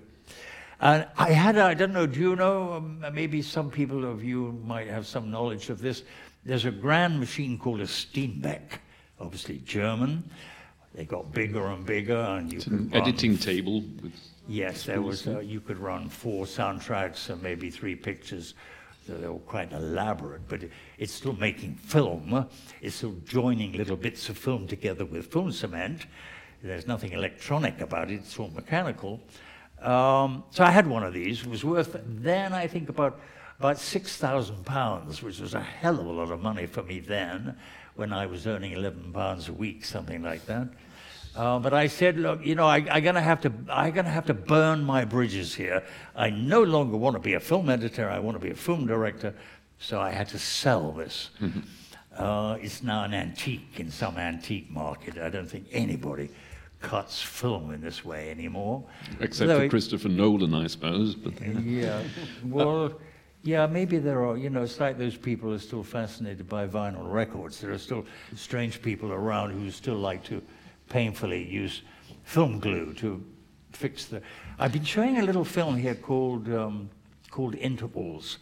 And 0.80 1.06
I 1.16 1.32
had, 1.32 1.58
I 1.58 1.74
don't 1.74 1.92
know, 1.92 2.06
do 2.06 2.20
you 2.20 2.36
know, 2.36 2.74
um, 2.74 3.04
maybe 3.12 3.42
some 3.42 3.70
people 3.70 4.04
of 4.04 4.22
you 4.22 4.60
might 4.64 4.86
have 4.86 5.06
some 5.06 5.30
knowledge 5.30 5.70
of 5.70 5.80
this. 5.80 6.04
There's 6.44 6.66
a 6.66 6.70
grand 6.70 7.18
machine 7.18 7.58
called 7.58 7.80
a 7.80 7.84
Steenbeck, 7.84 8.78
obviously 9.18 9.58
German. 9.58 10.30
They 10.94 11.04
got 11.04 11.32
bigger 11.32 11.66
and 11.66 11.84
bigger, 11.84 12.16
and 12.16 12.50
you 12.50 12.58
it's 12.58 12.66
an 12.68 12.90
editing 12.92 13.36
table. 13.36 13.84
yes, 14.48 14.84
there 14.84 15.02
was. 15.02 15.26
Uh, 15.26 15.40
you 15.40 15.60
could 15.60 15.78
run 15.78 16.08
four 16.08 16.44
soundtracks 16.44 17.28
and 17.28 17.42
maybe 17.42 17.70
three 17.70 17.94
pictures. 17.94 18.54
So 19.06 19.14
they 19.16 19.28
were 19.28 19.38
quite 19.38 19.72
elaborate, 19.72 20.48
but 20.48 20.64
it, 20.64 20.72
it's 20.98 21.12
still 21.12 21.34
making 21.34 21.74
film. 21.74 22.46
It's 22.80 22.96
still 22.96 23.16
joining 23.24 23.72
little 23.72 23.96
bits 23.96 24.28
of 24.28 24.38
film 24.38 24.66
together 24.66 25.04
with 25.04 25.32
film 25.32 25.52
cement. 25.52 26.06
There's 26.62 26.86
nothing 26.86 27.12
electronic 27.12 27.80
about 27.80 28.10
it. 28.10 28.14
It's 28.14 28.38
all 28.38 28.50
mechanical. 28.50 29.20
Um, 29.82 30.44
so 30.50 30.64
I 30.64 30.70
had 30.70 30.86
one 30.86 31.04
of 31.04 31.14
these. 31.14 31.42
It 31.42 31.48
was 31.48 31.64
worth 31.64 31.96
then, 32.04 32.52
I 32.52 32.66
think, 32.66 32.88
about 32.88 33.20
about 33.58 33.78
six 33.78 34.16
thousand 34.16 34.64
pounds, 34.64 35.22
which 35.22 35.40
was 35.40 35.54
a 35.54 35.60
hell 35.60 35.98
of 35.98 36.06
a 36.06 36.10
lot 36.10 36.30
of 36.30 36.40
money 36.40 36.66
for 36.66 36.82
me 36.82 37.00
then, 37.00 37.56
when 37.96 38.12
I 38.12 38.26
was 38.26 38.46
earning 38.46 38.72
eleven 38.72 39.12
pounds 39.12 39.48
a 39.48 39.52
week, 39.52 39.84
something 39.84 40.22
like 40.22 40.46
that. 40.46 40.68
Uh, 41.36 41.58
but 41.58 41.72
I 41.72 41.86
said, 41.86 42.18
look, 42.18 42.44
you 42.44 42.56
know, 42.56 42.66
I, 42.66 42.78
am 42.78 43.04
gonna 43.04 43.20
have 43.20 43.40
to, 43.42 43.52
I'm 43.70 43.92
gonna 43.92 44.10
have 44.10 44.26
to 44.26 44.34
burn 44.34 44.82
my 44.82 45.04
bridges 45.04 45.54
here. 45.54 45.84
I 46.16 46.30
no 46.30 46.62
longer 46.62 46.96
want 46.96 47.14
to 47.14 47.20
be 47.20 47.34
a 47.34 47.40
film 47.40 47.68
editor. 47.68 48.08
I 48.08 48.18
want 48.18 48.36
to 48.36 48.44
be 48.44 48.50
a 48.50 48.56
film 48.56 48.86
director. 48.86 49.34
So 49.78 50.00
I 50.00 50.10
had 50.10 50.28
to 50.30 50.38
sell 50.38 50.90
this. 50.90 51.30
Mm-hmm. 51.40 51.60
Uh, 52.16 52.54
it's 52.54 52.82
now 52.82 53.04
an 53.04 53.14
antique 53.14 53.78
in 53.78 53.92
some 53.92 54.18
antique 54.18 54.68
market. 54.70 55.18
I 55.18 55.28
don't 55.28 55.48
think 55.48 55.66
anybody 55.70 56.30
cuts 56.80 57.20
film 57.20 57.72
in 57.72 57.80
this 57.80 58.04
way 58.04 58.30
anymore. 58.30 58.84
Except 59.20 59.50
Although 59.50 59.64
for 59.64 59.70
Christopher 59.70 60.08
Nolan, 60.08 60.54
I 60.54 60.66
suppose. 60.66 61.14
But 61.14 61.40
yeah, 61.64 62.02
well, 62.44 62.98
yeah, 63.42 63.66
maybe 63.66 63.98
there 63.98 64.24
are. 64.24 64.36
You 64.36 64.50
know, 64.50 64.62
it's 64.62 64.80
like 64.80 64.98
those 64.98 65.16
people 65.16 65.52
are 65.52 65.58
still 65.58 65.82
fascinated 65.82 66.48
by 66.48 66.66
vinyl 66.66 67.10
records. 67.10 67.60
There 67.60 67.72
are 67.72 67.78
still 67.78 68.04
strange 68.34 68.82
people 68.82 69.12
around 69.12 69.52
who 69.52 69.70
still 69.70 69.96
like 69.96 70.24
to 70.24 70.42
painfully 70.88 71.44
use 71.44 71.82
film 72.24 72.58
glue 72.58 72.94
to 72.94 73.24
fix 73.72 74.06
the. 74.06 74.22
I've 74.58 74.72
been 74.72 74.84
showing 74.84 75.18
a 75.18 75.22
little 75.22 75.44
film 75.44 75.76
here 75.76 75.94
called 75.94 76.48
um, 76.52 76.90
called 77.30 77.54
Intervals, 77.54 78.38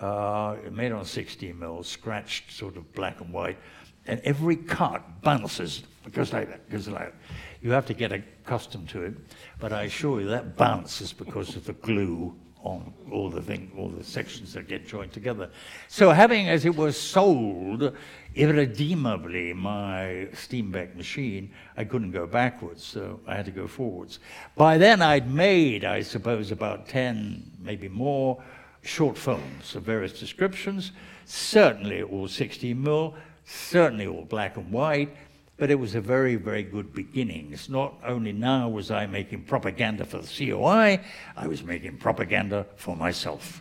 uh, 0.00 0.56
made 0.70 0.92
on 0.92 1.04
16 1.04 1.58
mil, 1.58 1.82
scratched 1.82 2.52
sort 2.52 2.76
of 2.76 2.92
black 2.94 3.20
and 3.20 3.32
white, 3.32 3.58
and 4.06 4.20
every 4.24 4.56
cut 4.56 5.22
bounces. 5.22 5.82
Goes 6.12 6.32
like 6.32 6.48
that. 6.48 6.68
Goes 6.70 6.88
like 6.88 7.12
that. 7.12 7.14
You 7.60 7.70
have 7.72 7.86
to 7.86 7.94
get 7.94 8.12
accustomed 8.12 8.88
to 8.90 9.02
it, 9.02 9.14
but 9.58 9.72
I 9.72 9.84
assure 9.84 10.20
you 10.20 10.28
that 10.28 10.56
bounces 10.56 11.12
because 11.12 11.56
of 11.56 11.64
the 11.64 11.72
glue 11.74 12.34
on 12.62 12.92
all 13.12 13.30
the 13.30 13.40
thing, 13.40 13.70
all 13.76 13.88
the 13.88 14.02
sections 14.02 14.52
that 14.52 14.68
get 14.68 14.86
joined 14.86 15.12
together. 15.12 15.48
So 15.88 16.10
having, 16.10 16.48
as 16.48 16.64
it 16.64 16.74
was 16.74 16.98
sold 16.98 17.96
irredeemably 18.34 19.52
my 19.52 20.28
Steenbeck 20.32 20.96
machine, 20.96 21.50
I 21.76 21.84
couldn't 21.84 22.10
go 22.10 22.26
backwards, 22.26 22.84
so 22.84 23.20
I 23.26 23.36
had 23.36 23.44
to 23.46 23.50
go 23.50 23.66
forwards. 23.66 24.18
By 24.56 24.76
then 24.76 25.02
I'd 25.02 25.32
made, 25.32 25.84
I 25.84 26.02
suppose, 26.02 26.50
about 26.50 26.88
10, 26.88 27.58
maybe 27.60 27.88
more, 27.88 28.42
short 28.82 29.16
films 29.16 29.74
of 29.74 29.84
various 29.84 30.18
descriptions, 30.18 30.92
certainly 31.24 32.02
all 32.02 32.28
16 32.28 32.80
mil, 32.80 33.14
certainly 33.44 34.06
all 34.06 34.24
black 34.24 34.56
and 34.56 34.70
white, 34.72 35.16
but 35.58 35.72
it 35.72 35.74
was 35.74 35.96
a 35.96 36.00
very, 36.00 36.36
very 36.36 36.62
good 36.62 36.94
beginning. 36.94 37.50
It's 37.52 37.68
not 37.68 37.94
only 38.06 38.32
now 38.32 38.68
was 38.68 38.92
I 38.92 39.06
making 39.06 39.42
propaganda 39.42 40.04
for 40.04 40.18
the 40.18 40.50
COI, 40.50 41.00
I 41.36 41.46
was 41.48 41.64
making 41.64 41.98
propaganda 41.98 42.64
for 42.76 42.94
myself. 42.96 43.60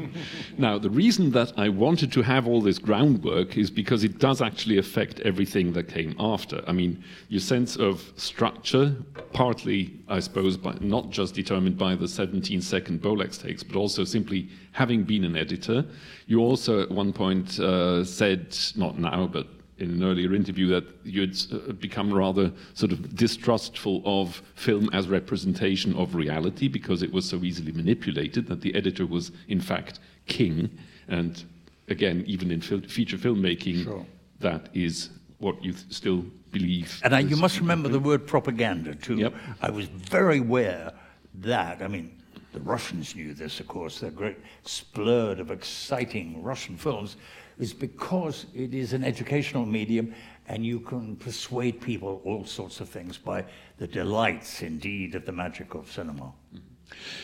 now, 0.58 0.78
the 0.78 0.90
reason 0.90 1.30
that 1.30 1.52
I 1.56 1.68
wanted 1.68 2.10
to 2.12 2.22
have 2.22 2.48
all 2.48 2.60
this 2.60 2.80
groundwork 2.80 3.56
is 3.56 3.70
because 3.70 4.02
it 4.02 4.18
does 4.18 4.42
actually 4.42 4.78
affect 4.78 5.20
everything 5.20 5.72
that 5.74 5.84
came 5.84 6.16
after. 6.18 6.62
I 6.66 6.72
mean, 6.72 7.04
your 7.28 7.40
sense 7.40 7.76
of 7.76 8.12
structure, 8.16 8.96
partly, 9.32 9.94
I 10.08 10.18
suppose, 10.18 10.56
by, 10.56 10.76
not 10.80 11.10
just 11.10 11.36
determined 11.36 11.78
by 11.78 11.94
the 11.94 12.08
17 12.08 12.60
second 12.60 13.00
Bolex 13.00 13.40
takes, 13.40 13.62
but 13.62 13.76
also 13.76 14.02
simply 14.02 14.48
having 14.72 15.04
been 15.04 15.22
an 15.22 15.36
editor. 15.36 15.84
You 16.26 16.40
also 16.40 16.82
at 16.82 16.90
one 16.90 17.12
point 17.12 17.60
uh, 17.60 18.04
said, 18.04 18.56
not 18.74 18.98
now, 18.98 19.28
but 19.28 19.46
in 19.78 19.90
an 19.90 20.04
earlier 20.04 20.34
interview 20.34 20.66
that 20.68 20.84
you'd 21.04 21.36
uh, 21.52 21.72
become 21.72 22.12
rather 22.12 22.52
sort 22.74 22.92
of 22.92 23.14
distrustful 23.14 24.02
of 24.04 24.42
film 24.54 24.90
as 24.92 25.08
representation 25.08 25.94
of 25.96 26.14
reality 26.14 26.68
because 26.68 27.02
it 27.02 27.12
was 27.12 27.28
so 27.28 27.38
easily 27.38 27.72
manipulated 27.72 28.46
that 28.46 28.60
the 28.60 28.74
editor 28.74 29.06
was 29.06 29.30
in 29.48 29.60
fact 29.60 30.00
king 30.26 30.70
and 31.08 31.44
again 31.88 32.24
even 32.26 32.50
in 32.50 32.60
fil- 32.60 32.80
feature 32.82 33.16
filmmaking 33.16 33.84
sure. 33.84 34.04
that 34.40 34.68
is 34.74 35.10
what 35.38 35.62
you 35.62 35.72
th- 35.72 35.84
still 35.90 36.24
believe 36.50 37.00
and 37.04 37.14
I, 37.14 37.20
you 37.20 37.36
must 37.36 37.60
remember 37.60 37.88
the 37.88 38.00
word 38.00 38.26
propaganda 38.26 38.94
too 38.94 39.16
yep. 39.16 39.34
i 39.62 39.70
was 39.70 39.86
very 39.86 40.38
aware 40.38 40.92
that 41.34 41.82
i 41.82 41.88
mean 41.88 42.18
the 42.52 42.60
Russians 42.60 43.14
knew 43.14 43.34
this, 43.34 43.60
of 43.60 43.68
course, 43.68 44.00
the 44.00 44.10
great 44.10 44.38
splurge 44.64 45.38
of 45.38 45.50
exciting 45.50 46.42
Russian 46.42 46.76
films 46.76 47.16
is 47.58 47.72
because 47.72 48.46
it 48.54 48.72
is 48.72 48.92
an 48.92 49.04
educational 49.04 49.66
medium 49.66 50.14
and 50.46 50.64
you 50.64 50.80
can 50.80 51.16
persuade 51.16 51.80
people 51.80 52.22
all 52.24 52.44
sorts 52.44 52.80
of 52.80 52.88
things 52.88 53.18
by 53.18 53.44
the 53.78 53.86
delights, 53.86 54.62
indeed, 54.62 55.14
of 55.14 55.26
the 55.26 55.32
magic 55.32 55.74
of 55.74 55.90
cinema. 55.90 56.32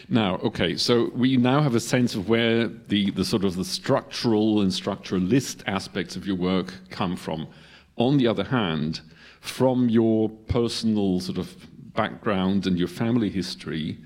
Now, 0.08 0.36
okay, 0.38 0.76
so 0.76 1.10
we 1.14 1.36
now 1.36 1.62
have 1.62 1.74
a 1.74 1.80
sense 1.80 2.14
of 2.14 2.28
where 2.28 2.68
the, 2.68 3.10
the 3.12 3.24
sort 3.24 3.44
of 3.44 3.56
the 3.56 3.64
structural 3.64 4.60
and 4.60 4.70
structuralist 4.70 5.62
aspects 5.66 6.16
of 6.16 6.26
your 6.26 6.36
work 6.36 6.74
come 6.90 7.16
from. 7.16 7.48
On 7.96 8.18
the 8.18 8.26
other 8.26 8.44
hand, 8.44 9.00
from 9.40 9.88
your 9.88 10.28
personal 10.28 11.20
sort 11.20 11.38
of 11.38 11.54
background 11.94 12.66
and 12.66 12.78
your 12.78 12.88
family 12.88 13.30
history, 13.30 13.98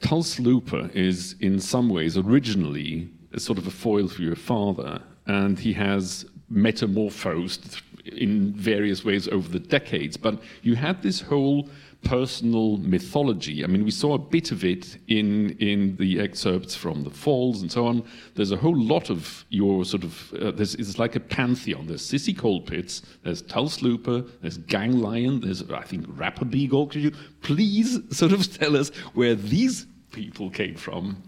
Tulse 0.00 0.38
Luper 0.38 0.94
is 0.94 1.36
in 1.40 1.60
some 1.60 1.88
ways 1.88 2.18
originally 2.18 3.08
a 3.32 3.40
sort 3.40 3.56
of 3.56 3.66
a 3.66 3.70
foil 3.70 4.08
for 4.08 4.20
your 4.20 4.36
father 4.36 5.00
and 5.26 5.58
he 5.58 5.72
has 5.72 6.26
metamorphosed 6.50 7.80
in 8.04 8.52
various 8.52 9.04
ways 9.04 9.28
over 9.28 9.48
the 9.48 9.58
decades. 9.58 10.16
But 10.16 10.42
you 10.62 10.74
had 10.74 11.02
this 11.02 11.20
whole 11.20 11.68
personal 12.04 12.76
mythology. 12.76 13.64
I 13.64 13.66
mean, 13.66 13.84
we 13.84 13.90
saw 13.90 14.14
a 14.14 14.18
bit 14.18 14.52
of 14.52 14.62
it 14.64 14.98
in 15.08 15.50
in 15.58 15.96
the 15.96 16.20
excerpts 16.20 16.74
from 16.74 17.02
the 17.02 17.10
Falls 17.10 17.62
and 17.62 17.72
so 17.72 17.86
on. 17.86 18.04
There's 18.34 18.52
a 18.52 18.56
whole 18.56 18.76
lot 18.76 19.10
of 19.10 19.44
your 19.48 19.84
sort 19.84 20.04
of 20.04 20.34
uh, 20.34 20.50
there's 20.50 20.74
it's 20.74 20.98
like 20.98 21.16
a 21.16 21.20
pantheon. 21.20 21.86
There's 21.86 22.04
Cissie 22.04 22.34
Colpitts, 22.34 23.02
there's 23.22 23.42
Tulse 23.42 23.78
Luper, 23.78 24.28
there's 24.42 24.58
Gang 24.58 24.98
Lion, 24.98 25.40
there's 25.40 25.62
I 25.70 25.82
think 25.82 26.04
Rapper 26.08 26.44
Beagle. 26.44 26.86
Could 26.88 27.02
you 27.02 27.12
please 27.42 27.98
sort 28.16 28.32
of 28.32 28.58
tell 28.58 28.76
us 28.76 28.90
where 29.14 29.34
these 29.34 29.86
people 30.12 30.50
came 30.50 30.76
from? 30.76 31.22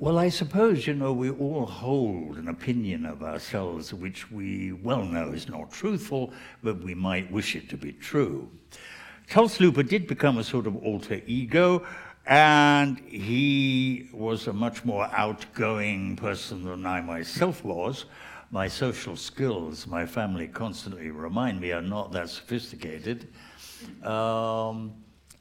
Well, 0.00 0.18
I 0.18 0.30
suppose, 0.30 0.86
you 0.86 0.94
know, 0.94 1.12
we 1.12 1.28
all 1.28 1.66
hold 1.66 2.38
an 2.38 2.48
opinion 2.48 3.04
of 3.04 3.22
ourselves 3.22 3.92
which 3.92 4.30
we 4.30 4.72
well 4.72 5.04
know 5.04 5.32
is 5.32 5.46
not 5.46 5.70
truthful, 5.70 6.32
but 6.62 6.82
we 6.82 6.94
might 6.94 7.30
wish 7.30 7.54
it 7.54 7.68
to 7.68 7.76
be 7.76 7.92
true. 7.92 8.48
Tulse 9.28 9.58
Luper 9.58 9.86
did 9.86 10.06
become 10.06 10.38
a 10.38 10.42
sort 10.42 10.66
of 10.66 10.74
alter 10.76 11.20
ego, 11.26 11.84
and 12.24 12.98
he 13.00 14.08
was 14.14 14.46
a 14.46 14.54
much 14.54 14.86
more 14.86 15.06
outgoing 15.12 16.16
person 16.16 16.64
than 16.64 16.86
I 16.86 17.02
myself 17.02 17.62
was. 17.62 18.06
My 18.50 18.68
social 18.68 19.16
skills, 19.16 19.86
my 19.86 20.06
family 20.06 20.48
constantly 20.48 21.10
remind 21.10 21.60
me, 21.60 21.72
are 21.72 21.82
not 21.82 22.10
that 22.12 22.30
sophisticated. 22.30 23.28
Um, 24.02 24.94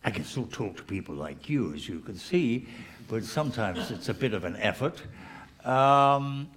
I 0.04 0.12
can 0.12 0.26
still 0.26 0.48
talk 0.48 0.76
to 0.76 0.84
people 0.84 1.16
like 1.16 1.48
you, 1.48 1.74
as 1.74 1.88
you 1.88 2.00
can 2.00 2.18
see, 2.18 2.68
but 3.10 3.24
sometimes 3.26 3.90
it's 3.90 4.08
a 4.08 4.14
bit 4.14 4.34
of 4.34 4.46
an 4.46 4.56
effort. 4.58 5.02
Um, 5.66 6.50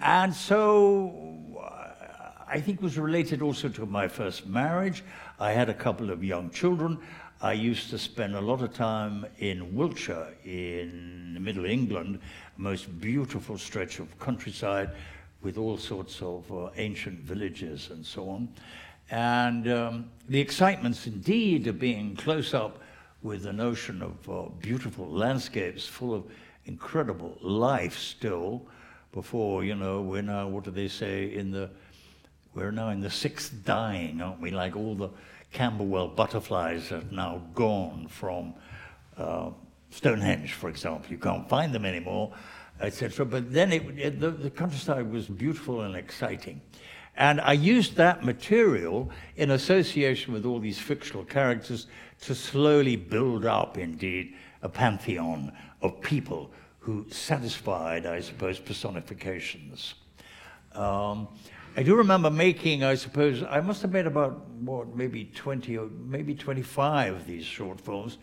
and 0.00 0.32
so 0.32 1.36
uh, 1.60 2.42
I 2.48 2.60
think 2.60 2.80
was 2.80 2.96
related 2.96 3.42
also 3.42 3.68
to 3.70 3.84
my 3.86 4.06
first 4.06 4.46
marriage. 4.46 5.02
I 5.40 5.50
had 5.50 5.68
a 5.68 5.74
couple 5.74 6.10
of 6.10 6.22
young 6.22 6.50
children. 6.50 6.98
I 7.42 7.54
used 7.54 7.90
to 7.90 7.98
spend 7.98 8.36
a 8.36 8.40
lot 8.40 8.62
of 8.62 8.72
time 8.72 9.26
in 9.38 9.74
Wiltshire, 9.74 10.28
in 10.44 11.36
middle 11.40 11.64
England, 11.64 12.20
most 12.56 13.00
beautiful 13.00 13.58
stretch 13.58 13.98
of 13.98 14.16
countryside 14.18 14.90
with 15.42 15.56
all 15.58 15.76
sorts 15.76 16.22
of 16.22 16.50
uh, 16.52 16.68
ancient 16.76 17.18
villages 17.20 17.88
and 17.90 18.04
so 18.04 18.28
on. 18.28 18.48
And 19.10 19.68
um, 19.68 20.10
the 20.28 20.38
excitements 20.38 21.06
indeed 21.06 21.66
of 21.66 21.80
being 21.80 22.14
close 22.14 22.54
up 22.54 22.78
with 23.22 23.42
the 23.42 23.52
notion 23.52 24.02
of 24.02 24.30
uh, 24.30 24.48
beautiful 24.60 25.08
landscapes 25.08 25.86
full 25.86 26.14
of 26.14 26.24
incredible 26.64 27.36
life 27.40 27.98
still 27.98 28.66
before, 29.12 29.64
you 29.64 29.74
know, 29.74 30.00
we're 30.00 30.22
now, 30.22 30.46
what 30.48 30.64
do 30.64 30.70
they 30.70 30.88
say, 30.88 31.34
in 31.34 31.50
the, 31.50 31.68
we're 32.54 32.70
now 32.70 32.90
in 32.90 33.00
the 33.00 33.10
sixth 33.10 33.52
dying, 33.64 34.22
aren't 34.22 34.40
we? 34.40 34.50
Like 34.50 34.76
all 34.76 34.94
the 34.94 35.10
Camberwell 35.52 36.08
butterflies 36.08 36.92
are 36.92 37.02
now 37.10 37.42
gone 37.54 38.06
from 38.08 38.54
uh, 39.16 39.50
Stonehenge, 39.90 40.52
for 40.52 40.70
example. 40.70 41.10
You 41.10 41.18
can't 41.18 41.48
find 41.48 41.74
them 41.74 41.84
anymore, 41.84 42.32
etc. 42.80 43.26
But 43.26 43.52
then 43.52 43.72
it, 43.72 43.98
it, 43.98 44.20
the, 44.20 44.30
the 44.30 44.50
countryside 44.50 45.10
was 45.10 45.26
beautiful 45.26 45.82
and 45.82 45.96
exciting. 45.96 46.60
And 47.16 47.40
I 47.40 47.52
used 47.52 47.96
that 47.96 48.24
material 48.24 49.10
in 49.36 49.50
association 49.50 50.32
with 50.32 50.46
all 50.46 50.60
these 50.60 50.78
fictional 50.78 51.24
characters 51.24 51.86
to 52.22 52.34
slowly 52.34 52.96
build 52.96 53.44
up, 53.44 53.78
indeed, 53.78 54.34
a 54.62 54.68
pantheon 54.68 55.52
of 55.82 56.00
people 56.00 56.50
who 56.80 57.06
satisfied, 57.10 58.06
I 58.06 58.20
suppose, 58.20 58.58
personifications. 58.58 59.94
Um, 60.74 61.28
I 61.76 61.82
do 61.82 61.94
remember 61.94 62.30
making, 62.30 62.84
I 62.84 62.94
suppose, 62.94 63.42
I 63.42 63.60
must 63.60 63.82
have 63.82 63.92
made 63.92 64.06
about, 64.06 64.48
what, 64.60 64.94
maybe 64.96 65.26
20 65.34 65.78
or 65.78 65.88
maybe 65.88 66.34
25 66.34 67.14
of 67.14 67.26
these 67.26 67.44
short 67.44 67.80
films. 67.80 68.18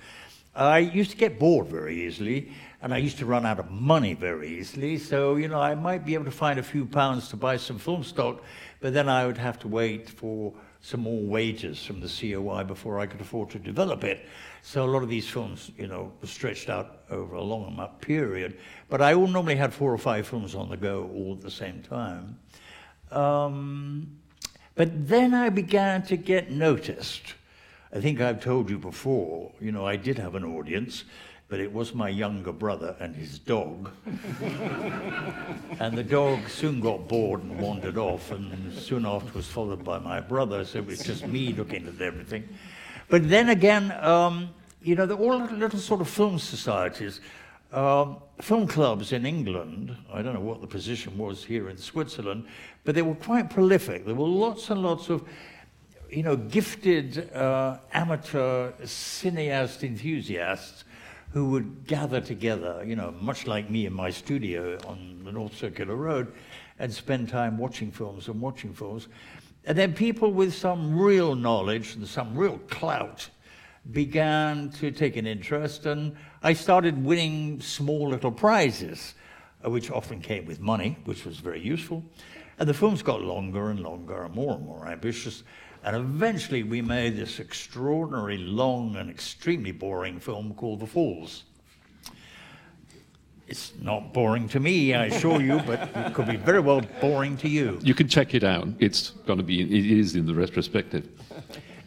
I 0.53 0.79
used 0.79 1.11
to 1.11 1.17
get 1.17 1.37
bored 1.37 1.67
very 1.67 2.07
easily, 2.07 2.51
and 2.81 2.93
I 2.93 2.97
used 2.97 3.19
to 3.19 3.25
run 3.25 3.45
out 3.45 3.59
of 3.59 3.69
money 3.69 4.15
very 4.15 4.59
easily. 4.59 4.97
So, 4.97 5.35
you 5.35 5.47
know, 5.47 5.61
I 5.61 5.75
might 5.75 6.03
be 6.03 6.15
able 6.15 6.25
to 6.25 6.31
find 6.31 6.59
a 6.59 6.63
few 6.63 6.85
pounds 6.85 7.29
to 7.29 7.35
buy 7.35 7.57
some 7.57 7.77
film 7.77 8.03
stock, 8.03 8.43
but 8.79 8.93
then 8.93 9.07
I 9.07 9.27
would 9.27 9.37
have 9.37 9.59
to 9.59 9.67
wait 9.67 10.09
for 10.09 10.53
some 10.81 11.01
more 11.01 11.21
wages 11.21 11.83
from 11.83 11.99
the 11.99 12.07
COI 12.07 12.63
before 12.63 12.99
I 12.99 13.05
could 13.05 13.21
afford 13.21 13.49
to 13.51 13.59
develop 13.59 14.03
it. 14.03 14.25
So 14.61 14.85
a 14.85 14.89
lot 14.89 15.03
of 15.03 15.09
these 15.09 15.27
films, 15.27 15.71
you 15.77 15.87
know, 15.87 16.11
were 16.21 16.27
stretched 16.27 16.69
out 16.69 17.03
over 17.09 17.35
a 17.35 17.43
long 17.43 17.73
enough 17.73 17.99
period. 18.01 18.57
But 18.89 19.01
I 19.01 19.13
all 19.13 19.27
normally 19.27 19.55
had 19.55 19.73
four 19.73 19.93
or 19.93 19.97
five 19.97 20.27
films 20.27 20.55
on 20.55 20.69
the 20.69 20.77
go 20.77 21.09
all 21.13 21.33
at 21.33 21.41
the 21.41 21.51
same 21.51 21.81
time. 21.81 22.39
Um, 23.11 24.17
but 24.75 25.07
then 25.07 25.33
I 25.33 25.49
began 25.49 26.03
to 26.03 26.17
get 26.17 26.51
noticed. 26.51 27.33
I 27.91 27.99
think 28.01 28.19
I've 28.19 28.43
told 28.43 28.69
you 28.69 28.77
before, 28.77 29.51
you 29.59 29.71
know, 29.71 29.85
I 29.85 29.95
did 29.95 30.19
have 30.19 30.35
an 30.35 30.43
audience 30.43 31.05
but 31.49 31.59
it 31.59 31.71
was 31.71 31.93
my 31.93 32.09
younger 32.09 32.51
brother 32.51 32.95
and 32.99 33.15
his 33.15 33.39
dog. 33.39 33.89
and 35.79 35.97
the 35.97 36.03
dog 36.03 36.47
soon 36.49 36.81
got 36.81 37.07
bored 37.07 37.41
and 37.41 37.59
wandered 37.59 37.97
off, 37.97 38.31
and 38.31 38.73
soon 38.73 39.05
after 39.05 39.31
was 39.33 39.47
followed 39.47 39.83
by 39.83 39.97
my 39.97 40.19
brother, 40.19 40.65
so 40.65 40.79
it 40.79 40.85
was 40.85 41.03
just 41.03 41.25
me 41.25 41.53
looking 41.53 41.87
at 41.87 42.01
everything. 42.01 42.47
But 43.09 43.29
then 43.29 43.49
again, 43.49 43.93
um, 44.03 44.49
you 44.81 44.95
know, 44.95 45.05
they're 45.05 45.17
all 45.17 45.39
little, 45.39 45.79
sort 45.79 46.01
of 46.01 46.09
film 46.09 46.37
societies. 46.37 47.21
Um, 47.71 48.17
film 48.41 48.67
clubs 48.67 49.11
in 49.11 49.25
England, 49.25 49.95
I 50.11 50.21
don't 50.21 50.33
know 50.33 50.39
what 50.41 50.61
the 50.61 50.67
position 50.67 51.17
was 51.17 51.43
here 51.43 51.69
in 51.69 51.77
Switzerland, 51.77 52.45
but 52.83 52.95
they 52.95 53.01
were 53.01 53.15
quite 53.15 53.49
prolific. 53.49 54.05
There 54.05 54.15
were 54.15 54.27
lots 54.27 54.69
and 54.69 54.81
lots 54.81 55.09
of, 55.09 55.27
you 56.09 56.23
know, 56.23 56.35
gifted 56.35 57.33
uh, 57.33 57.79
amateur 57.93 58.71
cineast 58.83 59.83
enthusiasts 59.83 60.85
who 61.31 61.49
would 61.49 61.85
gather 61.85 62.21
together, 62.21 62.83
you 62.85 62.95
know, 62.95 63.13
much 63.19 63.47
like 63.47 63.69
me 63.69 63.85
in 63.85 63.93
my 63.93 64.09
studio 64.09 64.77
on 64.87 65.21
the 65.23 65.31
North 65.31 65.55
Circular 65.55 65.95
Road, 65.95 66.31
and 66.79 66.93
spend 66.93 67.29
time 67.29 67.57
watching 67.57 67.91
films 67.91 68.27
and 68.27 68.39
watching 68.39 68.73
films. 68.73 69.07
And 69.65 69.77
then 69.77 69.93
people 69.93 70.31
with 70.31 70.53
some 70.53 70.97
real 70.97 71.35
knowledge 71.35 71.95
and 71.95 72.07
some 72.07 72.35
real 72.37 72.57
clout 72.69 73.29
began 73.91 74.69
to 74.69 74.91
take 74.91 75.15
an 75.15 75.27
interest, 75.27 75.85
and 75.85 76.15
I 76.43 76.53
started 76.53 77.03
winning 77.03 77.61
small 77.61 78.09
little 78.09 78.31
prizes, 78.31 79.15
uh, 79.65 79.69
which 79.69 79.91
often 79.91 80.21
came 80.21 80.45
with 80.45 80.59
money, 80.59 80.97
which 81.05 81.25
was 81.25 81.37
very 81.37 81.61
useful. 81.61 82.03
And 82.59 82.67
the 82.67 82.73
films 82.73 83.03
got 83.03 83.21
longer 83.21 83.69
and 83.69 83.79
longer 83.79 84.23
and 84.23 84.33
more 84.33 84.55
and 84.55 84.65
more 84.65 84.87
ambitious. 84.87 85.43
And 85.83 85.95
eventually 85.95 86.63
we 86.63 86.81
made 86.81 87.15
this 87.15 87.39
extraordinary, 87.39 88.37
long, 88.37 88.95
and 88.95 89.09
extremely 89.09 89.71
boring 89.71 90.19
film 90.19 90.53
called 90.53 90.81
The 90.81 90.87
Falls. 90.87 91.43
It's 93.47 93.71
not 93.81 94.13
boring 94.13 94.49
to 94.49 94.59
me, 94.59 94.93
I 94.93 95.05
assure 95.05 95.41
you, 95.41 95.61
but 95.65 95.89
it 95.95 96.13
could 96.13 96.27
be 96.27 96.35
very 96.35 96.59
well 96.59 96.81
boring 96.99 97.37
to 97.37 97.47
you. 97.47 97.79
You 97.81 97.93
can 97.93 98.09
check 98.09 98.33
it 98.33 98.43
out. 98.43 98.67
It's 98.79 99.11
going 99.25 99.37
to 99.37 99.43
be, 99.43 99.61
it 99.61 99.99
is 99.99 100.15
in 100.15 100.25
the 100.25 100.35
retrospective. 100.35 101.07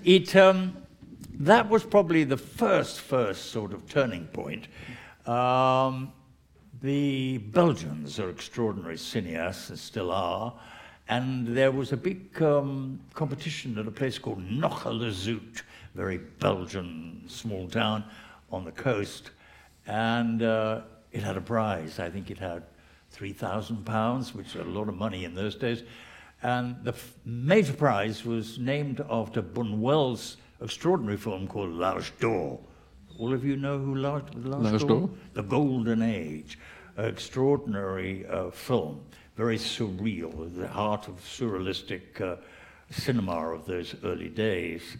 It, 0.03 0.35
um, 0.37 0.75
that 1.41 1.69
was 1.69 1.85
probably 1.85 2.25
the 2.25 2.37
first, 2.39 3.01
first 3.01 3.51
sort 3.51 3.75
of 3.75 3.87
turning 3.89 4.27
point. 4.29 4.69
Um, 5.27 6.13
the 6.81 7.39
Belgians 7.39 8.19
are 8.19 8.31
extraordinary 8.31 8.97
cineasts 8.97 9.69
and 9.69 9.79
still 9.79 10.11
are. 10.11 10.55
And 11.11 11.45
there 11.57 11.73
was 11.73 11.91
a 11.91 11.97
big 11.97 12.41
um, 12.41 13.01
competition 13.15 13.77
at 13.79 13.89
a 13.89 13.91
place 13.91 14.17
called 14.17 14.39
Zoute, 14.39 15.63
very 15.97 16.19
Belgian 16.19 17.25
small 17.27 17.67
town 17.67 18.05
on 18.53 18.65
the 18.65 18.71
coast. 18.71 19.33
And 19.89 20.41
uh, 20.41 20.83
it 21.11 21.25
had 21.25 21.37
a 21.37 21.41
prize. 21.41 21.99
I 21.99 22.11
think 22.11 22.31
it 22.31 22.39
had 22.39 22.63
3,000 23.11 23.85
pounds, 23.85 24.37
which 24.37 24.55
is 24.55 24.61
a 24.61 24.65
lot 24.65 24.89
of 24.89 24.95
money 24.95 25.25
in 25.25 25.35
those 25.35 25.57
days. 25.57 25.83
And 26.45 26.77
the 26.85 26.93
f- 26.93 27.15
major 27.25 27.73
prize 27.73 28.25
was 28.25 28.61
named 28.61 29.05
after 29.11 29.43
Buñuel's 29.43 30.37
extraordinary 30.63 31.17
film 31.17 31.49
called 31.49 31.71
L'Âge 31.71 32.13
d'Or. 32.21 32.61
All 33.19 33.35
of 33.35 33.45
you 33.45 33.57
know 33.57 33.81
who 33.81 33.97
L'Âge 33.97 34.31
d'Or? 34.31 35.11
The 35.35 35.43
Golden 35.43 36.03
Age. 36.03 36.57
Extraordinary 36.97 38.27
uh, 38.29 38.51
film 38.51 39.01
very 39.41 39.57
surreal, 39.57 40.55
the 40.55 40.69
heart 40.69 41.09
of 41.09 41.15
surrealistic 41.23 42.21
uh, 42.21 42.37
cinema 42.91 43.55
of 43.55 43.65
those 43.65 43.97
early 44.05 44.29
days. 44.29 44.99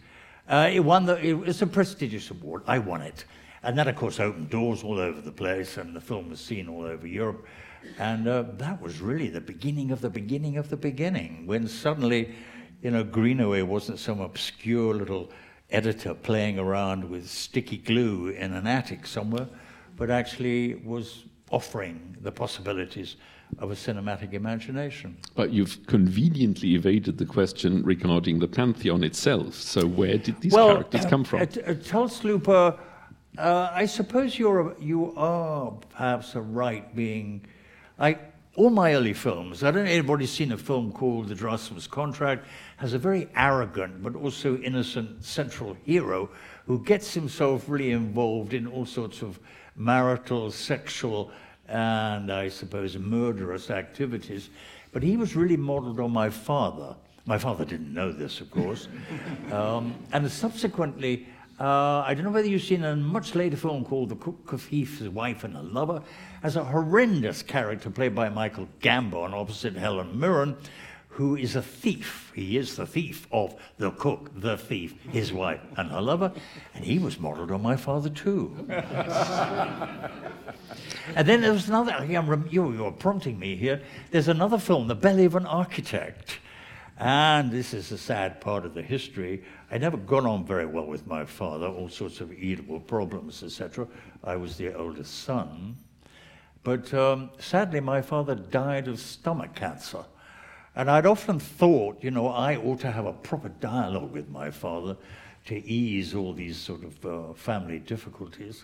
Uh, 0.49 0.67
it 0.73 0.79
won 0.79 1.05
the, 1.05 1.15
it 1.23 1.33
was 1.33 1.61
a 1.61 1.67
prestigious 1.67 2.31
award. 2.31 2.63
I 2.65 2.79
won 2.79 3.03
it. 3.03 3.25
And 3.61 3.77
that, 3.77 3.87
of 3.87 3.95
course, 3.95 4.19
opened 4.19 4.49
doors 4.49 4.83
all 4.83 4.97
over 4.97 5.21
the 5.21 5.31
place, 5.31 5.77
and 5.77 5.95
the 5.95 6.01
film 6.01 6.31
was 6.31 6.39
seen 6.39 6.67
all 6.67 6.85
over 6.85 7.05
Europe. 7.05 7.45
And 7.99 8.27
uh, 8.27 8.45
that 8.57 8.81
was 8.81 8.99
really 8.99 9.27
the 9.27 9.41
beginning 9.41 9.91
of 9.91 10.01
the 10.01 10.09
beginning 10.09 10.57
of 10.57 10.71
the 10.71 10.77
beginning, 10.77 11.45
when 11.45 11.67
suddenly, 11.67 12.33
you 12.81 12.89
know, 12.89 13.03
Greenaway 13.03 13.61
wasn't 13.61 13.99
some 13.99 14.21
obscure 14.21 14.95
little 14.95 15.29
editor 15.69 16.15
playing 16.15 16.57
around 16.57 17.07
with 17.07 17.29
sticky 17.29 17.77
glue 17.77 18.29
in 18.29 18.53
an 18.53 18.65
attic 18.65 19.05
somewhere, 19.05 19.47
but 19.97 20.09
actually 20.09 20.81
was 20.83 21.25
offering 21.51 22.17
the 22.21 22.31
possibilities 22.31 23.17
of 23.59 23.71
a 23.71 23.75
cinematic 23.75 24.33
imagination. 24.33 25.17
But 25.35 25.51
you've 25.51 25.85
conveniently 25.87 26.75
evaded 26.75 27.17
the 27.17 27.25
question 27.25 27.83
regarding 27.83 28.39
the 28.39 28.47
pantheon 28.47 29.03
itself. 29.03 29.55
So 29.55 29.85
where 29.85 30.17
did 30.17 30.41
these 30.41 30.53
well, 30.53 30.73
characters 30.73 31.05
come 31.05 31.23
from? 31.23 31.41
At, 31.41 31.57
at 31.57 31.85
Tulse 31.85 32.21
Luper, 32.21 32.77
uh, 33.37 33.69
I 33.71 33.85
suppose 33.85 34.37
you're 34.37 34.75
you 34.79 35.13
are 35.15 35.71
perhaps 35.91 36.35
a 36.35 36.41
right 36.41 36.93
being 36.95 37.45
like 37.97 38.19
all 38.55 38.69
my 38.69 38.93
early 38.93 39.13
films. 39.13 39.63
I 39.63 39.71
don't 39.71 39.85
know 39.85 39.91
if 39.91 39.99
anybody's 39.99 40.31
seen 40.31 40.51
a 40.51 40.57
film 40.57 40.91
called 40.91 41.29
The 41.29 41.35
Draughtsman's 41.35 41.87
Contract. 41.87 42.45
Has 42.77 42.93
a 42.93 42.99
very 42.99 43.29
arrogant 43.35 44.03
but 44.03 44.15
also 44.15 44.57
innocent 44.57 45.23
central 45.23 45.77
hero 45.83 46.29
who 46.65 46.83
gets 46.83 47.13
himself 47.13 47.69
really 47.69 47.91
involved 47.91 48.53
in 48.53 48.67
all 48.67 48.85
sorts 48.85 49.21
of 49.21 49.39
marital, 49.75 50.51
sexual 50.51 51.31
and 51.71 52.31
I 52.31 52.49
suppose 52.49 52.97
murderous 52.97 53.71
activities. 53.71 54.49
But 54.91 55.03
he 55.03 55.15
was 55.15 55.35
really 55.35 55.57
modeled 55.57 55.99
on 55.99 56.11
my 56.11 56.29
father. 56.29 56.95
My 57.25 57.37
father 57.37 57.63
didn't 57.63 57.93
know 57.93 58.11
this, 58.11 58.41
of 58.41 58.51
course. 58.51 58.89
um, 59.51 59.95
and 60.11 60.29
subsequently, 60.29 61.27
uh, 61.59 62.03
I 62.05 62.13
don't 62.13 62.25
know 62.25 62.31
whether 62.31 62.47
you've 62.47 62.63
seen 62.63 62.83
a 62.83 62.95
much 62.95 63.35
later 63.35 63.55
film 63.55 63.85
called 63.85 64.09
The 64.09 64.15
Cook 64.15 64.49
Cafif's 64.49 65.07
Wife 65.07 65.43
and 65.43 65.55
a 65.55 65.61
Lover, 65.61 66.01
as 66.43 66.55
a 66.55 66.63
horrendous 66.63 67.41
character 67.41 67.89
played 67.89 68.15
by 68.15 68.29
Michael 68.29 68.67
Gambon 68.81 69.33
opposite 69.33 69.75
Helen 69.75 70.19
Mirren, 70.19 70.57
who 71.11 71.35
is 71.35 71.57
a 71.57 71.61
thief. 71.61 72.31
He 72.33 72.57
is 72.57 72.77
the 72.77 72.85
thief 72.85 73.27
of 73.31 73.55
the 73.77 73.91
cook, 73.91 74.31
the 74.33 74.57
thief, 74.57 74.95
his 75.11 75.33
wife, 75.33 75.59
and 75.75 75.91
her 75.91 76.01
lover. 76.01 76.31
And 76.73 76.85
he 76.85 76.99
was 76.99 77.19
modeled 77.19 77.51
on 77.51 77.61
my 77.61 77.75
father, 77.75 78.09
too. 78.09 78.55
and 78.69 78.79
then 81.27 81.41
there 81.41 81.51
was 81.51 81.67
another, 81.67 82.05
you, 82.05 82.71
you're 82.71 82.91
prompting 82.91 83.37
me 83.37 83.57
here. 83.57 83.81
There's 84.11 84.29
another 84.29 84.57
film, 84.57 84.87
The 84.87 84.95
Belly 84.95 85.25
of 85.25 85.35
an 85.35 85.45
Architect. 85.45 86.39
And 86.97 87.51
this 87.51 87.73
is 87.73 87.91
a 87.91 87.97
sad 87.97 88.39
part 88.39 88.65
of 88.65 88.73
the 88.73 88.81
history. 88.81 89.43
I 89.69 89.79
never 89.79 89.97
got 89.97 90.25
on 90.25 90.45
very 90.45 90.65
well 90.65 90.85
with 90.85 91.05
my 91.07 91.25
father, 91.25 91.67
all 91.67 91.89
sorts 91.89 92.21
of 92.21 92.29
Oedipal 92.29 92.87
problems, 92.87 93.43
etc. 93.43 93.85
I 94.23 94.37
was 94.37 94.55
the 94.55 94.73
oldest 94.73 95.23
son. 95.23 95.75
But 96.63 96.93
um, 96.93 97.31
sadly, 97.37 97.81
my 97.81 98.01
father 98.01 98.35
died 98.35 98.87
of 98.87 98.97
stomach 98.99 99.55
cancer. 99.55 100.05
And 100.75 100.89
I'd 100.89 101.05
often 101.05 101.39
thought, 101.39 102.01
you 102.01 102.11
know, 102.11 102.27
I 102.29 102.55
ought 102.55 102.79
to 102.81 102.91
have 102.91 103.05
a 103.05 103.13
proper 103.13 103.49
dialogue 103.49 104.11
with 104.11 104.29
my 104.29 104.49
father 104.49 104.95
to 105.45 105.55
ease 105.67 106.15
all 106.15 106.33
these 106.33 106.57
sort 106.57 106.83
of 106.83 107.05
uh, 107.05 107.33
family 107.33 107.79
difficulties. 107.79 108.63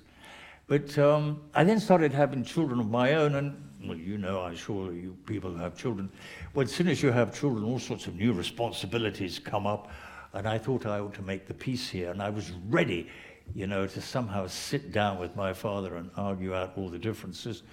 But 0.68 0.98
um, 0.98 1.42
I 1.54 1.64
then 1.64 1.80
started 1.80 2.14
having 2.14 2.44
children 2.44 2.80
of 2.80 2.90
my 2.90 3.16
own, 3.16 3.36
and 3.36 3.70
well, 3.86 3.98
you 3.98 4.18
know, 4.18 4.42
I'm 4.42 4.56
sure 4.56 4.94
you 4.94 5.18
people 5.26 5.52
who 5.52 5.58
have 5.58 5.78
children. 5.78 6.10
Well, 6.54 6.66
as 6.66 6.74
soon 6.74 6.88
as 6.88 7.02
you 7.02 7.12
have 7.12 7.38
children, 7.38 7.64
all 7.64 7.80
sorts 7.80 8.08
of 8.08 8.16
new 8.16 8.34
responsibilities 8.34 9.40
come 9.40 9.66
up, 9.66 9.90
and 10.34 10.48
I 10.48 10.58
thought 10.58 10.86
I 10.86 11.00
ought 11.00 11.14
to 11.16 11.22
make 11.22 11.48
the 11.48 11.54
peace 11.54 11.90
here, 11.90 12.12
and 12.12 12.22
I 12.22 12.30
was 12.30 12.52
ready, 12.68 13.10
you 13.56 13.66
know, 13.66 13.88
to 13.88 14.02
somehow 14.02 14.48
sit 14.48 14.92
down 14.92 15.20
with 15.20 15.36
my 15.36 15.54
father 15.54 15.96
and 15.96 16.10
argue 16.18 16.54
out 16.54 16.74
all 16.78 16.90
the 16.90 17.00
differences 17.00 17.64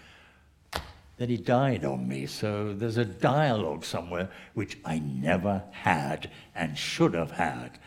that 1.17 1.29
he 1.29 1.37
died 1.37 1.85
on 1.85 2.09
me. 2.09 2.27
So 2.27 2.75
there's 2.75 2.97
a 2.97 3.05
dialogue 3.05 3.85
somewhere 3.85 4.29
which 4.55 4.79
I 4.85 4.99
never 4.99 5.63
had 5.71 6.31
and 6.55 6.77
should 6.77 7.15
have 7.15 7.31
had. 7.31 7.79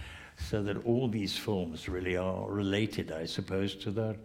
So 0.50 0.62
that 0.64 0.86
all 0.86 1.08
these 1.08 1.36
films 1.36 1.90
really 1.90 2.16
are 2.16 2.50
related, 2.50 3.12
I 3.12 3.26
suppose, 3.26 3.76
to 3.76 3.92
that 3.92 4.18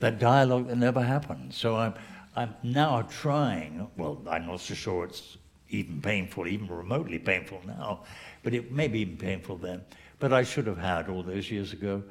that 0.00 0.18
dialogue 0.18 0.66
that 0.66 0.76
never 0.76 1.00
happened. 1.00 1.54
So 1.54 1.76
I'm 1.76 1.94
I'm 2.34 2.54
now 2.62 3.02
trying. 3.02 3.88
Well, 3.96 4.20
I'm 4.28 4.46
not 4.46 4.60
so 4.60 4.74
sure 4.74 5.04
it's 5.04 5.36
even 5.68 6.00
painful, 6.00 6.46
even 6.46 6.68
remotely 6.68 7.18
painful 7.18 7.60
now, 7.66 8.04
but 8.42 8.54
it 8.54 8.72
may 8.72 8.88
be 8.88 9.04
painful 9.06 9.56
then. 9.56 9.82
But 10.18 10.32
I 10.32 10.42
should 10.42 10.66
have 10.66 10.78
had 10.78 11.08
all 11.08 11.22
those 11.22 11.50
years 11.50 11.72
ago 11.72 12.02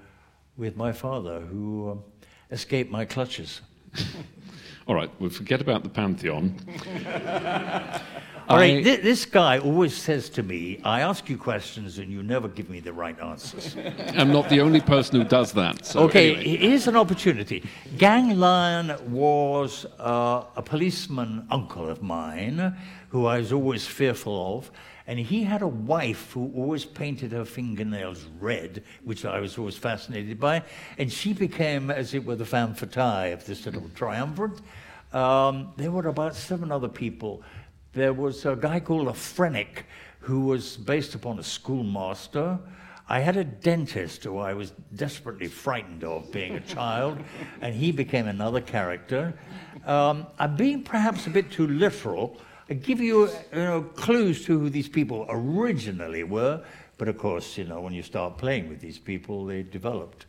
with 0.58 0.76
my 0.76 0.92
father, 0.92 1.40
who 1.40 1.92
um, 1.92 2.04
escaped 2.50 2.92
my 2.92 3.06
clutches. 3.06 3.62
All 4.88 4.96
right, 4.96 5.12
we'll 5.20 5.30
forget 5.30 5.62
about 5.62 5.84
the 5.84 5.90
Pantheon. 5.90 6.56
All 8.50 8.58
right, 8.58 8.84
th- 8.84 9.02
this 9.02 9.26
guy 9.26 9.60
always 9.60 9.96
says 9.96 10.28
to 10.32 10.44
me, 10.44 10.82
I 10.84 11.02
ask 11.02 11.30
you 11.30 11.38
questions 11.38 12.00
and 12.00 12.12
you 12.12 12.22
never 12.22 12.50
give 12.50 12.70
me 12.70 12.82
the 12.82 12.92
right 12.92 13.18
answers. 13.22 13.78
I'm 14.18 14.32
not 14.34 14.50
the 14.50 14.60
only 14.60 14.82
person 14.82 15.22
who 15.22 15.28
does 15.28 15.54
that. 15.54 15.86
So 15.86 16.02
okay, 16.02 16.36
anyway. 16.36 16.58
here's 16.58 16.88
an 16.88 16.98
opportunity. 16.98 17.64
Gang 17.98 18.38
Lion 18.38 18.98
was 19.10 19.86
uh, 20.00 20.44
a 20.56 20.62
policeman 20.62 21.48
uncle 21.50 21.88
of 21.88 22.02
mine 22.02 22.76
who 23.10 23.26
I 23.26 23.38
was 23.38 23.54
always 23.54 23.88
fearful 23.88 24.58
of. 24.58 24.72
And 25.12 25.20
he 25.20 25.44
had 25.44 25.62
a 25.62 25.68
wife 25.68 26.32
who 26.32 26.54
always 26.56 26.86
painted 26.86 27.34
her 27.34 27.44
fingernails 27.44 28.28
red, 28.40 28.82
which 29.04 29.26
I 29.26 29.42
was 29.42 29.58
always 29.58 29.76
fascinated 29.76 30.40
by. 30.40 30.64
And 30.98 31.12
she 31.12 31.34
became, 31.34 31.92
as 31.92 32.14
it 32.14 32.24
were, 32.24 32.38
the 32.38 32.46
femme 32.46 32.74
fatale 32.74 33.34
of 33.34 33.46
this 33.46 33.66
little 33.66 33.90
triumvirate. 33.94 34.62
Um, 35.12 35.74
there 35.76 35.92
were 35.92 36.08
about 36.08 36.34
seven 36.34 36.72
other 36.72 36.88
people. 36.88 37.44
There 37.92 38.14
was 38.14 38.46
a 38.46 38.56
guy 38.56 38.80
called 38.80 39.08
Lephrenic 39.08 39.86
who 40.20 40.46
was 40.46 40.78
based 40.78 41.14
upon 41.14 41.40
a 41.40 41.44
schoolmaster. 41.44 42.58
I 43.10 43.20
had 43.20 43.36
a 43.36 43.44
dentist 43.44 44.24
who 44.24 44.38
I 44.38 44.54
was 44.54 44.72
desperately 44.96 45.50
frightened 45.50 46.06
of 46.06 46.32
being 46.32 46.56
a 46.56 46.62
child, 46.62 47.18
and 47.60 47.76
he 47.76 47.92
became 47.92 48.28
another 48.28 48.62
character. 48.62 49.34
Um, 49.86 50.28
I'm 50.40 50.56
being 50.56 50.84
perhaps 50.84 51.28
a 51.28 51.32
bit 51.32 51.52
too 51.52 51.68
literal. 51.68 52.40
I 52.72 52.74
give 52.76 53.02
you, 53.02 53.28
you 53.28 53.60
know, 53.60 53.82
clues 53.82 54.46
to 54.46 54.58
who 54.58 54.70
these 54.70 54.88
people 54.88 55.26
originally 55.28 56.24
were, 56.24 56.64
but 56.98 57.10
of 57.10 57.18
course, 57.18 57.58
you 57.58 57.66
know, 57.66 57.82
when 57.82 57.92
you 57.92 58.02
start 58.02 58.38
playing 58.38 58.70
with 58.70 58.80
these 58.80 58.98
people, 58.98 59.46
they 59.46 59.62
developed. 59.62 60.26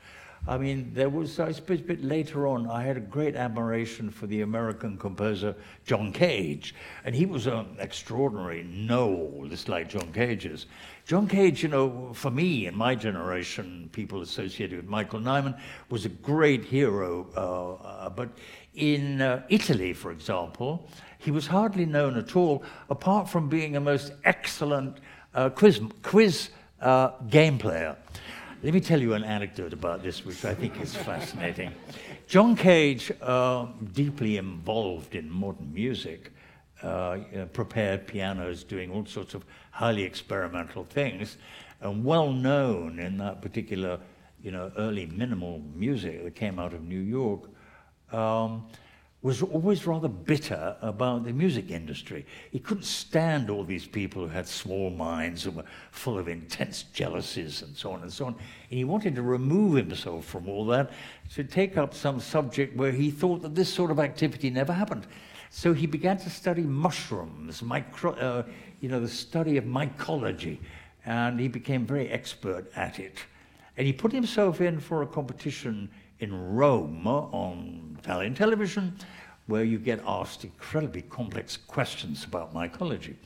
I 0.48 0.59
mean, 0.59 0.90
there 0.92 1.09
was, 1.09 1.38
I 1.38 1.52
suppose, 1.52 1.78
a 1.78 1.85
bit 1.85 2.02
later 2.02 2.48
on, 2.48 2.68
I 2.68 2.83
had 2.83 2.96
a 2.96 3.00
great 3.00 3.37
admiration 3.37 4.11
for 4.11 4.26
the 4.26 4.40
American 4.40 4.98
composer 4.98 5.55
John 5.85 6.12
Cage. 6.12 6.74
And 7.05 7.14
he 7.14 7.26
was 7.26 7.46
an 7.46 7.76
extraordinary 7.78 8.64
know 8.64 9.46
just 9.48 9.68
like 9.68 9.88
John 9.88 10.12
Cage 10.12 10.44
is. 10.44 10.66
John 11.05 11.28
Cage, 11.28 11.62
you 11.62 11.68
know, 11.68 12.12
for 12.12 12.33
me 12.33 12.66
and 12.66 12.76
my 12.76 12.96
generation, 12.96 13.88
people 13.92 14.20
associated 14.20 14.78
with 14.78 14.88
Michael 14.88 15.20
Nyman, 15.20 15.57
was 15.90 16.07
a 16.07 16.09
great 16.09 16.64
hero. 16.64 17.28
Uh, 17.37 17.74
uh, 17.87 18.11
but 18.11 18.31
in 18.74 19.20
uh, 19.20 19.44
Italy, 19.48 19.92
for 19.92 20.11
example, 20.11 20.88
he 21.22 21.30
was 21.30 21.46
hardly 21.46 21.87
known 21.87 22.16
at 22.16 22.35
all, 22.35 22.64
apart 22.90 23.28
from 23.28 23.48
being 23.48 23.76
a 23.76 23.80
most 23.80 24.12
excellent 24.24 24.98
uh, 25.35 25.50
quiz, 25.50 25.80
quiz 26.02 26.50
uh, 26.80 27.11
game 27.30 27.58
player. 27.58 27.96
Let 28.64 28.74
me 28.74 28.80
tell 28.80 29.00
you 29.00 29.14
an 29.14 29.22
anecdote 29.22 29.72
about 29.72 30.02
this, 30.02 30.24
which 30.24 30.44
I 30.44 30.54
think 30.54 30.80
is 30.80 30.94
fascinating. 30.94 31.72
John 32.26 32.56
Cage, 32.56 33.12
uh, 33.20 33.66
deeply 33.92 34.37
involved 34.37 35.14
in 35.14 35.30
modern 35.30 35.72
music, 35.72 36.32
uh, 36.82 37.18
prepared 37.52 38.08
pianos, 38.08 38.64
doing 38.64 38.90
all 38.90 39.06
sorts 39.06 39.35
of 39.35 39.44
highly 39.70 40.02
experimental 40.02 40.85
things, 40.85 41.38
and 41.80 42.04
well 42.04 42.32
known 42.32 42.98
in 42.98 43.16
that 43.18 43.42
particular, 43.42 44.00
you 44.42 44.50
know, 44.50 44.72
early 44.76 45.06
minimal 45.06 45.62
music 45.76 46.24
that 46.24 46.35
came 46.35 46.58
out 46.58 46.72
of 46.72 46.82
New 46.82 47.00
York. 47.00 47.48
Um, 48.12 48.66
was 49.22 49.40
always 49.40 49.87
rather 49.87 50.08
bitter 50.08 50.76
about 50.82 51.24
the 51.24 51.32
music 51.32 51.70
industry. 51.70 52.26
He 52.50 52.58
couldn't 52.58 52.85
stand 52.85 53.50
all 53.50 53.62
these 53.62 53.87
people 53.87 54.22
who 54.22 54.28
had 54.28 54.48
small 54.48 54.90
minds 54.90 55.46
and 55.46 55.54
were 55.54 55.64
full 55.92 56.18
of 56.18 56.26
intense 56.26 56.82
jealousies 56.92 57.62
and 57.62 57.76
so 57.76 57.92
on 57.92 58.02
and 58.02 58.12
so 58.12 58.26
on. 58.26 58.35
And 58.35 58.78
he 58.78 58.85
wanted 58.85 59.14
to 59.14 59.22
remove 59.22 59.76
himself 59.76 60.24
from 60.24 60.48
all 60.48 60.66
that 60.66 60.90
to 61.35 61.44
take 61.44 61.76
up 61.76 61.94
some 61.94 62.18
subject 62.18 62.76
where 62.76 62.90
he 62.90 63.12
thought 63.12 63.42
that 63.42 63.54
this 63.54 63.72
sort 63.72 63.92
of 63.92 64.00
activity 64.00 64.50
never 64.50 64.72
happened. 64.72 65.06
So 65.50 65.72
he 65.72 65.87
began 65.87 66.16
to 66.18 66.30
study 66.30 66.62
mushrooms, 66.62 67.62
micro, 67.62 68.12
uh, 68.14 68.42
you 68.80 68.88
know, 68.88 68.98
the 68.98 69.06
study 69.06 69.56
of 69.56 69.64
mycology, 69.64 70.58
and 71.06 71.38
he 71.38 71.46
became 71.46 71.87
very 71.87 72.08
expert 72.08 72.72
at 72.74 72.98
it. 72.98 73.18
And 73.76 73.87
he 73.87 73.92
put 73.92 74.12
himself 74.12 74.61
in 74.61 74.80
for 74.80 75.02
a 75.02 75.06
competition 75.06 75.90
in 76.22 76.54
Rome 76.54 77.04
on 77.06 77.96
Italian 77.98 78.35
television, 78.35 78.96
where 79.46 79.64
you 79.64 79.76
get 79.76 80.00
asked 80.06 80.44
incredibly 80.44 81.02
complex 81.02 81.56
questions 81.56 82.24
about 82.24 82.54
mycology. 82.54 83.16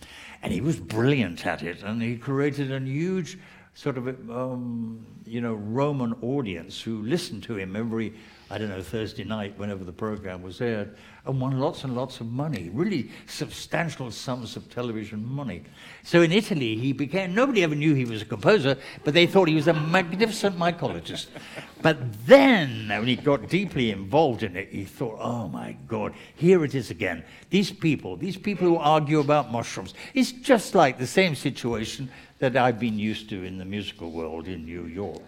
And 0.43 0.51
he 0.51 0.63
was 0.63 0.81
brilliant 0.81 1.47
at 1.47 1.63
it, 1.63 1.83
and 1.83 2.01
he 2.01 2.17
created 2.17 2.73
a 2.73 2.81
huge 2.81 3.39
sort 3.75 3.99
of, 3.99 4.09
um, 4.31 5.07
you 5.27 5.43
know, 5.43 5.53
Roman 5.53 6.15
audience 6.23 6.81
who 6.81 7.03
listened 7.03 7.43
to 7.43 7.59
him 7.59 7.77
every 7.77 8.15
I 8.49 8.59
don't 8.59 8.69
know, 8.69 8.81
Thursday 8.81 9.25
night, 9.25 9.59
whenever 9.59 9.83
the 9.83 9.93
program 9.93 10.41
was 10.41 10.61
aired, 10.61 10.97
and 11.25 11.41
won 11.41 11.59
lots 11.59 11.83
and 11.83 11.97
lots 11.97 12.21
of 12.21 12.29
money, 12.29 12.71
really 12.73 13.11
substantial 13.27 14.13
sums 14.13 14.55
of 14.55 14.71
television 14.71 15.27
money. 15.27 15.65
So 16.05 16.23
in 16.23 16.31
Italy, 16.31 16.77
he 16.77 16.93
became, 16.93 17.35
nobody 17.35 17.65
ever 17.65 17.75
knew 17.75 17.95
he 17.95 18.05
was 18.05 18.23
a 18.23 18.25
composer, 18.25 18.77
but 19.03 19.15
they 19.15 19.27
thought 19.27 19.49
he 19.49 19.57
was 19.57 19.67
a 19.67 19.73
magnificent 19.73 20.57
mycologist. 20.57 21.27
But 21.83 21.99
then, 22.25 22.89
when 22.89 23.09
he 23.09 23.17
got 23.17 23.49
deeply 23.49 23.91
involved 23.91 24.45
in 24.45 24.57
it, 24.57 24.69
he 24.71 24.85
thought, 24.85 25.19
oh 25.21 25.49
my 25.49 25.77
God, 25.89 26.15
here 26.37 26.65
it 26.65 26.77
is 26.77 26.93
again. 26.93 27.25
These 27.51 27.73
people, 27.73 28.17
these 28.17 28.37
people 28.37 28.69
who 28.69 28.77
argue 28.77 29.19
about 29.19 29.51
mushrooms, 29.51 29.95
it's 30.15 30.31
just 30.31 30.77
like 30.77 30.99
the 30.99 31.07
same 31.07 31.35
situation 31.35 32.09
that 32.39 32.57
I've 32.57 32.79
been 32.79 32.99
used 32.99 33.29
to 33.31 33.43
in 33.43 33.59
the 33.59 33.65
musical 33.65 34.13
world 34.13 34.47
in 34.47 34.65
New 34.65 34.85
York. 34.85 35.23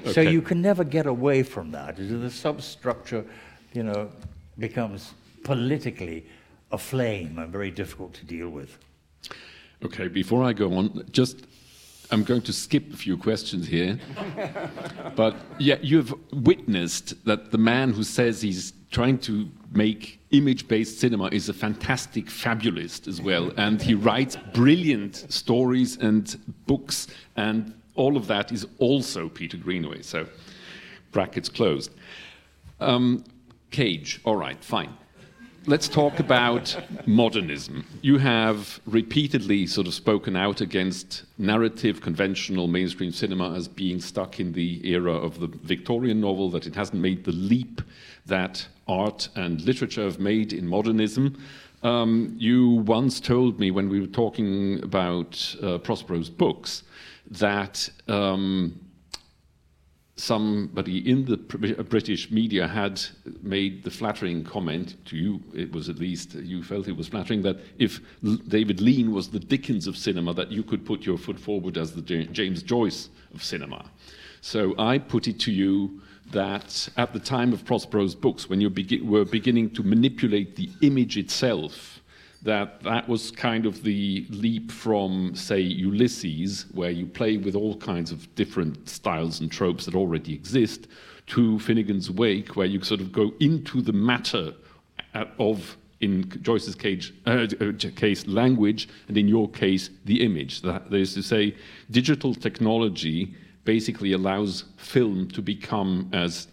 Okay. 0.00 0.12
So 0.12 0.20
you 0.20 0.42
can 0.42 0.60
never 0.60 0.84
get 0.84 1.06
away 1.06 1.42
from 1.42 1.70
that. 1.72 1.96
The 1.96 2.30
substructure, 2.30 3.24
you 3.72 3.82
know, 3.82 4.10
becomes 4.58 5.12
politically 5.42 6.26
aflame 6.70 7.38
and 7.38 7.52
very 7.52 7.70
difficult 7.70 8.14
to 8.14 8.24
deal 8.24 8.48
with. 8.48 8.78
Okay, 9.84 10.08
before 10.08 10.42
I 10.42 10.52
go 10.52 10.74
on, 10.74 11.04
just 11.10 11.46
I'm 12.10 12.22
going 12.22 12.42
to 12.42 12.52
skip 12.52 12.92
a 12.92 12.96
few 12.96 13.16
questions 13.16 13.66
here. 13.66 13.98
but 15.16 15.36
yeah, 15.58 15.76
you've 15.80 16.14
witnessed 16.32 17.24
that 17.24 17.50
the 17.50 17.58
man 17.58 17.92
who 17.92 18.02
says 18.02 18.42
he's 18.42 18.72
trying 18.90 19.18
to 19.18 19.48
make 19.72 20.20
image 20.30 20.68
based 20.68 21.00
cinema 21.00 21.28
is 21.32 21.48
a 21.48 21.52
fantastic 21.52 22.30
fabulist 22.30 23.08
as 23.08 23.20
well. 23.20 23.52
And 23.56 23.82
he 23.82 23.94
writes 23.94 24.36
brilliant 24.52 25.16
stories 25.32 25.96
and 25.98 26.36
books, 26.66 27.08
and 27.36 27.74
all 27.94 28.16
of 28.16 28.26
that 28.26 28.52
is 28.52 28.66
also 28.78 29.28
Peter 29.28 29.56
Greenaway. 29.56 30.02
So, 30.02 30.26
brackets 31.12 31.48
closed. 31.48 31.92
Um, 32.80 33.24
Cage, 33.70 34.20
all 34.24 34.36
right, 34.36 34.62
fine 34.62 34.94
let's 35.66 35.88
talk 35.88 36.18
about 36.18 36.76
modernism. 37.06 37.86
You 38.02 38.18
have 38.18 38.80
repeatedly 38.86 39.66
sort 39.66 39.86
of 39.86 39.94
spoken 39.94 40.36
out 40.36 40.60
against 40.60 41.24
narrative, 41.38 42.00
conventional 42.02 42.66
mainstream 42.66 43.12
cinema 43.12 43.54
as 43.54 43.66
being 43.66 44.00
stuck 44.00 44.40
in 44.40 44.52
the 44.52 44.86
era 44.86 45.12
of 45.12 45.40
the 45.40 45.46
Victorian 45.46 46.20
novel, 46.20 46.50
that 46.50 46.66
it 46.66 46.74
hasn't 46.74 47.00
made 47.00 47.24
the 47.24 47.32
leap 47.32 47.80
that 48.26 48.66
art 48.88 49.28
and 49.36 49.62
literature 49.62 50.04
have 50.04 50.18
made 50.18 50.52
in 50.52 50.66
modernism. 50.66 51.42
Um, 51.82 52.34
you 52.38 52.76
once 52.86 53.20
told 53.20 53.58
me 53.58 53.70
when 53.70 53.88
we 53.88 54.00
were 54.00 54.06
talking 54.06 54.82
about 54.82 55.56
uh, 55.62 55.78
Prospero's 55.78 56.30
books 56.30 56.82
that 57.30 57.88
um, 58.08 58.80
somebody 60.16 61.10
in 61.10 61.24
the 61.24 61.36
British 61.36 62.30
media 62.30 62.68
had 62.68 63.02
made 63.42 63.82
the 63.82 63.90
flattering 63.90 64.44
comment 64.44 64.94
to 65.06 65.16
you, 65.16 65.42
it 65.52 65.72
was 65.72 65.88
at 65.88 65.98
least 65.98 66.34
you 66.34 66.62
felt 66.62 66.86
it 66.86 66.96
was 66.96 67.08
flattering, 67.08 67.42
that 67.42 67.58
if 67.78 68.00
David 68.48 68.80
Lean 68.80 69.12
was 69.12 69.30
the 69.30 69.40
Dickens 69.40 69.86
of 69.86 69.96
cinema, 69.96 70.32
that 70.34 70.52
you 70.52 70.62
could 70.62 70.86
put 70.86 71.04
your 71.04 71.18
foot 71.18 71.38
forward 71.38 71.76
as 71.76 71.92
the 71.92 72.02
James 72.02 72.62
Joyce 72.62 73.08
of 73.34 73.42
cinema. 73.42 73.84
So 74.40 74.74
I 74.78 74.98
put 74.98 75.26
it 75.26 75.40
to 75.40 75.52
you 75.52 76.00
that 76.30 76.88
at 76.96 77.12
the 77.12 77.18
time 77.18 77.52
of 77.52 77.64
Prospero's 77.64 78.14
books, 78.14 78.48
when 78.48 78.60
you 78.60 78.70
be 78.70 79.00
were 79.00 79.24
beginning 79.24 79.70
to 79.70 79.82
manipulate 79.82 80.56
the 80.56 80.70
image 80.80 81.16
itself, 81.16 81.93
that 82.44 82.82
that 82.82 83.08
was 83.08 83.30
kind 83.30 83.66
of 83.66 83.82
the 83.82 84.26
leap 84.28 84.70
from, 84.70 85.34
say, 85.34 85.60
Ulysses, 85.60 86.66
where 86.72 86.90
you 86.90 87.06
play 87.06 87.38
with 87.38 87.54
all 87.54 87.76
kinds 87.78 88.12
of 88.12 88.32
different 88.34 88.88
styles 88.88 89.40
and 89.40 89.50
tropes 89.50 89.86
that 89.86 89.94
already 89.94 90.34
exist, 90.34 90.86
to 91.26 91.58
Finnegans 91.58 92.10
Wake, 92.10 92.54
where 92.54 92.66
you 92.66 92.82
sort 92.82 93.00
of 93.00 93.10
go 93.10 93.32
into 93.40 93.80
the 93.80 93.94
matter 93.94 94.52
of, 95.38 95.76
in 96.00 96.30
Joyce's 96.42 96.74
case, 96.74 97.12
uh, 97.26 97.46
uh, 97.60 97.72
case, 97.96 98.26
language, 98.26 98.88
and 99.08 99.16
in 99.16 99.26
your 99.26 99.48
case, 99.48 99.88
the 100.04 100.22
image. 100.22 100.60
That 100.60 100.92
is 100.92 101.14
to 101.14 101.22
say, 101.22 101.56
digital 101.90 102.34
technology 102.34 103.34
basically 103.64 104.12
allows 104.12 104.64
film 104.76 105.28
to 105.28 105.40
become 105.40 106.10
as 106.12 106.48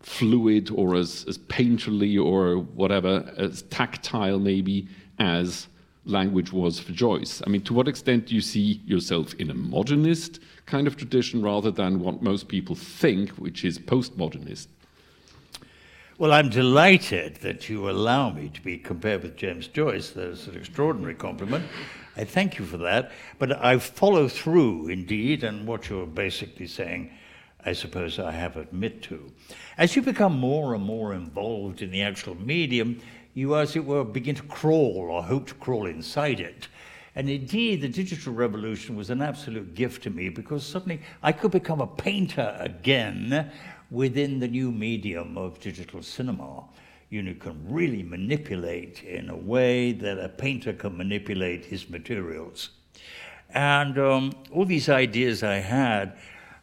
fluid 0.00 0.70
or 0.70 0.94
as, 0.94 1.24
as 1.28 1.38
painterly 1.38 2.22
or 2.22 2.58
whatever, 2.58 3.32
as 3.36 3.62
tactile 3.62 4.38
maybe 4.38 4.88
as 5.18 5.68
language 6.04 6.52
was 6.52 6.78
for 6.78 6.92
Joyce. 6.92 7.42
I 7.46 7.50
mean, 7.50 7.62
to 7.62 7.74
what 7.74 7.88
extent 7.88 8.26
do 8.26 8.34
you 8.34 8.40
see 8.40 8.80
yourself 8.86 9.34
in 9.34 9.50
a 9.50 9.54
modernist 9.54 10.40
kind 10.64 10.86
of 10.86 10.96
tradition 10.96 11.42
rather 11.42 11.70
than 11.70 12.00
what 12.00 12.22
most 12.22 12.48
people 12.48 12.76
think, 12.76 13.30
which 13.30 13.64
is 13.64 13.78
postmodernist? 13.78 14.68
Well, 16.18 16.32
I'm 16.32 16.48
delighted 16.48 17.36
that 17.36 17.68
you 17.68 17.90
allow 17.90 18.30
me 18.30 18.48
to 18.54 18.60
be 18.62 18.78
compared 18.78 19.22
with 19.22 19.36
James 19.36 19.66
Joyce. 19.66 20.10
That's 20.10 20.46
an 20.46 20.56
extraordinary 20.56 21.14
compliment. 21.14 21.66
I 22.16 22.24
thank 22.24 22.58
you 22.58 22.64
for 22.64 22.78
that. 22.78 23.12
But 23.38 23.62
I 23.62 23.78
follow 23.78 24.26
through, 24.26 24.88
indeed, 24.88 25.44
and 25.44 25.66
what 25.66 25.90
you're 25.90 26.06
basically 26.06 26.68
saying 26.68 27.10
I 27.66 27.72
suppose 27.72 28.20
I 28.20 28.30
have 28.30 28.56
admit 28.56 29.02
to. 29.02 29.32
As 29.76 29.96
you 29.96 30.02
become 30.02 30.38
more 30.38 30.74
and 30.74 30.84
more 30.84 31.14
involved 31.14 31.82
in 31.82 31.90
the 31.90 32.02
actual 32.02 32.36
medium, 32.36 33.00
you, 33.34 33.56
as 33.56 33.74
it 33.74 33.84
were, 33.84 34.04
begin 34.04 34.36
to 34.36 34.44
crawl 34.44 35.08
or 35.10 35.22
hope 35.22 35.48
to 35.48 35.54
crawl 35.54 35.86
inside 35.86 36.38
it. 36.38 36.68
And 37.16 37.28
indeed, 37.28 37.80
the 37.80 37.88
digital 37.88 38.32
revolution 38.32 38.94
was 38.94 39.10
an 39.10 39.20
absolute 39.20 39.74
gift 39.74 40.04
to 40.04 40.10
me 40.10 40.28
because 40.28 40.64
suddenly 40.64 41.00
I 41.24 41.32
could 41.32 41.50
become 41.50 41.80
a 41.80 41.88
painter 41.88 42.56
again 42.60 43.50
within 43.90 44.38
the 44.38 44.48
new 44.48 44.70
medium 44.70 45.36
of 45.36 45.58
digital 45.58 46.04
cinema. 46.04 46.62
You 47.10 47.34
can 47.34 47.60
really 47.68 48.04
manipulate 48.04 49.02
in 49.02 49.28
a 49.28 49.36
way 49.36 49.90
that 49.92 50.18
a 50.18 50.28
painter 50.28 50.72
can 50.72 50.96
manipulate 50.96 51.64
his 51.64 51.90
materials. 51.90 52.70
And 53.50 53.98
um, 53.98 54.32
all 54.52 54.64
these 54.64 54.88
ideas 54.88 55.42
I 55.42 55.56
had 55.56 56.16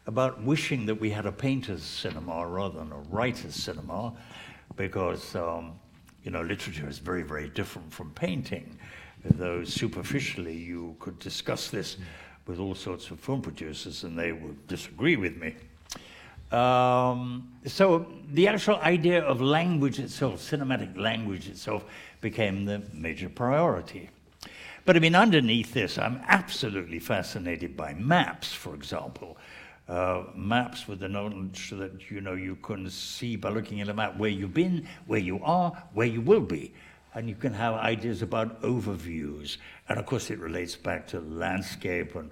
about 0.05 0.41
wishing 0.43 0.85
that 0.85 0.95
we 0.95 1.09
had 1.09 1.25
a 1.25 1.31
painter's 1.31 1.83
cinema 1.83 2.45
rather 2.45 2.79
than 2.79 2.91
a 2.91 2.97
writer's 3.09 3.55
cinema, 3.55 4.13
because 4.75 5.35
um, 5.35 5.73
you 6.23 6.31
know 6.31 6.41
literature 6.41 6.87
is 6.87 6.99
very, 6.99 7.23
very 7.23 7.49
different 7.49 7.91
from 7.91 8.11
painting. 8.11 8.77
Though 9.23 9.63
superficially 9.63 10.55
you 10.55 10.95
could 10.99 11.17
discuss 11.19 11.69
this 11.69 11.97
with 12.45 12.59
all 12.59 12.75
sorts 12.75 13.09
of 13.09 13.19
film 13.19 13.41
producers, 13.41 14.03
and 14.03 14.19
they 14.19 14.33
would 14.33 14.67
disagree 14.67 15.15
with 15.15 15.37
me. 15.37 15.55
Um, 16.51 17.53
so 17.65 18.05
the 18.33 18.47
actual 18.49 18.75
idea 18.77 19.23
of 19.23 19.41
language 19.41 19.99
itself, 19.99 20.41
cinematic 20.41 20.95
language 20.97 21.47
itself, 21.47 21.85
became 22.19 22.65
the 22.65 22.83
major 22.93 23.29
priority. 23.29 24.09
But 24.85 24.97
I 24.97 24.99
mean, 24.99 25.15
underneath 25.15 25.73
this, 25.73 25.97
I'm 25.97 26.21
absolutely 26.27 26.99
fascinated 26.99 27.77
by 27.77 27.93
maps, 27.93 28.51
for 28.51 28.75
example 28.75 29.37
uh, 29.87 30.23
maps 30.35 30.87
with 30.87 30.99
the 30.99 31.09
knowledge 31.09 31.71
that 31.71 32.09
you 32.09 32.21
know 32.21 32.33
you 32.33 32.55
can 32.57 32.89
see 32.89 33.35
by 33.35 33.49
looking 33.49 33.81
at 33.81 33.89
a 33.89 33.93
map 33.93 34.17
where 34.17 34.29
you've 34.29 34.53
been, 34.53 34.87
where 35.07 35.19
you 35.19 35.39
are, 35.43 35.71
where 35.93 36.07
you 36.07 36.21
will 36.21 36.41
be. 36.41 36.73
And 37.15 37.29
you 37.29 37.35
can 37.35 37.53
have 37.53 37.75
ideas 37.75 38.21
about 38.23 38.61
overviews. 38.63 39.57
And 39.87 39.99
of 39.99 40.05
course, 40.05 40.31
it 40.31 40.39
relates 40.39 40.75
back 40.75 41.05
to 41.09 41.19
landscape 41.19 42.15
and, 42.15 42.31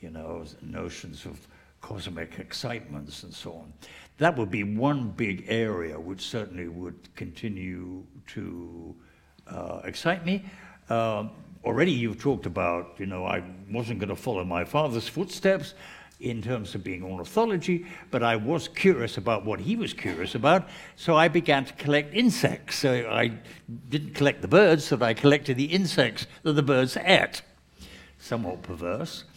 you 0.00 0.10
know, 0.10 0.44
notions 0.62 1.26
of 1.26 1.46
cosmic 1.82 2.38
excitements 2.38 3.24
and 3.24 3.34
so 3.34 3.52
on. 3.52 3.72
That 4.18 4.36
would 4.38 4.50
be 4.50 4.64
one 4.64 5.10
big 5.10 5.44
area 5.48 6.00
which 6.00 6.22
certainly 6.22 6.68
would 6.68 7.14
continue 7.14 8.04
to 8.28 8.94
uh, 9.48 9.80
excite 9.84 10.24
me. 10.24 10.44
Uh, 10.88 11.28
already 11.64 11.92
you've 11.92 12.20
talked 12.20 12.46
about, 12.46 12.94
you 12.98 13.06
know, 13.06 13.26
I 13.26 13.42
wasn't 13.70 13.98
going 13.98 14.08
to 14.08 14.16
follow 14.16 14.44
my 14.44 14.64
father's 14.64 15.08
footsteps 15.08 15.74
in 16.20 16.40
terms 16.40 16.74
of 16.74 16.82
being 16.82 17.02
ornithology, 17.02 17.86
but 18.10 18.22
I 18.22 18.36
was 18.36 18.68
curious 18.68 19.18
about 19.18 19.44
what 19.44 19.60
he 19.60 19.76
was 19.76 19.92
curious 19.92 20.34
about, 20.34 20.68
so 20.96 21.14
I 21.14 21.28
began 21.28 21.64
to 21.66 21.72
collect 21.74 22.14
insects. 22.14 22.76
So 22.76 23.08
I 23.10 23.32
didn't 23.90 24.14
collect 24.14 24.40
the 24.40 24.48
birds, 24.48 24.88
but 24.88 25.02
I 25.02 25.14
collected 25.14 25.56
the 25.56 25.66
insects 25.66 26.26
that 26.42 26.54
the 26.54 26.62
birds 26.62 26.96
ate. 26.96 27.42
Somewhat 28.18 28.62
perverse. 28.62 29.24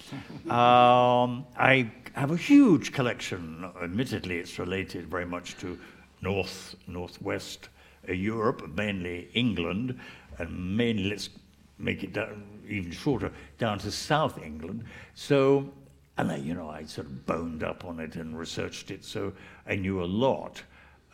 Um, 0.49 1.45
I 1.55 1.91
have 2.13 2.31
a 2.31 2.37
huge 2.37 2.91
collection. 2.91 3.69
Admittedly, 3.83 4.39
it's 4.39 4.57
related 4.57 5.07
very 5.07 5.25
much 5.25 5.55
to 5.57 5.77
North, 6.21 6.75
Northwest 6.87 7.69
uh, 8.07 8.13
Europe, 8.13 8.67
mainly 8.75 9.29
England, 9.33 9.99
and 10.39 10.77
mainly, 10.77 11.11
let's 11.11 11.29
make 11.77 12.03
it 12.03 12.13
down, 12.13 12.43
even 12.67 12.91
shorter, 12.91 13.31
down 13.57 13.79
to 13.79 13.91
South 13.91 14.41
England. 14.41 14.83
So 15.13 15.71
and 16.19 16.33
I, 16.33 16.35
you 16.35 16.53
know, 16.53 16.69
I 16.69 16.83
sort 16.83 17.07
of 17.07 17.25
boned 17.25 17.63
up 17.63 17.85
on 17.85 18.01
it 18.01 18.15
and 18.15 18.37
researched 18.37 18.91
it, 18.91 19.05
so 19.05 19.31
I 19.65 19.75
knew 19.75 20.03
a 20.03 20.05
lot 20.05 20.61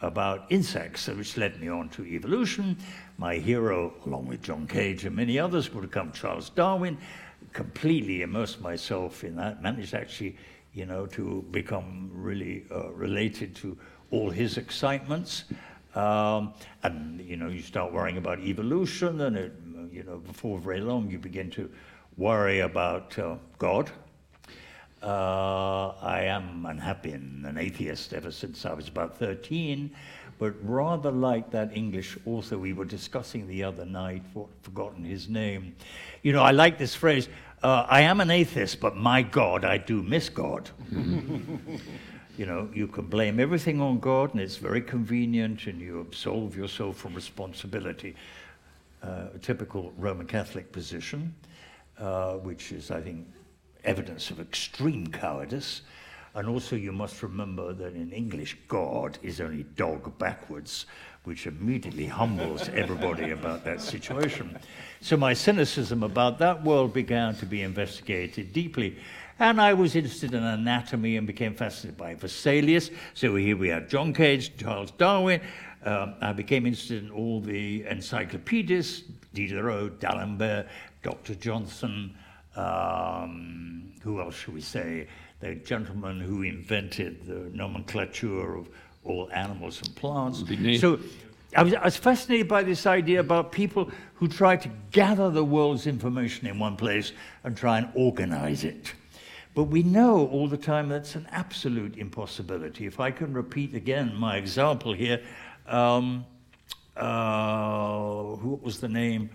about 0.02 0.48
insects, 0.50 1.08
which 1.08 1.38
led 1.38 1.62
me 1.62 1.70
on 1.70 1.90
to 1.90 2.04
evolution. 2.04 2.76
My 3.20 3.36
hero, 3.36 3.94
along 4.08 4.26
with 4.26 4.42
John 4.42 4.66
Cage 4.66 5.06
and 5.06 5.16
many 5.16 5.38
others, 5.38 5.72
would 5.72 5.84
have 5.84 5.92
come 5.92 6.12
Charles 6.12 6.50
Darwin. 6.50 6.98
Completely 7.54 8.24
immersed 8.24 8.62
myself 8.62 9.24
in 9.24 9.36
that, 9.36 9.62
managed 9.62 9.94
actually, 9.94 10.38
you 10.74 10.88
know, 10.88 11.06
to 11.06 11.46
become 11.52 12.10
really 12.12 12.66
uh, 12.72 12.90
related 12.90 13.56
to 13.58 13.78
all 14.10 14.32
his 14.32 14.58
excitements. 14.58 15.44
Um, 15.94 16.54
and, 16.82 17.22
you 17.22 17.38
know, 17.38 17.48
you 17.48 17.62
start 17.62 17.94
worrying 17.94 18.18
about 18.18 18.40
evolution, 18.40 19.22
and, 19.22 19.38
it, 19.38 19.54
you 19.92 20.04
know, 20.04 20.18
before 20.18 20.58
very 20.58 20.82
long, 20.82 21.12
you 21.12 21.20
begin 21.20 21.52
to 21.52 21.70
worry 22.18 22.62
about 22.62 23.18
uh, 23.20 23.36
God 23.60 23.92
uh, 25.06 25.94
I 26.02 26.24
am 26.24 26.66
unhappy 26.66 27.12
and 27.12 27.46
an 27.46 27.60
atheist 27.60 28.12
ever 28.12 28.32
since 28.32 28.66
I 28.66 28.74
was 28.74 28.88
about 28.88 29.18
13, 29.20 29.92
but 30.40 30.56
rather 30.64 31.12
like 31.12 31.52
that 31.52 31.78
English 31.78 32.18
author 32.26 32.58
we 32.58 32.74
were 32.74 32.86
discussing 32.86 33.48
the 33.48 33.64
other 33.64 33.86
night, 33.86 34.24
for, 34.34 34.48
forgotten 34.64 35.04
his 35.04 35.30
name. 35.30 35.76
You 36.24 36.34
know, 36.34 36.42
I 36.42 36.52
like 36.52 36.80
this 36.80 36.96
phrase 36.96 37.30
uh, 37.62 37.86
I 37.88 38.02
am 38.02 38.20
an 38.20 38.32
atheist, 38.32 38.80
but 38.80 38.96
my 38.96 39.22
God, 39.22 39.64
I 39.64 39.78
do 39.78 40.02
miss 40.02 40.28
God. 40.28 40.70
you 40.92 42.46
know, 42.46 42.70
you 42.74 42.88
can 42.88 43.06
blame 43.06 43.40
everything 43.40 43.82
on 43.82 44.00
God, 44.00 44.34
and 44.34 44.42
it's 44.42 44.58
very 44.58 44.82
convenient, 44.82 45.68
and 45.68 45.80
you 45.80 46.00
absolve 46.00 46.58
yourself 46.58 46.98
from 46.98 47.14
responsibility. 47.14 48.16
Uh, 49.04 49.28
a 49.36 49.40
typical 49.40 49.94
Roman 49.98 50.26
Catholic 50.26 50.72
position, 50.72 51.34
uh, 52.00 52.34
which 52.34 52.72
is, 52.72 52.92
I 52.92 53.02
think, 53.02 53.28
evidence 53.86 54.30
of 54.30 54.40
extreme 54.40 55.08
cowardice. 55.08 55.82
And 56.34 56.50
also, 56.50 56.76
you 56.76 56.92
must 56.92 57.24
remember 57.24 57.72
that 57.74 57.96
in 57.96 58.12
English, 58.12 58.58
God 58.68 59.18
is 59.24 59.40
only 59.40 59.64
dog 59.78 60.18
backwards, 60.18 60.86
which 61.24 61.48
immediately 61.48 62.08
humbles 62.08 62.68
everybody 62.70 63.32
about 63.32 63.64
that 63.64 63.82
situation. 63.82 64.60
So, 65.00 65.16
my 65.16 65.34
cynicism 65.34 66.04
about 66.04 66.38
that 66.40 66.62
world 66.62 66.94
began 66.94 67.36
to 67.36 67.46
be 67.46 67.62
investigated 67.62 68.52
deeply. 68.52 68.98
And 69.40 69.62
I 69.62 69.74
was 69.74 69.96
interested 69.96 70.34
in 70.34 70.44
anatomy 70.44 71.16
and 71.16 71.26
became 71.26 71.56
fascinated 71.56 71.98
by 71.98 72.16
Vesalius. 72.16 72.90
So, 73.14 73.36
here 73.36 73.56
we 73.56 73.70
have 73.70 73.88
John 73.88 74.14
Cage, 74.14 74.58
Charles 74.58 74.92
Darwin. 74.92 75.40
Um, 75.86 76.16
I 76.20 76.34
became 76.34 76.66
interested 76.66 77.04
in 77.04 77.12
all 77.12 77.40
the 77.40 77.86
encyclopedists 77.86 79.04
Diderot, 79.36 80.00
D'Alembert, 80.00 80.68
Dr. 81.04 81.36
Johnson, 81.36 82.16
um, 82.56 83.94
who 84.02 84.20
else 84.22 84.36
should 84.36 84.54
we 84.54 84.62
say? 84.62 85.08
The 85.40 85.56
gentleman 85.56 86.20
who 86.20 86.44
invented 86.44 87.26
the 87.26 87.50
nomenclature 87.56 88.56
of 88.56 88.70
all 89.04 89.30
animals 89.32 89.82
and 89.86 89.96
plants. 89.96 90.44
So 90.80 91.00
I 91.56 91.64
was, 91.64 91.74
I 91.74 91.86
was, 91.86 91.96
fascinated 91.96 92.48
by 92.48 92.64
this 92.64 92.86
idea 92.86 93.20
about 93.20 93.52
people 93.52 93.92
who 94.16 94.28
try 94.28 94.58
to 94.58 94.70
gather 94.92 95.30
the 95.30 95.44
world's 95.44 95.88
information 95.88 96.48
in 96.48 96.60
one 96.60 96.76
place 96.76 97.12
and 97.44 97.56
try 97.56 97.78
and 97.78 97.90
organize 97.94 98.64
it. 98.64 98.94
But 99.54 99.66
we 99.66 99.84
know 99.84 100.28
all 100.28 100.50
the 100.50 100.58
time 100.58 100.90
that's 100.90 101.16
an 101.16 101.28
absolute 101.32 101.98
impossibility. 101.98 102.86
If 102.88 103.00
I 103.00 103.12
can 103.12 103.34
repeat 103.34 103.74
again 103.74 104.14
my 104.16 104.36
example 104.36 104.94
here, 104.94 105.22
um, 105.68 106.26
uh, 106.98 108.36
who 108.36 108.60
was 108.62 108.80
the 108.82 108.90
name? 108.90 109.30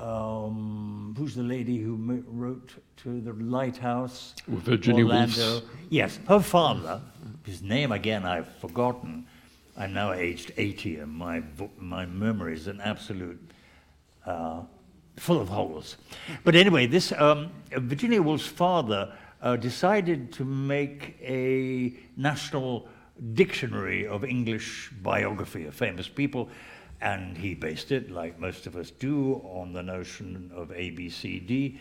Um, 0.00 1.14
who's 1.18 1.34
the 1.34 1.42
lady 1.42 1.76
who 1.78 1.96
wrote 2.26 2.72
to 2.98 3.20
the 3.20 3.32
lighthouse? 3.34 4.34
Virginia 4.48 5.04
Woolf. 5.04 5.62
Yes, 5.90 6.18
her 6.26 6.40
father, 6.40 7.02
his 7.44 7.62
name 7.62 7.92
again 7.92 8.24
I've 8.24 8.48
forgotten. 8.56 9.26
I'm 9.76 9.92
now 9.92 10.12
aged 10.12 10.52
80 10.56 11.00
and 11.00 11.12
my, 11.12 11.42
my 11.78 12.06
memory 12.06 12.54
is 12.54 12.66
an 12.66 12.80
absolute 12.80 13.40
uh, 14.24 14.62
full 15.16 15.40
of 15.40 15.48
holes. 15.48 15.96
But 16.44 16.54
anyway, 16.54 16.86
this 16.86 17.12
um, 17.12 17.50
Virginia 17.70 18.22
Woolf's 18.22 18.46
father 18.46 19.12
uh, 19.42 19.56
decided 19.56 20.32
to 20.32 20.44
make 20.44 21.16
a 21.20 21.94
national 22.16 22.88
dictionary 23.34 24.06
of 24.06 24.24
English 24.24 24.90
biography 25.02 25.66
of 25.66 25.74
famous 25.74 26.08
people 26.08 26.48
and 27.00 27.36
he 27.36 27.54
based 27.54 27.92
it, 27.92 28.10
like 28.10 28.38
most 28.38 28.66
of 28.66 28.76
us 28.76 28.90
do, 28.90 29.34
on 29.44 29.72
the 29.72 29.82
notion 29.82 30.50
of 30.54 30.68
ABCD. 30.68 31.78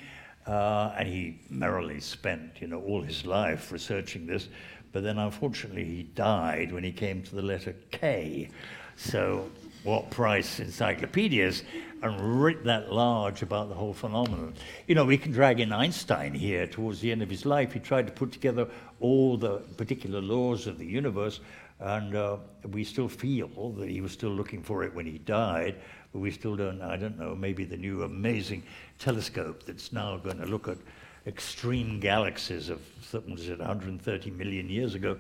Uh, 0.48 0.94
and 0.98 1.08
he 1.08 1.40
merrily 1.50 2.00
spent, 2.00 2.62
you 2.62 2.68
know, 2.68 2.82
all 2.82 3.02
his 3.02 3.26
life 3.26 3.72
researching 3.72 4.26
this. 4.26 4.48
But 4.92 5.04
then, 5.04 5.18
unfortunately, 5.18 5.86
he 5.86 6.04
died 6.04 6.72
when 6.72 6.84
he 6.84 6.92
came 6.92 7.22
to 7.24 7.36
the 7.36 7.42
letter 7.42 7.76
K. 7.92 8.50
So, 8.96 9.50
what 9.84 10.10
price 10.10 10.60
encyclopedias 10.60 11.64
and 12.02 12.42
writ 12.42 12.64
that 12.64 12.92
large 12.92 13.42
about 13.42 13.70
the 13.70 13.76
whole 13.76 13.94
phenomenon. 13.94 14.54
You 14.88 14.96
know, 14.96 15.06
we 15.06 15.18
can 15.18 15.32
drag 15.32 15.60
in 15.60 15.72
Einstein 15.72 16.34
here 16.34 16.66
towards 16.66 17.00
the 17.02 17.12
end 17.12 17.22
of 17.22 17.30
his 17.30 17.46
life. 17.46 17.74
He 17.74 17.80
tried 17.80 18.08
to 18.08 18.14
put 18.14 18.32
together 18.32 18.68
all 19.00 19.38
the 19.38 19.58
particular 19.78 20.22
laws 20.22 20.68
of 20.68 20.78
the 20.78 20.86
universe 20.86 21.40
and 21.80 22.16
uh, 22.16 22.38
we 22.72 22.84
still 22.84 23.08
feel 23.08 23.72
that 23.78 23.90
he 23.90 24.02
was 24.02 24.12
still 24.12 24.32
looking 24.32 24.62
for 24.62 24.84
it 24.84 24.94
when 24.94 25.06
he 25.06 25.18
died, 25.20 25.76
but 26.12 26.20
we 26.20 26.32
still 26.32 26.56
don't, 26.56 26.82
I 26.82 26.98
don't 26.98 27.18
know, 27.18 27.36
maybe 27.36 27.64
the 27.64 27.78
new 27.78 28.04
amazing 28.04 28.64
telescope 28.98 29.64
that's 29.64 29.94
now 29.94 30.18
going 30.18 30.40
to 30.40 30.46
look 30.46 30.68
at 30.68 30.78
extreme 31.26 32.00
galaxies 32.00 32.70
of, 32.70 32.82
what 33.12 33.30
was 33.30 33.48
it, 33.48 33.60
130 33.60 34.32
million 34.32 34.70
years 34.70 34.96
ago, 34.96 35.18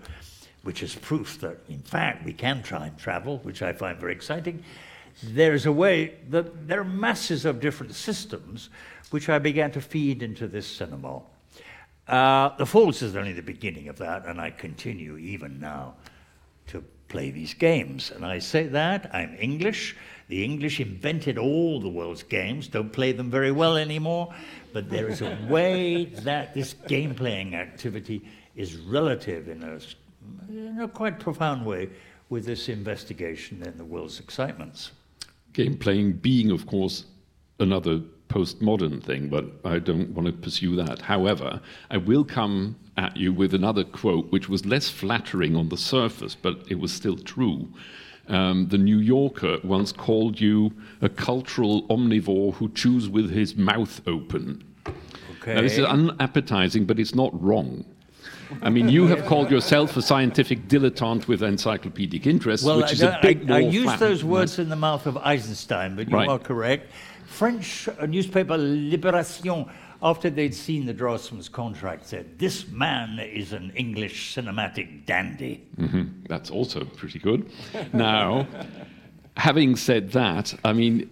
which 0.63 0.83
is 0.83 0.95
proof 0.95 1.39
that, 1.39 1.57
in 1.69 1.79
fact, 1.79 2.25
we 2.25 2.33
can 2.33 2.61
time 2.61 2.95
travel, 2.97 3.37
which 3.43 3.61
I 3.61 3.71
find 3.71 3.97
very 3.97 4.11
exciting. 4.11 4.63
There's 5.23 5.65
a 5.65 5.71
way 5.71 6.15
that 6.29 6.67
there 6.67 6.81
are 6.81 6.85
masses 6.85 7.45
of 7.45 7.59
different 7.59 7.95
systems 7.95 8.69
which 9.11 9.29
I 9.29 9.39
began 9.39 9.71
to 9.71 9.81
feed 9.81 10.21
into 10.21 10.47
this 10.47 10.67
cinema. 10.67 11.21
Uh, 12.07 12.55
the 12.57 12.65
Falls 12.65 13.01
is 13.01 13.15
only 13.15 13.33
the 13.33 13.41
beginning 13.41 13.87
of 13.87 13.97
that, 13.97 14.25
and 14.25 14.41
I 14.41 14.49
continue 14.49 15.17
even 15.17 15.59
now 15.59 15.95
play 17.09 17.31
these 17.31 17.53
games. 17.53 18.11
And 18.11 18.25
I 18.25 18.39
say 18.39 18.67
that, 18.67 19.13
I'm 19.13 19.35
English. 19.39 19.95
The 20.29 20.43
English 20.43 20.79
invented 20.79 21.37
all 21.37 21.81
the 21.81 21.89
world's 21.89 22.23
games, 22.23 22.67
don't 22.67 22.93
play 22.93 23.11
them 23.11 23.31
very 23.31 23.51
well 23.51 23.75
anymore, 23.75 24.31
but 24.73 24.89
there 24.89 25.07
is 25.07 25.21
a 25.21 25.37
way 25.49 26.05
that 26.05 26.53
this 26.53 26.73
game 26.87 27.15
playing 27.15 27.55
activity 27.55 28.21
is 28.55 28.75
relative 28.77 29.49
in 29.49 29.63
a, 29.63 29.79
in 30.49 30.79
a 30.79 30.87
quite 30.87 31.19
profound 31.19 31.65
way 31.65 31.89
with 32.29 32.45
this 32.45 32.69
investigation 32.69 33.63
in 33.63 33.75
the 33.77 33.83
world's 33.83 34.19
excitements. 34.19 34.91
Game 35.53 35.75
playing 35.75 36.13
being, 36.13 36.51
of 36.51 36.67
course, 36.67 37.05
another 37.59 38.01
postmodern 38.29 39.03
thing, 39.03 39.27
but 39.27 39.45
I 39.65 39.79
don't 39.79 40.09
want 40.11 40.27
to 40.27 40.33
pursue 40.33 40.75
that. 40.77 41.01
However, 41.01 41.59
I 41.89 41.97
will 41.97 42.23
come 42.23 42.77
at 42.95 43.17
you 43.17 43.33
with 43.33 43.53
another 43.53 43.83
quote, 43.83 44.31
which 44.31 44.47
was 44.47 44.65
less 44.65 44.89
flattering 44.89 45.55
on 45.55 45.69
the 45.69 45.77
surface, 45.77 46.35
but 46.35 46.63
it 46.69 46.79
was 46.79 46.93
still 46.93 47.17
true. 47.17 47.67
Um, 48.27 48.67
the 48.67 48.77
New 48.77 48.99
Yorker 48.99 49.57
once 49.63 49.91
called 49.91 50.39
you 50.39 50.71
a 51.01 51.09
cultural 51.09 51.83
omnivore 51.87 52.53
who 52.53 52.69
chews 52.69 53.09
with 53.09 53.31
his 53.31 53.55
mouth 53.55 54.01
open. 54.07 54.63
Okay. 55.41 55.55
Now, 55.55 55.61
this 55.61 55.77
is 55.77 55.85
unappetizing, 55.85 56.85
but 56.85 56.99
it's 56.99 57.15
not 57.15 57.31
wrong. 57.41 57.85
I 58.61 58.69
mean, 58.69 58.89
you 58.89 59.05
have 59.07 59.25
called 59.25 59.51
yourself 59.51 59.95
a 59.95 60.01
scientific 60.01 60.67
dilettante 60.67 61.27
with 61.27 61.43
encyclopedic 61.43 62.25
interests, 62.25 62.65
well, 62.65 62.77
which 62.77 62.93
is 62.93 63.01
a 63.01 63.19
bit 63.21 63.49
I, 63.49 63.53
I, 63.53 63.57
I 63.57 63.59
used 63.59 63.99
those 63.99 64.23
words 64.23 64.57
in 64.59 64.69
the 64.69 64.75
mouth 64.75 65.05
of 65.05 65.17
Eisenstein, 65.17 65.95
but 65.95 66.09
you 66.09 66.15
right. 66.15 66.27
are 66.27 66.39
correct. 66.39 66.91
French 67.29 67.87
newspaper 68.07 68.57
Libération, 68.57 69.69
after 70.01 70.29
they'd 70.29 70.53
seen 70.53 70.85
the 70.85 70.93
Draftsman's 70.93 71.47
contract, 71.47 72.07
said, 72.07 72.39
This 72.39 72.67
man 72.67 73.19
is 73.19 73.53
an 73.53 73.71
English 73.75 74.35
cinematic 74.35 75.05
dandy. 75.05 75.63
Mm-hmm. 75.77 76.25
That's 76.27 76.49
also 76.49 76.83
pretty 76.83 77.19
good. 77.19 77.49
now, 77.93 78.47
having 79.37 79.75
said 79.75 80.11
that, 80.11 80.53
I 80.65 80.73
mean, 80.73 81.09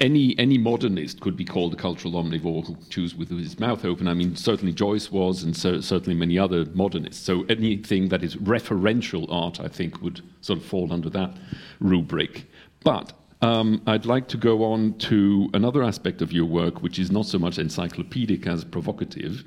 any 0.00 0.38
any 0.38 0.58
modernist 0.58 1.20
could 1.20 1.36
be 1.36 1.44
called 1.44 1.72
a 1.72 1.76
cultural 1.76 2.14
omnivore 2.14 2.66
who 2.66 2.76
chews 2.90 3.14
with 3.14 3.30
his 3.30 3.58
mouth 3.58 3.84
open. 3.84 4.06
I 4.06 4.14
mean, 4.14 4.36
certainly 4.36 4.72
Joyce 4.72 5.10
was, 5.10 5.44
and 5.44 5.56
so, 5.56 5.80
certainly 5.80 6.18
many 6.18 6.38
other 6.38 6.66
modernists. 6.74 7.24
So 7.24 7.44
anything 7.48 8.08
that 8.08 8.22
is 8.22 8.36
referential 8.36 9.26
art, 9.30 9.60
I 9.60 9.68
think, 9.68 10.02
would 10.02 10.20
sort 10.40 10.58
of 10.58 10.64
fall 10.64 10.92
under 10.92 11.10
that 11.10 11.36
rubric. 11.80 12.44
But 12.84 13.12
um, 13.40 13.82
I'd 13.86 14.06
like 14.06 14.28
to 14.28 14.36
go 14.36 14.64
on 14.64 14.94
to 14.98 15.48
another 15.54 15.82
aspect 15.82 16.22
of 16.22 16.32
your 16.32 16.46
work, 16.46 16.82
which 16.82 16.98
is 16.98 17.10
not 17.10 17.26
so 17.26 17.38
much 17.38 17.58
encyclopedic 17.58 18.46
as 18.46 18.64
provocative. 18.64 19.44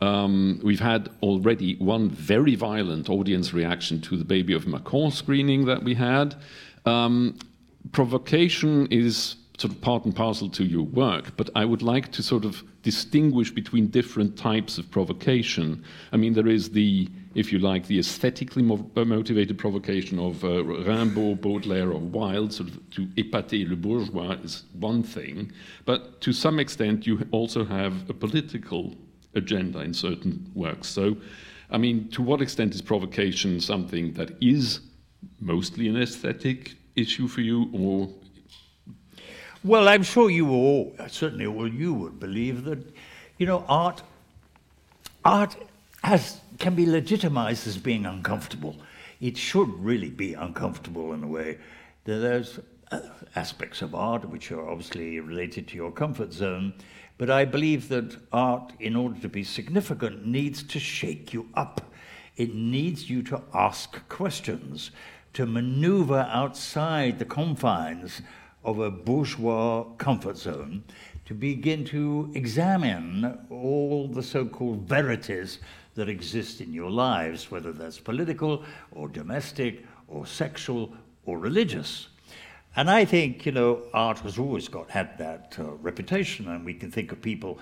Um, 0.00 0.60
we've 0.62 0.80
had 0.80 1.08
already 1.22 1.76
one 1.76 2.10
very 2.10 2.56
violent 2.56 3.08
audience 3.08 3.54
reaction 3.54 4.00
to 4.02 4.16
the 4.16 4.24
Baby 4.24 4.52
of 4.52 4.66
Macon 4.66 5.10
screening 5.12 5.64
that 5.66 5.82
we 5.82 5.94
had. 5.94 6.34
Um, 6.84 7.38
provocation 7.92 8.88
is 8.90 9.36
sort 9.58 9.72
of 9.72 9.80
part 9.80 10.04
and 10.04 10.14
parcel 10.14 10.48
to 10.50 10.64
your 10.64 10.82
work, 10.82 11.36
but 11.36 11.48
I 11.54 11.64
would 11.64 11.82
like 11.82 12.10
to 12.12 12.22
sort 12.22 12.44
of 12.44 12.64
distinguish 12.82 13.52
between 13.52 13.86
different 13.86 14.36
types 14.36 14.76
of 14.76 14.90
provocation. 14.90 15.84
I 16.10 16.16
mean, 16.16 16.34
there 16.34 16.48
is 16.48 16.70
the 16.70 17.08
if 17.34 17.52
you 17.52 17.58
like, 17.58 17.86
the 17.86 17.98
aesthetically 17.98 18.62
motivated 18.62 19.58
provocation 19.58 20.18
of 20.18 20.44
uh, 20.44 20.62
Rimbaud, 20.62 21.40
Baudelaire, 21.40 21.90
or 21.90 22.00
Wilde, 22.00 22.52
sort 22.52 22.68
of 22.68 22.90
to 22.90 23.06
épater 23.16 23.68
le 23.68 23.76
bourgeois, 23.76 24.36
is 24.42 24.64
one 24.78 25.02
thing. 25.02 25.52
But 25.84 26.20
to 26.22 26.32
some 26.32 26.58
extent, 26.58 27.06
you 27.06 27.26
also 27.30 27.64
have 27.64 28.08
a 28.10 28.14
political 28.14 28.94
agenda 29.34 29.80
in 29.80 29.94
certain 29.94 30.50
works. 30.54 30.88
So, 30.88 31.16
I 31.70 31.78
mean, 31.78 32.08
to 32.10 32.22
what 32.22 32.42
extent 32.42 32.74
is 32.74 32.82
provocation 32.82 33.60
something 33.60 34.12
that 34.14 34.30
is 34.40 34.80
mostly 35.40 35.88
an 35.88 35.96
aesthetic 35.96 36.74
issue 36.96 37.28
for 37.28 37.40
you, 37.40 37.70
or 37.72 38.10
well, 39.64 39.88
I'm 39.88 40.02
sure 40.02 40.28
you 40.28 40.50
all, 40.50 40.92
certainly 41.06 41.46
all 41.46 41.72
you 41.72 41.94
would 41.94 42.18
believe 42.18 42.64
that, 42.64 42.78
you 43.38 43.46
know, 43.46 43.64
art, 43.68 44.02
art 45.24 45.56
has 46.02 46.41
can 46.62 46.74
be 46.76 46.86
legitimized 46.86 47.66
as 47.66 47.76
being 47.76 48.06
uncomfortable. 48.06 48.76
It 49.20 49.36
should 49.36 49.68
really 49.82 50.10
be 50.10 50.34
uncomfortable 50.34 51.12
in 51.12 51.24
a 51.24 51.26
way. 51.26 51.58
There's 52.04 52.60
aspects 53.34 53.82
of 53.82 53.96
art 53.96 54.28
which 54.28 54.52
are 54.52 54.68
obviously 54.68 55.18
related 55.18 55.66
to 55.68 55.76
your 55.76 55.90
comfort 55.90 56.32
zone, 56.32 56.74
but 57.18 57.30
I 57.30 57.44
believe 57.44 57.88
that 57.88 58.16
art, 58.32 58.72
in 58.78 58.94
order 58.94 59.18
to 59.20 59.28
be 59.28 59.42
significant, 59.42 60.24
needs 60.24 60.62
to 60.62 60.78
shake 60.78 61.32
you 61.32 61.48
up. 61.54 61.92
It 62.36 62.54
needs 62.54 63.10
you 63.10 63.22
to 63.24 63.42
ask 63.52 64.08
questions, 64.08 64.92
to 65.32 65.46
maneuver 65.46 66.28
outside 66.30 67.18
the 67.18 67.24
confines 67.24 68.22
of 68.64 68.78
a 68.78 68.90
bourgeois 68.90 69.82
comfort 69.98 70.36
zone 70.36 70.84
to 71.24 71.34
begin 71.34 71.84
to 71.84 72.30
examine 72.34 73.38
all 73.50 74.08
the 74.08 74.22
so 74.22 74.44
called 74.44 74.88
verities 74.88 75.58
that 75.94 76.08
exist 76.08 76.60
in 76.60 76.72
your 76.72 76.90
lives, 76.90 77.50
whether 77.50 77.72
that's 77.72 77.98
political 77.98 78.64
or 78.92 79.08
domestic 79.08 79.84
or 80.08 80.26
sexual 80.26 80.92
or 81.24 81.38
religious. 81.38 82.08
And 82.74 82.90
I 82.90 83.04
think, 83.04 83.44
you 83.44 83.52
know, 83.52 83.82
art 83.92 84.20
has 84.20 84.38
always 84.38 84.68
got 84.68 84.90
had 84.90 85.18
that 85.18 85.56
uh, 85.58 85.64
reputation, 85.72 86.48
and 86.48 86.64
we 86.64 86.74
can 86.74 86.90
think 86.90 87.12
of 87.12 87.20
people 87.20 87.58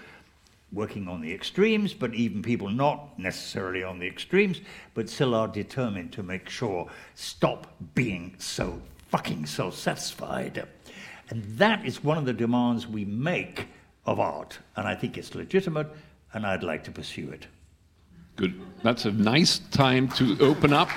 working 0.72 1.08
on 1.08 1.20
the 1.20 1.32
extremes, 1.32 1.92
but 1.92 2.14
even 2.14 2.42
people 2.42 2.70
not 2.70 3.18
necessarily 3.18 3.82
on 3.82 3.98
the 3.98 4.06
extremes, 4.06 4.60
but 4.94 5.08
still 5.08 5.34
are 5.34 5.48
determined 5.48 6.12
to 6.12 6.22
make 6.22 6.48
sure 6.48 6.88
stop 7.16 7.66
being 7.94 8.34
so 8.38 8.80
fucking 9.08 9.46
self 9.46 9.74
satisfied. 9.74 10.64
And 11.28 11.42
that 11.58 11.84
is 11.84 12.04
one 12.04 12.18
of 12.18 12.24
the 12.24 12.32
demands 12.32 12.86
we 12.86 13.04
make 13.04 13.66
of 14.06 14.20
art. 14.20 14.58
And 14.76 14.86
I 14.86 14.94
think 14.94 15.18
it's 15.18 15.34
legitimate, 15.34 15.88
and 16.32 16.46
I'd 16.46 16.62
like 16.62 16.84
to 16.84 16.92
pursue 16.92 17.30
it. 17.30 17.48
Good. 18.40 18.54
That's 18.82 19.04
a 19.04 19.10
nice 19.10 19.60
time 19.70 20.08
to 20.16 20.34
open 20.40 20.72
up. 20.72 20.88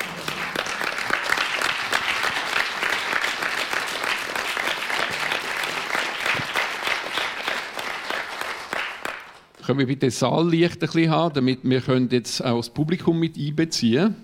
Können 9.65 9.79
wir 9.79 9.87
bitte 9.87 10.05
das 10.05 10.19
Saallicht 10.19 10.75
ein 10.75 10.79
bisschen 10.79 11.11
haben, 11.11 11.33
damit 11.33 11.59
wir 11.63 11.81
können 11.81 12.07
jetzt 12.11 12.41
auch 12.45 12.59
das 12.59 12.69
Publikum 12.69 13.19
mit 13.19 13.37
einbeziehen 13.37 14.15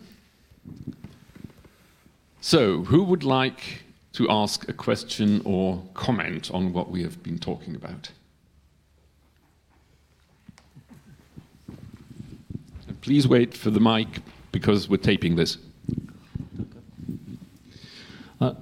So, 2.39 2.85
who 2.89 3.05
would 3.05 3.23
like 3.23 3.83
to 4.13 4.29
ask 4.29 4.69
a 4.69 4.73
question 4.73 5.41
or 5.43 5.83
comment 5.93 6.49
on 6.51 6.71
what 6.71 6.89
we 6.89 7.03
have 7.03 7.21
been 7.21 7.37
talking 7.37 7.75
about? 7.75 8.11
Please 13.01 13.27
wait 13.27 13.53
for 13.53 13.69
the 13.69 13.79
mic 13.79 14.07
because 14.51 14.89
we're 14.89 14.97
taping 14.97 15.35
this. 15.35 15.57
Uh, 18.41 18.53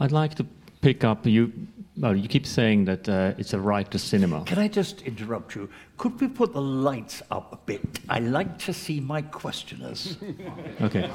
I'd 0.00 0.12
like 0.12 0.34
to 0.36 0.46
pick 0.80 1.04
up 1.04 1.26
you. 1.26 1.52
Well, 1.96 2.16
you 2.16 2.26
keep 2.26 2.46
saying 2.46 2.86
that 2.86 3.08
uh, 3.08 3.34
it's 3.36 3.52
a 3.52 3.60
right 3.60 3.90
to 3.90 3.98
cinema. 3.98 4.44
Can 4.44 4.58
I 4.58 4.68
just 4.68 5.02
interrupt 5.02 5.54
you? 5.54 5.68
Could 5.98 6.20
we 6.20 6.28
put 6.28 6.54
the 6.54 6.62
lights 6.62 7.22
up 7.30 7.52
a 7.52 7.56
bit? 7.56 7.82
I 8.08 8.18
like 8.18 8.58
to 8.60 8.72
see 8.72 8.98
my 8.98 9.20
questioners. 9.22 10.16
okay. 10.80 11.10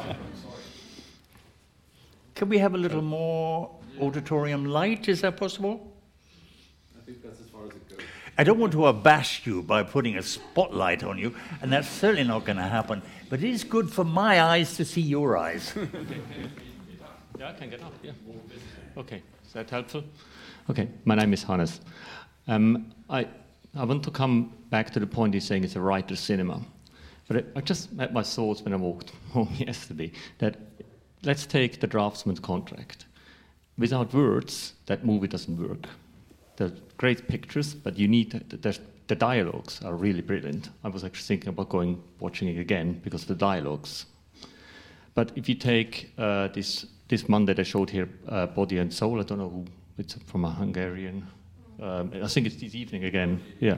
Can 2.35 2.49
we 2.49 2.59
have 2.59 2.75
a 2.75 2.77
little 2.77 3.01
more 3.01 3.71
auditorium 3.99 4.65
light? 4.65 5.09
Is 5.09 5.21
that 5.21 5.37
possible? 5.37 5.91
I 6.95 7.03
think 7.03 7.23
that's 7.23 7.41
as 7.41 7.47
far 7.47 7.63
as 7.63 7.71
it 7.71 7.89
goes. 7.89 8.05
I 8.37 8.43
don't 8.43 8.59
want 8.59 8.71
to 8.73 8.85
abash 8.85 9.45
you 9.47 9.63
by 9.63 9.81
putting 9.81 10.17
a 10.17 10.21
spotlight 10.21 11.03
on 11.03 11.17
you, 11.17 11.35
and 11.61 11.71
that's 11.71 11.89
certainly 11.89 12.23
not 12.23 12.45
going 12.45 12.57
to 12.57 12.63
happen. 12.63 13.01
But 13.29 13.43
it 13.43 13.49
is 13.49 13.63
good 13.63 13.91
for 13.91 14.03
my 14.03 14.41
eyes 14.41 14.75
to 14.77 14.85
see 14.85 15.01
your 15.01 15.37
eyes. 15.37 15.73
yeah, 17.39 17.49
I 17.49 17.53
can 17.53 17.69
get 17.71 17.81
up. 17.81 17.93
Yeah. 18.03 18.11
Okay, 18.95 19.23
is 19.45 19.53
that 19.53 19.69
helpful? 19.69 20.03
Okay, 20.69 20.87
my 21.05 21.15
name 21.15 21.33
is 21.33 21.43
Hannes. 21.43 21.81
Um, 22.47 22.93
I, 23.09 23.27
I 23.75 23.85
want 23.85 24.03
to 24.03 24.11
come 24.11 24.53
back 24.69 24.91
to 24.91 24.99
the 24.99 25.07
point 25.07 25.33
you're 25.33 25.41
saying 25.41 25.63
it's 25.63 25.75
a 25.75 25.81
right 25.81 26.07
to 26.07 26.15
cinema. 26.15 26.61
But 27.27 27.37
I, 27.37 27.43
I 27.57 27.61
just 27.61 27.89
had 27.97 28.13
my 28.13 28.23
thoughts 28.23 28.61
when 28.61 28.73
I 28.73 28.77
walked 28.77 29.13
home 29.31 29.53
yesterday 29.57 30.11
that 30.37 30.57
let's 31.23 31.47
take 31.47 31.79
the 31.79 31.87
draftsman's 31.87 32.39
contract. 32.39 33.05
Without 33.79 34.13
words, 34.13 34.73
that 34.85 35.05
movie 35.05 35.27
doesn't 35.27 35.57
work. 35.57 35.87
They're 36.57 36.73
great 36.97 37.27
pictures, 37.27 37.73
but 37.73 37.97
you 37.97 38.07
need 38.07 38.31
the, 38.31 38.79
the 39.07 39.15
dialogues 39.15 39.81
are 39.83 39.93
really 39.93 40.21
brilliant. 40.21 40.69
I 40.83 40.89
was 40.89 41.03
actually 41.03 41.23
thinking 41.23 41.49
about 41.49 41.69
going 41.69 42.01
watching 42.19 42.49
it 42.49 42.59
again 42.59 42.99
because 43.03 43.21
of 43.23 43.29
the 43.29 43.35
dialogues. 43.35 44.05
But 45.15 45.31
if 45.35 45.49
you 45.49 45.55
take 45.55 46.11
uh, 46.17 46.49
this 46.49 46.85
this 47.07 47.29
Monday 47.29 47.53
they 47.53 47.63
showed 47.63 47.89
here, 47.89 48.09
uh, 48.27 48.47
Body 48.47 48.79
and 48.79 48.93
Soul. 48.93 49.19
I 49.19 49.23
don't 49.23 49.39
know 49.39 49.49
who 49.49 49.65
it's 49.97 50.15
from 50.25 50.45
a 50.45 50.51
Hungarian. 50.51 51.25
Um, 51.81 52.11
I 52.23 52.27
think 52.27 52.47
it's 52.47 52.55
this 52.55 52.75
evening 52.75 53.05
again. 53.05 53.41
Yeah, 53.59 53.77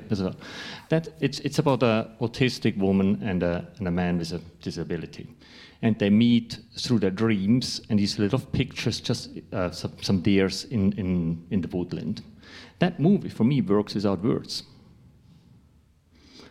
that 0.89 1.09
it's 1.19 1.39
it's 1.39 1.59
about 1.59 1.83
an 1.83 2.07
autistic 2.19 2.77
woman 2.77 3.21
and 3.21 3.43
a 3.43 3.67
and 3.77 3.87
a 3.87 3.91
man 3.91 4.17
with 4.17 4.31
a 4.31 4.41
disability, 4.61 5.27
and 5.81 5.99
they 5.99 6.09
meet 6.09 6.59
through 6.77 6.99
their 6.99 7.11
dreams 7.11 7.81
and 7.89 7.99
these 7.99 8.17
little 8.17 8.39
pictures, 8.39 9.01
just 9.01 9.29
uh, 9.53 9.69
some, 9.71 9.91
some 10.01 10.21
deers 10.21 10.63
in, 10.65 10.93
in 10.93 11.45
in 11.51 11.61
the 11.61 11.67
woodland. 11.67 12.21
That 12.79 12.99
movie, 12.99 13.29
for 13.29 13.43
me, 13.43 13.61
works 13.61 13.95
without 13.95 14.23
words. 14.23 14.63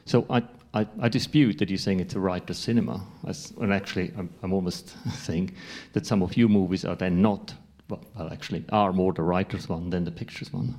So 0.05 0.27
I, 0.31 0.43
I, 0.73 0.87
I, 1.01 1.09
dispute 1.09 1.59
that 1.59 1.69
you're 1.69 1.79
saying 1.79 2.01
it's 2.01 2.15
a 2.15 2.21
right 2.21 2.47
to 2.47 2.55
cinema. 2.55 3.03
As, 3.27 3.53
and 3.61 3.73
actually, 3.73 4.13
I'm, 4.17 4.31
I'm, 4.43 4.53
almost 4.53 4.97
saying 5.15 5.55
that 5.93 6.07
some 6.07 6.23
of 6.23 6.37
your 6.37 6.49
movies 6.49 6.85
are 6.85 6.97
then 6.97 7.21
not, 7.21 7.55
well, 7.91 8.05
well, 8.17 8.33
actually, 8.33 8.65
are 8.71 8.93
more 8.93 9.13
the 9.13 9.23
writer's 9.23 9.69
one 9.69 9.91
than 9.91 10.05
the 10.05 10.11
picture's 10.11 10.53
one. 10.53 10.75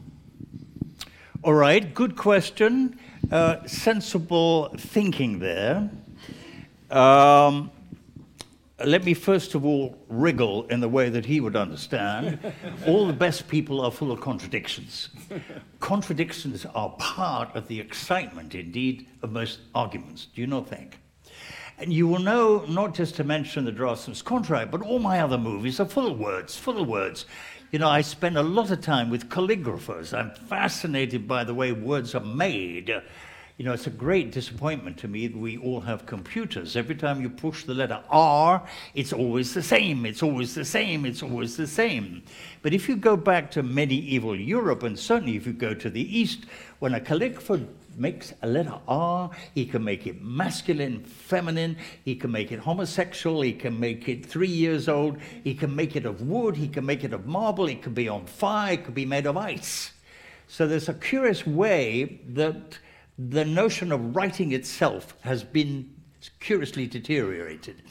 All 1.44 1.54
right, 1.54 1.94
good 1.94 2.16
question. 2.16 3.00
Uh, 3.32 3.66
sensible 3.66 4.70
thinking 4.78 5.40
there. 5.40 5.90
Um, 6.90 7.72
let 8.86 9.04
me 9.04 9.14
first 9.14 9.56
of 9.56 9.66
all 9.66 9.98
wriggle 10.08 10.66
in 10.68 10.80
the 10.80 10.90
way 10.90 11.10
that 11.10 11.26
he 11.26 11.40
would 11.40 11.56
understand. 11.56 12.40
all 12.88 13.08
the 13.08 13.14
best 13.14 13.48
people 13.48 13.82
are 13.82 13.92
full 13.92 14.12
of 14.12 14.22
contradictions. 14.22 15.10
contradictions 15.80 16.66
are 16.74 16.90
part 17.00 17.56
of 17.56 17.68
the 17.68 17.80
excitement, 17.80 18.56
indeed, 18.56 19.08
of 19.22 19.32
most 19.32 19.60
arguments. 19.76 20.28
Do 20.34 20.42
you 20.42 20.48
not 20.48 20.68
think? 20.68 21.00
And 21.78 21.94
you 21.94 22.08
will 22.08 22.20
know, 22.20 22.66
not 22.68 22.94
just 22.94 23.16
to 23.16 23.24
mention 23.24 23.64
the 23.64 23.72
Draftsman's 23.72 24.22
Contract, 24.22 24.70
but 24.70 24.82
all 24.82 25.00
my 25.00 25.22
other 25.22 25.38
movies 25.38 25.80
are 25.80 25.86
full 25.86 26.08
of 26.12 26.20
words, 26.20 26.58
full 26.58 26.82
of 26.82 26.88
words. 26.88 27.26
You 27.72 27.80
know, 27.80 27.88
I 27.88 28.02
spend 28.02 28.38
a 28.38 28.44
lot 28.44 28.72
of 28.72 28.82
time 28.82 29.10
with 29.10 29.30
calligraphers. 29.30 30.18
I'm 30.18 30.32
fascinated 30.32 31.28
by 31.28 31.44
the 31.44 31.54
way 31.54 31.72
words 31.72 32.16
are 32.16 32.20
made 32.20 33.02
you 33.60 33.66
know, 33.66 33.74
it's 33.74 33.88
a 33.88 33.90
great 33.90 34.32
disappointment 34.32 34.98
to 35.00 35.10
me 35.10 35.28
that 35.28 35.38
we 35.38 35.58
all 35.58 35.82
have 35.82 36.06
computers. 36.06 36.78
Every 36.78 36.96
time 36.96 37.22
you 37.22 37.30
push 37.30 37.66
the 37.66 37.74
letter 37.74 38.02
R, 38.10 38.66
it's 38.96 39.12
always 39.12 39.54
the 39.54 39.62
same, 39.62 40.06
it's 40.06 40.24
always 40.24 40.56
the 40.56 40.64
same, 40.64 41.06
it's 41.06 41.22
always 41.22 41.58
the 41.58 41.68
same. 41.68 42.24
But 42.62 42.74
if 42.74 42.88
you 42.88 42.96
go 42.96 43.18
back 43.18 43.52
to 43.52 43.62
medieval 43.62 44.34
Europe, 44.34 44.84
and 44.84 44.98
certainly 44.98 45.36
if 45.36 45.46
you 45.46 45.52
go 45.52 45.74
to 45.74 45.90
the 45.90 46.18
East, 46.18 46.46
when 46.80 46.94
a 46.94 47.02
calligrapher 47.02 47.68
makes 47.98 48.34
a 48.44 48.48
letter 48.48 48.80
R, 48.88 49.30
he 49.54 49.66
can 49.66 49.84
make 49.84 50.08
it 50.08 50.22
masculine, 50.22 51.04
feminine, 51.04 51.76
he 52.06 52.16
can 52.16 52.32
make 52.32 52.54
it 52.54 52.60
homosexual, 52.60 53.42
he 53.42 53.52
can 53.52 53.78
make 53.78 54.08
it 54.08 54.26
three 54.26 54.48
years 54.48 54.88
old, 54.88 55.18
he 55.44 55.54
can 55.54 55.76
make 55.76 55.98
it 55.98 56.06
of 56.06 56.22
wood, 56.22 56.56
he 56.56 56.70
can 56.70 56.86
make 56.86 57.04
it 57.04 57.12
of 57.12 57.26
marble, 57.26 57.68
it 57.68 57.82
could 57.82 57.94
be 57.94 58.08
on 58.08 58.26
fire, 58.26 58.76
it 58.76 58.86
could 58.86 58.96
be 58.96 59.06
made 59.06 59.26
of 59.26 59.36
ice. 59.36 59.92
So 60.48 60.66
there's 60.66 60.88
a 60.88 60.94
curious 60.94 61.46
way 61.46 62.22
that 62.30 62.80
the 63.28 63.44
notion 63.44 63.92
of 63.92 64.16
writing 64.16 64.54
itself 64.54 65.14
has 65.22 65.44
been 65.44 65.94
curiously 66.40 66.88
deteriorated. 66.88 67.82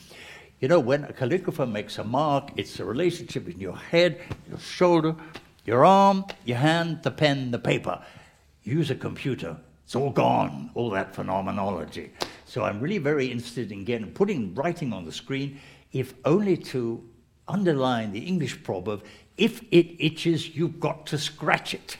You 0.59 0.69
know, 0.69 0.81
when 0.81 1.05
a 1.05 1.13
calligrapher 1.13 1.71
makes 1.71 1.99
a 1.99 2.05
mark, 2.05 2.51
it's 2.57 2.81
a 2.81 2.85
relationship 2.85 3.47
in 3.47 3.61
your 3.61 3.77
head, 3.77 4.19
your 4.49 4.59
shoulder, 4.59 5.15
your 5.67 5.85
arm, 5.85 6.25
your 6.47 6.57
hand, 6.57 7.01
the 7.03 7.11
pen, 7.11 7.51
the 7.51 7.59
paper. 7.59 8.03
Use 8.63 8.91
a 8.91 8.95
computer, 8.95 9.59
it's 9.85 9.95
all 9.95 10.11
gone, 10.11 10.71
all 10.75 10.89
that 10.91 11.15
phenomenology. 11.15 12.11
So 12.47 12.65
I'm 12.65 12.81
really 12.81 12.99
very 12.99 13.27
interested 13.27 13.71
in 13.71 13.85
getting 13.85 14.11
putting 14.11 14.55
writing 14.55 14.95
on 14.95 15.05
the 15.05 15.13
screen, 15.13 15.61
if 15.93 16.15
only 16.25 16.57
to 16.57 17.07
underline 17.47 18.13
the 18.13 18.21
English 18.21 18.63
proverb 18.63 19.03
if 19.39 19.63
it 19.71 20.05
itches, 20.05 20.57
you've 20.57 20.81
got 20.81 21.07
to 21.07 21.17
scratch 21.17 21.73
it. 21.73 21.97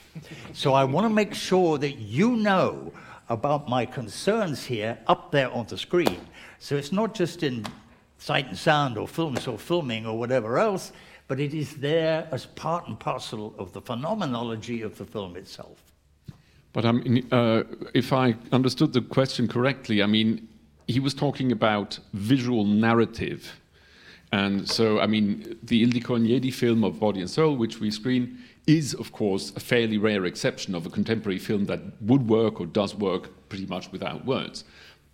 so 0.53 0.75
I 0.75 0.85
want 0.85 1.05
to 1.05 1.09
make 1.09 1.35
sure 1.35 1.79
that 1.79 1.93
you 1.93 2.37
know 2.37 2.93
about 3.29 3.69
my 3.69 3.85
concerns 3.85 4.65
here 4.65 4.99
up 5.07 5.31
there 5.31 5.51
on 5.53 5.67
the 5.67 5.79
screen. 5.79 6.21
So 6.59 6.77
it's 6.77 6.93
not 6.93 7.15
just 7.15 7.43
in 7.43 7.67
sight 8.19 8.49
and 8.49 8.59
sound 8.59 8.99
or 8.99 9.07
films 9.07 9.47
or 9.47 9.59
filming 9.59 10.07
or 10.07 10.19
whatever 10.19 10.59
else, 10.59 10.93
but 11.29 11.39
it 11.39 11.55
is 11.55 11.77
there 11.77 12.27
as 12.33 12.47
part 12.47 12.89
and 12.89 12.99
parcel 12.99 13.55
of 13.59 13.73
the 13.73 13.81
phenomenology 13.81 14.83
of 14.83 14.97
the 14.97 15.05
film 15.05 15.37
itself. 15.37 15.83
But 16.73 16.85
I 16.85 16.93
mean, 16.93 17.27
uh, 17.33 17.65
if 17.95 18.13
I 18.13 18.35
understood 18.53 18.93
the 18.93 19.03
question 19.03 19.49
correctly, 19.49 20.03
I 20.03 20.07
mean, 20.07 20.49
he 20.87 21.01
was 21.01 21.15
talking 21.15 21.53
about 21.53 21.99
visual 22.15 22.65
narrative. 22.65 23.61
And 24.33 24.69
so, 24.69 25.01
I 25.01 25.07
mean, 25.07 25.59
the 25.63 25.87
Ildikó 25.87 26.19
Enyedi 26.19 26.53
film 26.53 26.85
of 26.85 27.01
Body 27.01 27.21
and 27.21 27.31
Soul, 27.31 27.57
which 27.57 27.81
we 27.81 27.91
screen, 27.91 28.39
is, 28.69 28.95
of 28.95 29.13
course, 29.13 29.51
a 29.57 29.61
fairly 29.61 29.97
rare 29.97 30.27
exception 30.27 30.75
of 30.75 30.87
a 30.87 30.91
contemporary 30.91 31.39
film 31.39 31.65
that 31.65 31.81
would 32.03 32.29
work 32.29 32.61
or 32.61 32.67
does 32.67 32.95
work 32.95 33.49
pretty 33.49 33.67
much 33.67 33.91
without 33.91 34.27
words. 34.27 34.65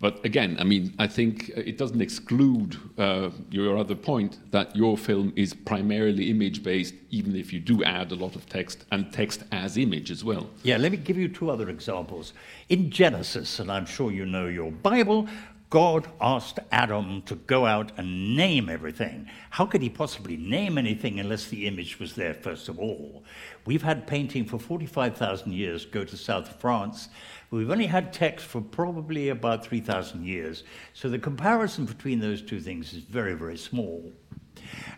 But 0.01 0.23
again, 0.25 0.57
I 0.59 0.65
mean, 0.65 0.93
I 0.99 1.07
think 1.07 1.49
it 1.55 1.77
doesn't 1.77 2.01
exclude 2.01 2.77
uh, 2.97 3.29
your 3.49 3.77
other 3.77 3.95
point 3.95 4.39
that 4.51 4.75
your 4.75 4.97
film 4.97 5.31
is 5.37 5.53
primarily 5.53 6.29
image 6.29 6.63
based, 6.63 6.95
even 7.11 7.33
if 7.33 7.53
you 7.53 7.61
do 7.61 7.81
add 7.85 8.11
a 8.11 8.15
lot 8.15 8.35
of 8.35 8.45
text 8.49 8.83
and 8.91 9.11
text 9.13 9.43
as 9.53 9.77
image 9.77 10.11
as 10.11 10.21
well. 10.21 10.49
Yeah, 10.63 10.75
let 10.75 10.91
me 10.91 10.97
give 10.97 11.17
you 11.17 11.29
two 11.29 11.49
other 11.49 11.69
examples. 11.69 12.33
In 12.67 12.91
Genesis, 12.91 13.59
and 13.59 13.71
I'm 13.71 13.85
sure 13.85 14.11
you 14.11 14.25
know 14.25 14.47
your 14.47 14.71
Bible, 14.71 15.29
God 15.69 16.07
asked 16.21 16.59
Adam 16.71 17.21
to 17.23 17.35
go 17.35 17.65
out 17.65 17.91
and 17.97 18.35
name 18.35 18.69
everything. 18.69 19.27
How 19.49 19.65
could 19.65 19.81
he 19.81 19.89
possibly 19.89 20.37
name 20.37 20.77
anything 20.77 21.19
unless 21.19 21.47
the 21.47 21.67
image 21.67 21.99
was 21.99 22.13
there, 22.13 22.33
first 22.33 22.69
of 22.69 22.79
all? 22.79 23.23
We've 23.65 23.81
had 23.81 24.07
painting 24.07 24.45
for 24.45 24.59
45,000 24.59 25.51
years 25.51 25.85
go 25.85 26.03
to 26.03 26.15
South 26.15 26.61
France. 26.61 27.09
We've 27.49 27.71
only 27.71 27.87
had 27.87 28.13
text 28.13 28.45
for 28.45 28.61
probably 28.61 29.29
about 29.29 29.65
3,000 29.65 30.25
years. 30.25 30.63
So 30.93 31.09
the 31.09 31.19
comparison 31.19 31.85
between 31.85 32.19
those 32.19 32.41
two 32.41 32.59
things 32.59 32.93
is 32.93 32.99
very, 32.99 33.33
very 33.33 33.57
small. 33.57 34.11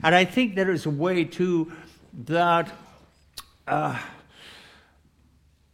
And 0.03 0.13
I 0.13 0.25
think 0.25 0.55
there 0.55 0.71
is 0.71 0.85
a 0.85 0.91
way, 0.91 1.23
too, 1.23 1.71
that. 2.25 2.71
Uh, 3.67 3.99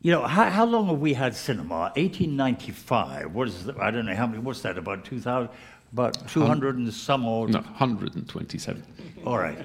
you 0.03 0.11
know, 0.11 0.23
how, 0.27 0.49
how, 0.49 0.65
long 0.65 0.87
have 0.87 0.99
we 0.99 1.13
had 1.13 1.33
cinema? 1.33 1.91
1895. 1.95 3.33
What 3.33 3.47
is 3.47 3.63
that? 3.63 3.77
I 3.79 3.89
don't 3.89 4.05
know 4.05 4.13
how 4.13 4.27
many. 4.27 4.39
What's 4.39 4.61
that? 4.61 4.77
About 4.77 5.05
2,000? 5.05 5.49
About 5.93 6.27
200 6.27 6.77
and 6.77 6.93
some 6.93 7.25
odd. 7.25 7.51
No, 7.51 7.59
127. 7.59 8.83
All 9.25 9.37
right. 9.37 9.57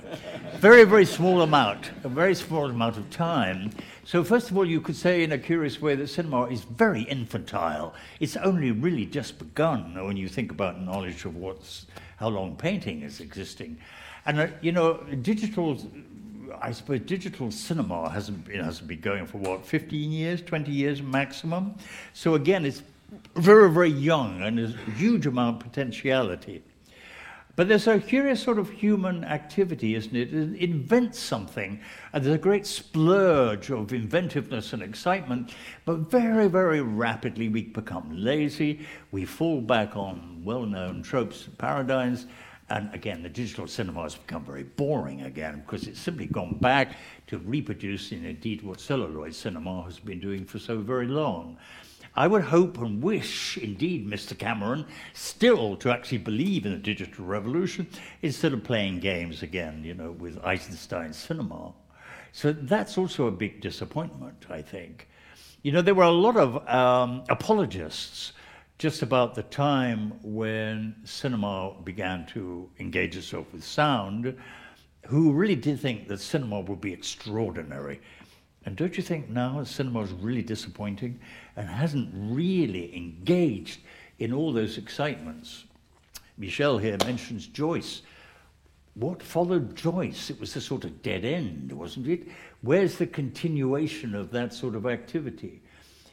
Very, 0.59 0.85
very 0.85 1.07
small 1.07 1.43
amount. 1.43 1.91
A 2.05 2.09
very 2.09 2.37
small 2.37 2.67
amount 2.67 2.99
of 2.99 3.11
time. 3.11 3.71
So, 4.05 4.23
first 4.23 4.51
of 4.51 4.57
all, 4.57 4.65
you 4.65 4.81
could 4.81 4.95
say 4.95 5.25
in 5.25 5.33
a 5.33 5.39
curious 5.39 5.81
way 5.83 5.97
that 5.97 6.07
cinema 6.07 6.45
is 6.45 6.63
very 6.63 7.03
infantile. 7.03 7.95
It's 8.21 8.37
only 8.37 8.71
really 8.71 9.07
just 9.07 9.39
begun 9.39 9.95
when 10.07 10.17
you 10.17 10.29
think 10.29 10.53
about 10.53 10.81
knowledge 10.81 11.25
of 11.25 11.35
what's 11.35 11.87
how 12.19 12.29
long 12.29 12.55
painting 12.57 13.03
is 13.03 13.21
existing. 13.21 13.79
And, 14.27 14.39
uh, 14.39 14.47
you 14.61 14.73
know, 14.73 14.99
digital 15.23 15.79
I 16.61 16.73
suppose 16.73 17.01
digital 17.01 17.51
cinema 17.51 18.11
hasn't, 18.11 18.49
it 18.49 18.63
hasn't 18.63 18.89
been 18.89 19.01
going 19.01 19.27
for 19.27 19.39
what, 19.39 19.65
15 19.65 20.13
years, 20.13 20.43
20 20.43 20.71
years 20.71 21.03
maximum? 21.03 21.75
So 22.13 22.35
again, 22.35 22.65
it's 22.65 22.83
very, 23.35 23.71
very 23.71 23.91
young 23.91 24.43
and 24.43 24.59
there's 24.59 24.75
a 24.75 24.91
huge 24.93 25.27
amount 25.27 25.57
of 25.57 25.71
potentiality. 25.71 26.63
But 27.59 27.67
there's 27.67 27.89
a 27.89 27.99
curious 27.99 28.41
sort 28.41 28.61
of 28.61 28.71
human 28.71 29.25
activity, 29.25 29.97
isn't 29.97 30.15
it? 30.15 30.33
It 30.33 30.63
invents 30.63 31.19
something, 31.19 31.81
and 32.13 32.25
there's 32.25 32.37
a 32.37 32.39
great 32.39 32.65
splurge 32.65 33.69
of 33.73 33.93
inventiveness 33.93 34.73
and 34.73 34.81
excitement, 34.81 35.53
but 35.85 35.97
very, 35.97 36.47
very 36.47 36.81
rapidly 36.83 37.49
we 37.49 37.63
become 37.63 38.11
lazy. 38.13 38.87
We 39.11 39.25
fall 39.25 39.61
back 39.61 39.97
on 39.97 40.43
well 40.45 40.67
known 40.67 41.03
tropes 41.03 41.49
and 41.49 41.59
paradigms, 41.59 42.27
and 42.71 42.93
again, 42.95 43.23
the 43.23 43.29
digital 43.29 43.67
cinema 43.67 44.03
has 44.03 44.17
become 44.17 44.45
very 44.45 44.65
boring 44.65 45.23
again 45.23 45.63
because 45.65 45.87
it's 45.87 46.01
simply 46.01 46.27
gone 46.27 46.59
back 46.61 46.97
to 47.29 47.39
reproducing 47.39 48.25
indeed 48.25 48.63
what 48.63 48.81
celluloid 48.81 49.35
cinema 49.35 49.83
has 49.85 49.99
been 49.99 50.21
doing 50.21 50.45
for 50.45 50.59
so 50.59 50.79
very 50.79 51.07
long. 51.07 51.57
I 52.15 52.27
would 52.27 52.43
hope 52.43 52.79
and 52.79 53.03
wish, 53.03 53.57
indeed, 53.59 54.07
Mr. 54.07 54.37
Cameron, 54.37 54.87
still 55.15 55.77
to 55.77 55.91
actually 55.91 56.19
believe 56.19 56.67
in 56.67 56.73
the 56.73 56.79
digital 56.79 57.25
revolution 57.25 57.87
instead 58.23 58.53
of 58.53 58.65
playing 58.65 59.01
games 59.01 59.43
again, 59.43 59.85
you 59.85 59.95
know, 59.95 60.11
with 60.11 60.45
Eisenstein 60.45 61.13
cinema. 61.13 61.73
So 62.33 62.53
that's 62.53 62.99
also 62.99 63.29
a 63.29 63.31
big 63.31 63.61
disappointment, 63.61 64.47
I 64.51 64.63
think. 64.63 65.09
You 65.63 65.73
know, 65.73 65.81
there 65.81 65.95
were 65.95 66.05
a 66.05 66.11
lot 66.11 66.37
of 66.37 66.69
um, 66.69 67.23
apologists 67.29 68.33
just 68.79 69.03
about 69.03 69.35
the 69.35 69.43
time 69.43 70.13
when 70.23 70.95
cinema 71.03 71.75
began 71.83 72.25
to 72.27 72.71
engage 72.79 73.17
itself 73.17 73.53
with 73.53 73.65
sound, 73.65 74.37
who 75.07 75.33
really 75.33 75.57
did 75.57 75.81
think 75.81 76.07
that 76.07 76.21
cinema 76.21 76.61
would 76.61 76.81
be 76.81 76.93
extraordinary. 76.93 78.01
And 78.65 78.77
don't 78.77 78.97
you 78.97 79.03
think 79.03 79.29
now 79.29 79.65
cinema 79.65 80.03
is 80.03 80.13
really 80.13 80.43
disappointing 80.43 81.19
and 81.57 81.69
hasn't 81.69 82.11
really 82.15 82.97
engaged 82.97 83.81
in 84.21 84.33
all 84.33 84.53
those 84.53 84.79
excitements? 84.79 85.65
Michel 86.37 86.79
here 86.79 86.99
mentions 87.05 87.49
Joyce. 87.49 88.03
What 88.95 89.23
followed 89.23 89.75
Joyce? 89.75 90.31
It 90.31 90.39
was 90.39 90.55
a 90.55 90.61
sort 90.61 90.85
of 90.85 91.03
dead 91.03 91.25
end, 91.25 91.73
wasn't 91.73 92.07
it? 92.07 92.29
Where's 92.61 92.97
the 92.97 93.07
continuation 93.09 94.15
of 94.15 94.31
that 94.31 94.53
sort 94.55 94.77
of 94.77 94.87
activity? 94.87 95.63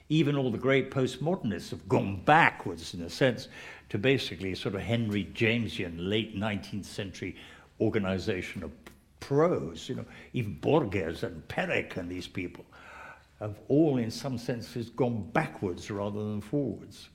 Even 0.09 0.37
all 0.37 0.51
the 0.51 0.57
great 0.57 0.91
postmodernists 0.91 1.71
have 1.71 1.87
gone 1.89 2.21
backwards, 2.25 2.93
in 2.93 3.01
a 3.01 3.09
sense, 3.09 3.47
to 3.89 3.97
basically 3.97 4.53
sort 4.55 4.75
of 4.75 4.81
Henry 4.81 5.27
Jamesian 5.33 5.95
late 5.97 6.35
19th 6.35 6.85
century 6.85 7.35
organization 7.79 8.63
of 8.63 8.71
prose. 9.19 9.89
You 9.89 9.95
know, 9.95 10.05
even 10.33 10.55
Borges 10.55 11.23
and 11.23 11.47
Perec 11.47 11.97
and 11.97 12.09
these 12.09 12.27
people 12.27 12.65
have 13.39 13.55
all, 13.67 13.97
in 13.97 14.11
some 14.11 14.37
senses, 14.37 14.89
gone 14.89 15.29
backwards 15.33 15.91
rather 15.91 16.19
than 16.19 16.41
forwards. 16.41 17.09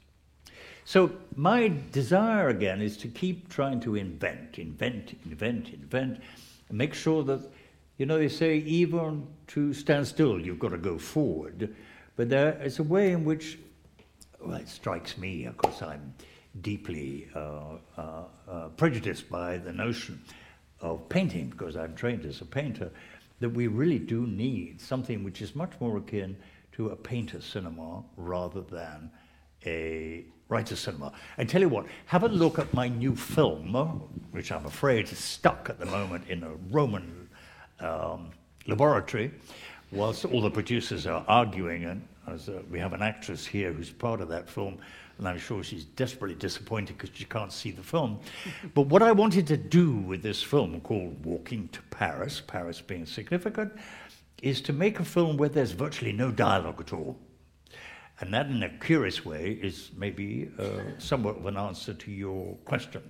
So 0.84 1.12
my 1.36 1.72
desire 1.92 2.48
again 2.48 2.82
is 2.82 2.96
to 2.98 3.08
keep 3.08 3.48
trying 3.48 3.80
to 3.80 3.94
invent, 3.94 4.58
invent, 4.58 5.16
invent, 5.24 5.72
invent, 5.72 6.20
and 6.68 6.78
make 6.78 6.94
sure 6.94 7.22
that, 7.24 7.48
you 7.96 8.06
know, 8.06 8.18
they 8.18 8.28
say 8.28 8.56
even 8.56 9.26
to 9.48 9.72
stand 9.72 10.08
still, 10.08 10.40
you've 10.40 10.58
got 10.58 10.70
to 10.70 10.78
go 10.78 10.98
forward. 10.98 11.74
But 12.16 12.28
there 12.28 12.60
is 12.62 12.78
a 12.78 12.82
way 12.82 13.12
in 13.12 13.24
which, 13.24 13.58
well, 14.40 14.56
it 14.56 14.68
strikes 14.68 15.16
me, 15.16 15.44
of 15.44 15.56
course, 15.56 15.82
I'm 15.82 16.14
deeply 16.60 17.28
uh, 17.34 17.76
uh, 17.96 18.22
uh, 18.48 18.68
prejudiced 18.76 19.30
by 19.30 19.58
the 19.58 19.72
notion 19.72 20.22
of 20.80 21.08
painting 21.08 21.50
because 21.50 21.76
I'm 21.76 21.94
trained 21.94 22.24
as 22.24 22.40
a 22.40 22.44
painter, 22.44 22.90
that 23.40 23.50
we 23.50 23.66
really 23.66 23.98
do 23.98 24.26
need 24.26 24.80
something 24.80 25.24
which 25.24 25.40
is 25.40 25.54
much 25.54 25.72
more 25.80 25.96
akin 25.96 26.36
to 26.72 26.90
a 26.90 26.96
painter 26.96 27.40
cinema 27.40 28.02
rather 28.16 28.60
than 28.60 29.10
a 29.64 30.24
writer 30.48 30.76
cinema. 30.76 31.12
And 31.38 31.48
tell 31.48 31.60
you 31.60 31.68
what, 31.68 31.86
have 32.06 32.24
a 32.24 32.28
look 32.28 32.58
at 32.58 32.72
my 32.74 32.88
new 32.88 33.14
film, 33.14 33.72
which 34.32 34.52
I'm 34.52 34.66
afraid 34.66 35.10
is 35.10 35.18
stuck 35.18 35.68
at 35.70 35.78
the 35.78 35.86
moment 35.86 36.28
in 36.28 36.42
a 36.42 36.50
Roman 36.70 37.28
um, 37.78 38.30
laboratory 38.66 39.32
whilst 39.92 40.24
all 40.24 40.40
the 40.40 40.50
producers 40.50 41.06
are 41.06 41.24
arguing, 41.28 41.84
and 41.84 42.06
as 42.26 42.48
uh, 42.48 42.62
we 42.70 42.78
have 42.78 42.92
an 42.92 43.02
actress 43.02 43.46
here 43.46 43.72
who's 43.72 43.90
part 43.90 44.20
of 44.20 44.28
that 44.28 44.48
film, 44.48 44.78
and 45.18 45.28
I'm 45.28 45.38
sure 45.38 45.62
she's 45.62 45.84
desperately 45.84 46.36
disappointed 46.36 46.96
because 46.96 47.14
she 47.14 47.24
can't 47.24 47.52
see 47.52 47.70
the 47.70 47.82
film. 47.82 48.20
but 48.74 48.82
what 48.82 49.02
I 49.02 49.12
wanted 49.12 49.46
to 49.48 49.56
do 49.56 49.96
with 49.96 50.22
this 50.22 50.42
film 50.42 50.80
called 50.80 51.24
Walking 51.24 51.68
to 51.72 51.82
Paris, 51.90 52.40
Paris 52.46 52.80
being 52.80 53.04
significant, 53.04 53.72
is 54.42 54.62
to 54.62 54.72
make 54.72 55.00
a 55.00 55.04
film 55.04 55.36
where 55.36 55.48
there's 55.48 55.72
virtually 55.72 56.12
no 56.12 56.30
dialogue 56.30 56.80
at 56.80 56.92
all. 56.92 57.18
And 58.20 58.32
that, 58.34 58.46
in 58.46 58.62
a 58.62 58.68
curious 58.68 59.24
way, 59.24 59.58
is 59.62 59.90
maybe 59.96 60.50
uh, 60.58 60.68
somewhat 60.98 61.38
of 61.38 61.46
an 61.46 61.56
answer 61.56 61.94
to 61.94 62.10
your 62.10 62.54
question. 62.64 63.02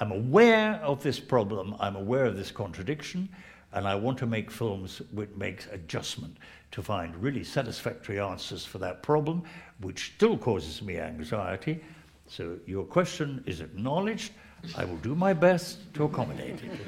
I'm 0.00 0.12
aware 0.12 0.74
of 0.82 1.02
this 1.02 1.18
problem, 1.18 1.74
I'm 1.80 1.96
aware 1.96 2.24
of 2.24 2.36
this 2.36 2.50
contradiction, 2.52 3.28
and 3.72 3.86
I 3.86 3.94
want 3.94 4.18
to 4.18 4.26
make 4.26 4.50
films 4.50 5.02
which 5.12 5.30
make 5.36 5.66
adjustment 5.72 6.36
to 6.72 6.82
find 6.82 7.14
really 7.16 7.44
satisfactory 7.44 8.18
answers 8.18 8.64
for 8.64 8.78
that 8.78 9.02
problem, 9.02 9.42
which 9.80 10.12
still 10.16 10.36
causes 10.36 10.82
me 10.82 10.98
anxiety. 10.98 11.80
So 12.26 12.58
your 12.66 12.84
question 12.84 13.42
is 13.46 13.60
acknowledged. 13.60 14.32
I 14.76 14.84
will 14.84 14.96
do 14.96 15.14
my 15.14 15.32
best 15.32 15.92
to 15.94 16.04
accommodate 16.04 16.60
it. 16.62 16.80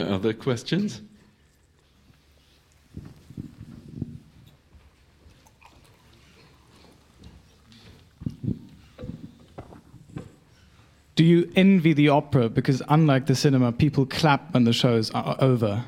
Other 0.00 0.32
questions? 0.32 1.02
Do 11.20 11.26
you 11.26 11.52
envy 11.54 11.92
the 11.92 12.08
opera? 12.08 12.48
Because 12.48 12.82
unlike 12.88 13.26
the 13.26 13.34
cinema, 13.34 13.72
people 13.72 14.06
clap 14.06 14.54
when 14.54 14.64
the 14.64 14.72
shows 14.72 15.10
are 15.10 15.36
over. 15.38 15.84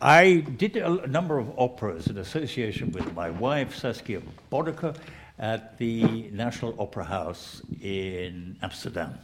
I 0.00 0.36
did 0.36 0.78
a 0.78 1.06
number 1.06 1.36
of 1.36 1.52
operas 1.58 2.06
in 2.06 2.16
association 2.16 2.92
with 2.92 3.12
my 3.12 3.28
wife, 3.28 3.76
Saskia 3.76 4.22
Boddeke, 4.50 4.96
at 5.38 5.76
the 5.76 6.30
National 6.32 6.74
Opera 6.80 7.04
House 7.04 7.60
in 7.82 8.56
Amsterdam. 8.62 9.18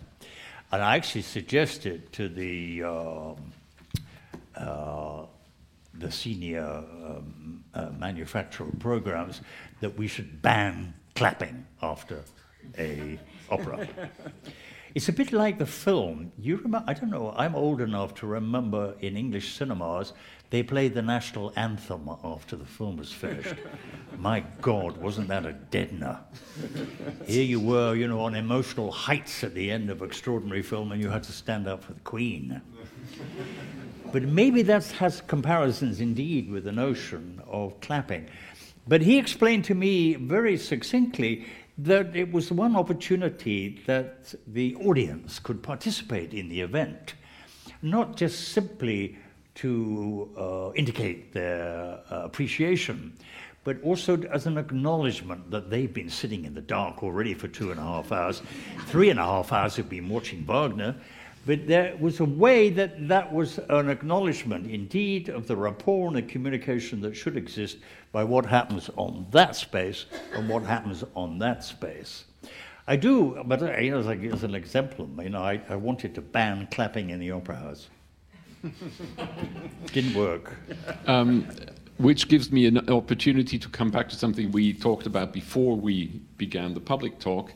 And 0.70 0.82
I 0.82 0.96
actually 0.96 1.22
suggested 1.22 2.12
to 2.12 2.28
the, 2.28 2.82
um, 2.82 3.52
uh, 4.56 5.22
the 5.94 6.12
senior 6.12 6.66
um, 6.66 7.64
uh, 7.72 7.88
manufacturer 7.98 8.68
programs 8.78 9.40
that 9.80 9.96
we 9.96 10.06
should 10.06 10.42
ban 10.42 10.92
clapping 11.14 11.64
after 11.80 12.18
a 12.76 13.18
opera. 13.50 13.88
It's 14.92 15.08
a 15.08 15.12
bit 15.12 15.32
like 15.32 15.58
the 15.58 15.66
film. 15.66 16.32
You 16.36 16.56
remember? 16.56 16.82
I 16.84 16.94
don't 16.94 17.10
know. 17.10 17.32
I'm 17.36 17.54
old 17.54 17.80
enough 17.80 18.12
to 18.16 18.26
remember 18.26 18.96
in 19.00 19.16
English 19.16 19.54
cinemas 19.54 20.12
they 20.50 20.64
played 20.64 20.94
the 20.94 21.02
national 21.02 21.52
anthem 21.54 22.10
after 22.24 22.56
the 22.56 22.64
film 22.64 22.96
was 22.96 23.12
finished. 23.12 23.54
My 24.18 24.40
God, 24.60 24.96
wasn't 24.96 25.28
that 25.28 25.46
a 25.46 25.52
deadener? 25.70 26.18
Here 27.24 27.44
you 27.44 27.60
were, 27.60 27.94
you 27.94 28.08
know, 28.08 28.20
on 28.20 28.34
emotional 28.34 28.90
heights 28.90 29.44
at 29.44 29.54
the 29.54 29.70
end 29.70 29.90
of 29.90 30.02
extraordinary 30.02 30.62
film, 30.62 30.90
and 30.90 31.00
you 31.00 31.08
had 31.08 31.22
to 31.22 31.32
stand 31.32 31.68
up 31.68 31.84
for 31.84 31.92
the 31.92 32.00
Queen. 32.00 32.60
But 34.12 34.24
maybe 34.24 34.62
that 34.62 34.86
has 34.98 35.20
comparisons 35.20 36.00
indeed 36.00 36.50
with 36.50 36.64
the 36.64 36.72
notion 36.72 37.40
of 37.46 37.80
clapping. 37.80 38.26
But 38.88 39.02
he 39.02 39.18
explained 39.18 39.64
to 39.66 39.74
me 39.76 40.16
very 40.16 40.56
succinctly 40.56 41.46
that 41.84 42.14
it 42.14 42.30
was 42.30 42.52
one 42.52 42.76
opportunity 42.76 43.80
that 43.86 44.34
the 44.46 44.74
audience 44.76 45.38
could 45.38 45.62
participate 45.62 46.34
in 46.34 46.48
the 46.48 46.60
event, 46.60 47.14
not 47.80 48.16
just 48.16 48.48
simply 48.48 49.16
to 49.54 50.30
uh, 50.36 50.72
indicate 50.74 51.32
their 51.32 52.00
uh, 52.10 52.22
appreciation, 52.24 53.16
but 53.64 53.80
also 53.82 54.20
as 54.24 54.46
an 54.46 54.58
acknowledgement 54.58 55.50
that 55.50 55.70
they've 55.70 55.92
been 55.92 56.10
sitting 56.10 56.44
in 56.44 56.54
the 56.54 56.60
dark 56.60 57.02
already 57.02 57.34
for 57.34 57.48
two 57.48 57.70
and 57.70 57.80
a 57.80 57.82
half 57.82 58.12
hours. 58.12 58.42
Three 58.86 59.10
and 59.10 59.18
a 59.18 59.24
half 59.24 59.52
hours 59.52 59.76
have 59.76 59.88
been 59.88 60.08
watching 60.08 60.44
Wagner. 60.44 60.96
But 61.50 61.66
there 61.66 61.96
was 61.98 62.20
a 62.20 62.24
way 62.24 62.70
that 62.70 63.08
that 63.08 63.32
was 63.32 63.58
an 63.70 63.90
acknowledgement, 63.90 64.70
indeed, 64.70 65.28
of 65.28 65.48
the 65.48 65.56
rapport 65.56 66.06
and 66.06 66.14
the 66.14 66.22
communication 66.22 67.00
that 67.00 67.16
should 67.16 67.36
exist 67.36 67.78
by 68.12 68.22
what 68.22 68.46
happens 68.46 68.88
on 68.94 69.26
that 69.32 69.56
space 69.56 70.06
and 70.32 70.48
what 70.48 70.62
happens 70.62 71.02
on 71.16 71.40
that 71.40 71.64
space. 71.64 72.26
I 72.86 72.94
do, 72.94 73.42
but 73.46 73.64
uh, 73.64 73.76
you 73.78 73.90
know, 73.90 73.98
as, 73.98 74.06
as 74.32 74.44
an 74.44 74.54
example, 74.54 75.10
you 75.20 75.30
know, 75.30 75.42
I, 75.42 75.60
I 75.68 75.74
wanted 75.74 76.14
to 76.14 76.20
ban 76.20 76.68
clapping 76.70 77.10
in 77.10 77.18
the 77.18 77.32
opera 77.32 77.56
house. 77.56 77.88
Didn't 79.92 80.14
work. 80.14 80.54
Um, 81.08 81.48
which 81.96 82.28
gives 82.28 82.52
me 82.52 82.66
an 82.66 82.88
opportunity 82.88 83.58
to 83.58 83.68
come 83.68 83.90
back 83.90 84.08
to 84.10 84.14
something 84.14 84.52
we 84.52 84.72
talked 84.72 85.06
about 85.06 85.32
before 85.32 85.74
we 85.74 86.20
began 86.36 86.74
the 86.74 86.80
public 86.80 87.18
talk. 87.18 87.52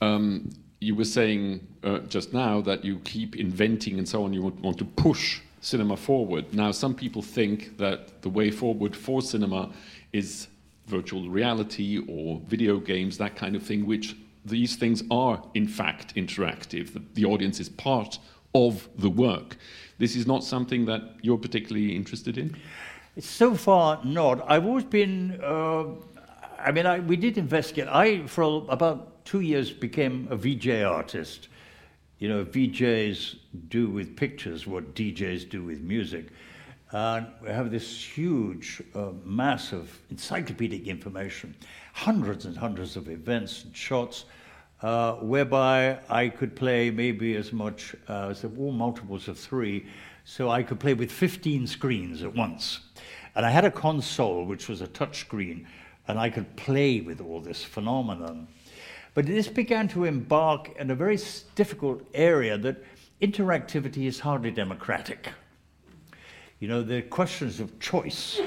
Um, 0.00 0.50
you 0.80 0.94
were 0.94 1.04
saying 1.04 1.66
uh, 1.82 1.98
just 2.00 2.32
now 2.32 2.60
that 2.60 2.84
you 2.84 3.00
keep 3.00 3.36
inventing 3.36 3.98
and 3.98 4.08
so 4.08 4.24
on, 4.24 4.32
you 4.32 4.42
want, 4.42 4.60
want 4.60 4.78
to 4.78 4.84
push 4.84 5.40
cinema 5.60 5.96
forward. 5.96 6.52
Now, 6.54 6.70
some 6.70 6.94
people 6.94 7.22
think 7.22 7.76
that 7.78 8.22
the 8.22 8.28
way 8.28 8.50
forward 8.50 8.94
for 8.94 9.20
cinema 9.20 9.70
is 10.12 10.48
virtual 10.86 11.28
reality 11.28 11.98
or 12.08 12.40
video 12.46 12.78
games, 12.78 13.18
that 13.18 13.36
kind 13.36 13.56
of 13.56 13.62
thing, 13.62 13.86
which 13.86 14.16
these 14.44 14.76
things 14.76 15.02
are 15.10 15.42
in 15.54 15.66
fact 15.66 16.14
interactive. 16.14 16.92
The, 16.92 17.02
the 17.14 17.24
audience 17.24 17.60
is 17.60 17.68
part 17.68 18.18
of 18.54 18.88
the 18.96 19.10
work. 19.10 19.56
This 19.98 20.16
is 20.16 20.26
not 20.26 20.44
something 20.44 20.86
that 20.86 21.16
you're 21.22 21.38
particularly 21.38 21.94
interested 21.94 22.38
in? 22.38 22.56
So 23.18 23.54
far, 23.54 24.00
not. 24.04 24.48
I've 24.48 24.64
always 24.64 24.84
been, 24.84 25.40
uh, 25.42 25.84
I 26.58 26.70
mean, 26.72 26.86
I, 26.86 27.00
we 27.00 27.16
did 27.16 27.36
investigate. 27.36 27.88
I, 27.88 28.26
for 28.26 28.64
about 28.68 29.17
two 29.28 29.40
years, 29.40 29.70
became 29.70 30.26
a 30.30 30.36
VJ 30.36 30.84
artist. 30.84 31.48
You 32.18 32.30
know, 32.30 32.46
VJs 32.46 33.36
do 33.68 33.90
with 33.90 34.16
pictures 34.16 34.66
what 34.66 34.94
DJs 34.94 35.50
do 35.50 35.62
with 35.62 35.82
music. 35.82 36.28
And 36.92 37.26
we 37.42 37.50
have 37.50 37.70
this 37.70 38.02
huge 38.02 38.82
uh, 38.94 39.10
mass 39.24 39.72
of 39.72 40.00
encyclopedic 40.10 40.86
information, 40.86 41.54
hundreds 41.92 42.46
and 42.46 42.56
hundreds 42.56 42.96
of 42.96 43.10
events 43.10 43.64
and 43.64 43.76
shots, 43.76 44.24
uh, 44.80 45.16
whereby 45.16 45.98
I 46.08 46.30
could 46.30 46.56
play 46.56 46.90
maybe 46.90 47.36
as 47.36 47.52
much 47.52 47.94
as 48.08 48.46
all 48.58 48.72
multiples 48.72 49.28
of 49.28 49.38
three, 49.38 49.84
so 50.24 50.48
I 50.48 50.62
could 50.62 50.80
play 50.80 50.94
with 50.94 51.12
15 51.12 51.66
screens 51.66 52.22
at 52.22 52.34
once. 52.34 52.80
And 53.34 53.44
I 53.44 53.50
had 53.50 53.66
a 53.66 53.70
console 53.70 54.46
which 54.46 54.68
was 54.70 54.80
a 54.80 54.86
touch 54.86 55.20
screen, 55.20 55.66
and 56.06 56.18
I 56.18 56.30
could 56.30 56.56
play 56.56 57.02
with 57.02 57.20
all 57.20 57.42
this 57.42 57.62
phenomenon. 57.62 58.48
But 59.14 59.26
this 59.26 59.48
began 59.48 59.88
to 59.88 60.04
embark 60.04 60.76
in 60.78 60.90
a 60.90 60.94
very 60.94 61.18
difficult 61.54 62.06
area 62.14 62.56
that 62.58 62.84
interactivity 63.20 64.06
is 64.06 64.20
hardly 64.20 64.50
democratic. 64.50 65.28
You 66.60 66.68
know, 66.68 66.82
the 66.82 67.02
questions 67.02 67.60
of 67.60 67.78
choice 67.78 68.40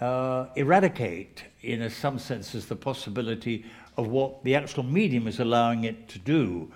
uh, 0.00 0.46
eradicate, 0.56 1.44
in 1.62 1.88
some 1.90 2.18
senses, 2.18 2.66
the 2.66 2.76
possibility 2.76 3.64
of 3.96 4.08
what 4.08 4.44
the 4.44 4.54
actual 4.54 4.82
medium 4.82 5.26
is 5.26 5.40
allowing 5.40 5.84
it 5.84 6.08
to 6.08 6.18
do. 6.18 6.70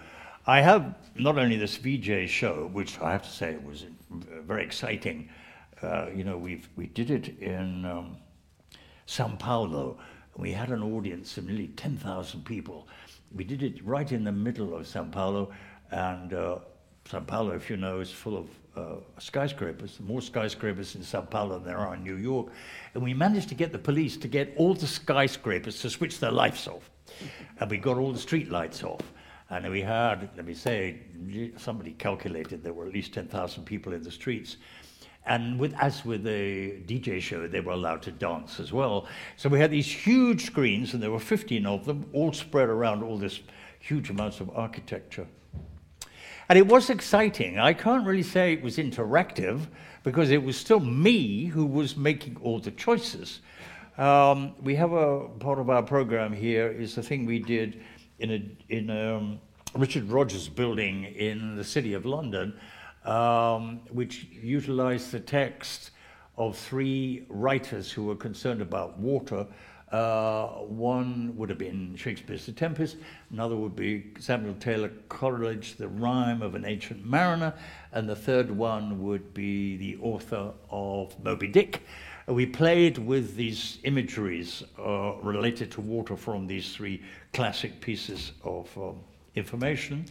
I 0.46 0.62
have 0.62 0.94
not 1.14 1.38
only 1.38 1.56
this 1.56 1.76
VJ 1.76 2.28
show, 2.28 2.70
which 2.72 2.98
I 3.00 3.12
have 3.12 3.22
to 3.22 3.30
say 3.30 3.56
was 3.64 3.84
very 4.10 4.64
exciting. 4.64 5.28
Uh, 5.82 6.06
you 6.14 6.24
know, 6.24 6.36
we 6.38 6.62
we 6.76 6.86
did 6.86 7.10
it 7.10 7.38
in 7.38 7.84
um, 7.84 8.16
Sao 9.06 9.28
Paulo. 9.38 9.98
We 10.40 10.52
had 10.52 10.70
an 10.70 10.82
audience 10.82 11.36
of 11.36 11.44
nearly 11.44 11.68
10,000 11.68 12.46
people. 12.46 12.88
We 13.36 13.44
did 13.44 13.62
it 13.62 13.84
right 13.84 14.10
in 14.10 14.24
the 14.24 14.32
middle 14.32 14.74
of 14.74 14.86
Sao 14.86 15.04
Paulo, 15.04 15.52
and 15.90 16.32
uh, 16.32 16.60
Sao 17.04 17.20
Paulo, 17.20 17.50
if 17.50 17.68
you 17.68 17.76
know, 17.76 18.00
is 18.00 18.10
full 18.10 18.38
of 18.38 18.48
uh, 18.74 19.00
skyscrapers, 19.18 20.00
more 20.00 20.22
skyscrapers 20.22 20.94
in 20.94 21.02
Sao 21.02 21.20
Paulo 21.20 21.58
than 21.58 21.64
there 21.64 21.76
are 21.76 21.94
in 21.94 22.02
New 22.02 22.16
York. 22.16 22.46
And 22.94 23.02
we 23.02 23.12
managed 23.12 23.50
to 23.50 23.54
get 23.54 23.70
the 23.70 23.78
police 23.78 24.16
to 24.16 24.28
get 24.28 24.54
all 24.56 24.72
the 24.72 24.86
skyscrapers 24.86 25.78
to 25.82 25.90
switch 25.90 26.18
their 26.20 26.32
lights 26.32 26.66
off. 26.66 26.90
And 27.58 27.70
we 27.70 27.76
got 27.76 27.98
all 27.98 28.10
the 28.10 28.18
street 28.18 28.50
lights 28.50 28.82
off. 28.82 29.12
And 29.50 29.70
we 29.70 29.82
had, 29.82 30.30
let 30.36 30.46
me 30.46 30.54
say, 30.54 31.00
somebody 31.58 31.92
calculated 31.92 32.64
there 32.64 32.72
were 32.72 32.86
at 32.86 32.94
least 32.94 33.12
10,000 33.12 33.64
people 33.64 33.92
in 33.92 34.02
the 34.02 34.10
streets. 34.10 34.56
And 35.26 35.58
with, 35.58 35.74
as 35.74 36.04
with 36.04 36.24
the 36.24 36.82
DJ 36.86 37.20
show, 37.20 37.46
they 37.46 37.60
were 37.60 37.72
allowed 37.72 38.02
to 38.02 38.10
dance 38.10 38.58
as 38.58 38.72
well. 38.72 39.06
So 39.36 39.48
we 39.48 39.60
had 39.60 39.70
these 39.70 39.90
huge 39.90 40.46
screens, 40.46 40.94
and 40.94 41.02
there 41.02 41.10
were 41.10 41.20
15 41.20 41.66
of 41.66 41.84
them, 41.84 42.08
all 42.12 42.32
spread 42.32 42.68
around 42.68 43.02
all 43.02 43.18
this 43.18 43.40
huge 43.78 44.10
amounts 44.10 44.40
of 44.40 44.50
architecture. 44.56 45.26
And 46.48 46.58
it 46.58 46.66
was 46.66 46.90
exciting. 46.90 47.58
I 47.58 47.72
can't 47.72 48.04
really 48.06 48.24
say 48.24 48.52
it 48.52 48.62
was 48.62 48.76
interactive 48.76 49.68
because 50.02 50.30
it 50.30 50.42
was 50.42 50.56
still 50.56 50.80
me 50.80 51.44
who 51.44 51.64
was 51.64 51.96
making 51.96 52.38
all 52.42 52.58
the 52.58 52.72
choices. 52.72 53.40
Um, 53.98 54.54
we 54.60 54.74
have 54.76 54.92
a 54.92 55.28
part 55.38 55.58
of 55.58 55.70
our 55.70 55.82
program 55.82 56.32
here 56.32 56.68
is 56.68 56.94
the 56.94 57.02
thing 57.02 57.26
we 57.26 57.38
did 57.38 57.82
in 58.18 58.30
a 58.30 58.74
in 58.74 58.90
um, 58.90 59.40
Richard 59.74 60.10
Rogers 60.10 60.48
building 60.48 61.04
in 61.04 61.54
the 61.54 61.64
city 61.64 61.94
of 61.94 62.04
London, 62.04 62.58
um, 63.04 63.80
which 63.90 64.26
utilized 64.30 65.12
the 65.12 65.20
text 65.20 65.90
of 66.36 66.56
three 66.56 67.26
writers 67.28 67.90
who 67.90 68.04
were 68.04 68.16
concerned 68.16 68.62
about 68.62 68.98
water. 68.98 69.46
Uh, 69.92 70.46
one 70.68 71.36
would 71.36 71.48
have 71.48 71.58
been 71.58 71.96
Shakespeare's 71.96 72.46
The 72.46 72.52
Tempest, 72.52 72.96
another 73.30 73.56
would 73.56 73.74
be 73.74 74.12
Samuel 74.20 74.54
Taylor 74.54 74.90
Coleridge, 75.08 75.76
The 75.76 75.88
Rime 75.88 76.42
of 76.42 76.54
an 76.54 76.64
Ancient 76.64 77.04
Mariner, 77.04 77.52
and 77.92 78.08
the 78.08 78.14
third 78.14 78.50
one 78.50 79.02
would 79.02 79.34
be 79.34 79.76
the 79.76 79.98
author 80.00 80.52
of 80.70 81.18
Moby 81.24 81.48
Dick. 81.48 81.82
We 82.28 82.46
played 82.46 82.98
with 82.98 83.34
these 83.34 83.78
imageries 83.82 84.62
uh, 84.78 85.14
related 85.22 85.72
to 85.72 85.80
water 85.80 86.16
from 86.16 86.46
these 86.46 86.72
three 86.72 87.02
classic 87.32 87.80
pieces 87.80 88.30
of 88.44 88.70
um, 88.78 89.00
information. 89.34 90.04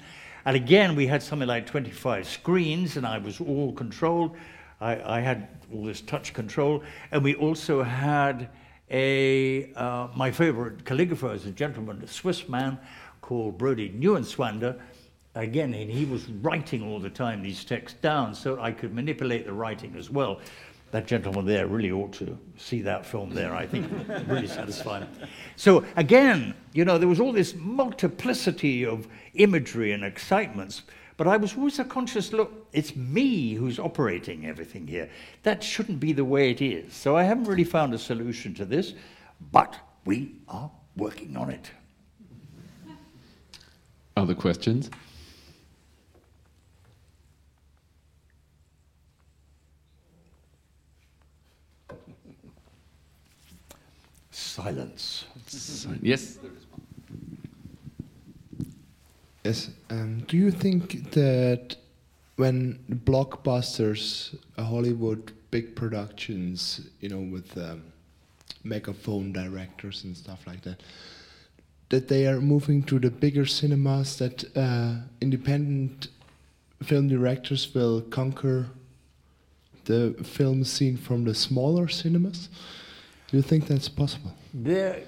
And 0.49 0.55
again, 0.55 0.95
we 0.95 1.05
had 1.05 1.21
something 1.21 1.47
like 1.47 1.67
25 1.67 2.27
screens, 2.27 2.97
and 2.97 3.05
I 3.05 3.19
was 3.19 3.39
all 3.39 3.71
controlled. 3.71 4.35
I, 4.81 5.17
I 5.17 5.19
had 5.19 5.47
all 5.71 5.83
this 5.83 6.01
touch 6.01 6.33
control. 6.33 6.81
And 7.11 7.23
we 7.23 7.35
also 7.35 7.83
had 7.83 8.49
a, 8.89 9.71
uh, 9.75 10.07
my 10.15 10.31
favorite 10.31 10.85
calligrapher 10.85 11.35
is 11.35 11.45
a 11.45 11.51
gentleman, 11.51 12.01
a 12.01 12.07
Swiss 12.07 12.49
man 12.49 12.79
called 13.21 13.59
Brody 13.59 13.91
Neuenschwander. 13.91 14.79
Again, 15.35 15.71
and 15.75 15.91
he 15.91 16.05
was 16.05 16.27
writing 16.27 16.81
all 16.81 16.99
the 16.99 17.11
time 17.11 17.43
these 17.43 17.63
texts 17.63 17.99
down 18.01 18.33
so 18.33 18.59
I 18.59 18.71
could 18.71 18.91
manipulate 18.91 19.45
the 19.45 19.53
writing 19.53 19.95
as 19.95 20.09
well 20.09 20.39
that 20.91 21.07
gentleman 21.07 21.45
there 21.45 21.67
really 21.67 21.91
ought 21.91 22.13
to 22.13 22.37
see 22.57 22.81
that 22.81 23.05
film 23.05 23.33
there. 23.33 23.53
I 23.53 23.65
think 23.67 23.91
really 24.27 24.47
satisfying. 24.47 25.07
So 25.55 25.85
again, 25.95 26.53
you 26.73 26.85
know, 26.85 26.97
there 26.97 27.07
was 27.07 27.19
all 27.19 27.31
this 27.31 27.53
multiplicity 27.55 28.85
of 28.85 29.07
imagery 29.35 29.91
and 29.91 30.03
excitements, 30.03 30.83
but 31.17 31.27
I 31.27 31.37
was 31.37 31.55
always 31.55 31.79
a 31.79 31.83
conscious 31.83 32.33
look. 32.33 32.67
It's 32.73 32.95
me 32.95 33.53
who's 33.53 33.77
operating 33.77 34.45
everything 34.45 34.87
here. 34.87 35.09
That 35.43 35.63
shouldn't 35.63 35.99
be 35.99 36.13
the 36.13 36.25
way 36.25 36.49
it 36.51 36.61
is. 36.61 36.93
So 36.93 37.15
I 37.15 37.23
haven't 37.23 37.45
really 37.45 37.63
found 37.63 37.93
a 37.93 37.99
solution 37.99 38.53
to 38.55 38.65
this, 38.65 38.93
but 39.51 39.75
we 40.05 40.35
are 40.47 40.71
working 40.95 41.37
on 41.37 41.49
it. 41.49 41.71
Other 44.17 44.35
questions? 44.35 44.89
Silence. 54.49 55.25
yes. 56.01 56.39
Yes. 59.43 59.69
Um, 59.89 60.23
do 60.27 60.37
you 60.37 60.51
think 60.51 61.11
that 61.11 61.75
when 62.35 62.79
blockbusters, 63.05 64.35
uh, 64.57 64.63
Hollywood 64.63 65.31
big 65.51 65.75
productions, 65.75 66.89
you 66.99 67.09
know, 67.09 67.19
with 67.19 67.57
um, 67.57 67.83
megaphone 68.63 69.31
directors 69.31 70.03
and 70.03 70.15
stuff 70.15 70.45
like 70.45 70.61
that, 70.61 70.81
that 71.89 72.07
they 72.07 72.27
are 72.27 72.39
moving 72.39 72.83
to 72.83 72.99
the 72.99 73.09
bigger 73.09 73.45
cinemas, 73.45 74.17
that 74.17 74.45
uh, 74.55 74.95
independent 75.21 76.07
film 76.83 77.07
directors 77.07 77.73
will 77.73 78.01
conquer 78.01 78.67
the 79.85 80.15
film 80.23 80.63
scene 80.63 80.97
from 80.97 81.23
the 81.25 81.33
smaller 81.33 81.87
cinemas? 81.87 82.49
Do 83.29 83.37
you 83.37 83.43
think 83.43 83.67
that's 83.67 83.89
possible? 83.89 84.33
There, 84.53 85.01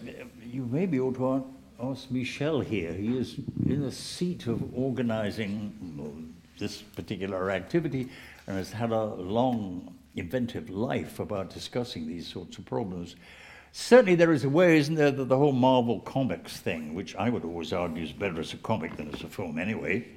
you 0.45 0.67
maybe 0.71 0.99
ought 0.99 1.15
to 1.15 1.43
ask 1.81 2.11
Michel 2.11 2.59
here. 2.59 2.93
He 2.93 3.17
is 3.17 3.37
in 3.65 3.81
the 3.81 3.91
seat 3.91 4.45
of 4.45 4.63
organizing 4.77 6.35
this 6.59 6.83
particular 6.83 7.49
activity 7.49 8.09
and 8.45 8.57
has 8.57 8.71
had 8.71 8.91
a 8.91 9.03
long 9.03 9.95
inventive 10.15 10.69
life 10.69 11.19
about 11.19 11.49
discussing 11.49 12.07
these 12.07 12.27
sorts 12.27 12.59
of 12.59 12.65
problems. 12.65 13.15
Certainly, 13.71 14.15
there 14.15 14.31
is 14.31 14.43
a 14.43 14.49
way, 14.49 14.77
isn't 14.77 14.95
there, 14.95 15.09
that 15.09 15.25
the 15.25 15.37
whole 15.37 15.53
Marvel 15.53 16.01
Comics 16.01 16.57
thing, 16.57 16.93
which 16.93 17.15
I 17.15 17.29
would 17.29 17.43
always 17.43 17.73
argue 17.73 18.03
is 18.03 18.11
better 18.11 18.39
as 18.39 18.53
a 18.53 18.57
comic 18.57 18.95
than 18.95 19.11
as 19.11 19.23
a 19.23 19.27
film 19.27 19.57
anyway, 19.57 20.07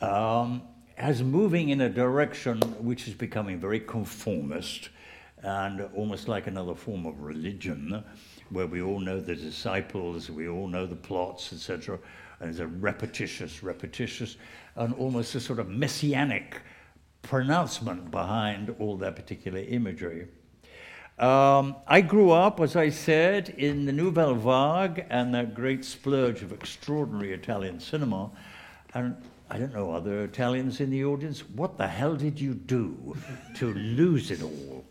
um, 0.00 0.62
has 0.94 1.20
moving 1.20 1.70
in 1.70 1.80
a 1.80 1.88
direction 1.88 2.60
which 2.78 3.08
is 3.08 3.14
becoming 3.14 3.58
very 3.58 3.80
conformist 3.80 4.90
and 5.42 5.88
almost 5.94 6.28
like 6.28 6.46
another 6.46 6.74
form 6.74 7.06
of 7.06 7.20
religion, 7.20 8.04
where 8.50 8.66
we 8.66 8.82
all 8.82 9.00
know 9.00 9.20
the 9.20 9.34
disciples, 9.34 10.30
we 10.30 10.48
all 10.48 10.68
know 10.68 10.86
the 10.86 10.96
plots, 10.96 11.52
etc. 11.52 11.98
And 12.40 12.50
it's 12.50 12.58
a 12.58 12.66
repetitious, 12.66 13.62
repetitious, 13.62 14.36
and 14.76 14.94
almost 14.94 15.34
a 15.34 15.40
sort 15.40 15.58
of 15.58 15.68
messianic 15.68 16.60
pronouncement 17.22 18.10
behind 18.10 18.74
all 18.78 18.96
that 18.98 19.16
particular 19.16 19.58
imagery. 19.58 20.28
Um, 21.18 21.76
I 21.86 22.02
grew 22.02 22.30
up, 22.30 22.60
as 22.60 22.76
I 22.76 22.90
said, 22.90 23.48
in 23.56 23.86
the 23.86 23.92
Nouvelle 23.92 24.34
Vague 24.34 25.06
and 25.08 25.34
that 25.34 25.54
great 25.54 25.84
splurge 25.84 26.42
of 26.42 26.52
extraordinary 26.52 27.32
Italian 27.32 27.80
cinema. 27.80 28.30
And 28.92 29.16
I 29.48 29.58
don't 29.58 29.72
know, 29.72 29.92
are 29.92 30.00
there 30.00 30.24
Italians 30.24 30.80
in 30.80 30.90
the 30.90 31.04
audience? 31.04 31.40
What 31.40 31.78
the 31.78 31.86
hell 31.86 32.16
did 32.16 32.38
you 32.38 32.52
do 32.52 33.16
to 33.54 33.72
lose 33.72 34.30
it 34.30 34.42
all? 34.42 34.84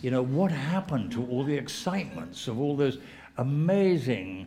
You 0.00 0.10
know, 0.10 0.22
what 0.22 0.50
happened 0.50 1.12
to 1.12 1.26
all 1.26 1.44
the 1.44 1.54
excitements 1.54 2.48
of 2.48 2.58
all 2.60 2.76
those 2.76 2.98
amazing 3.36 4.46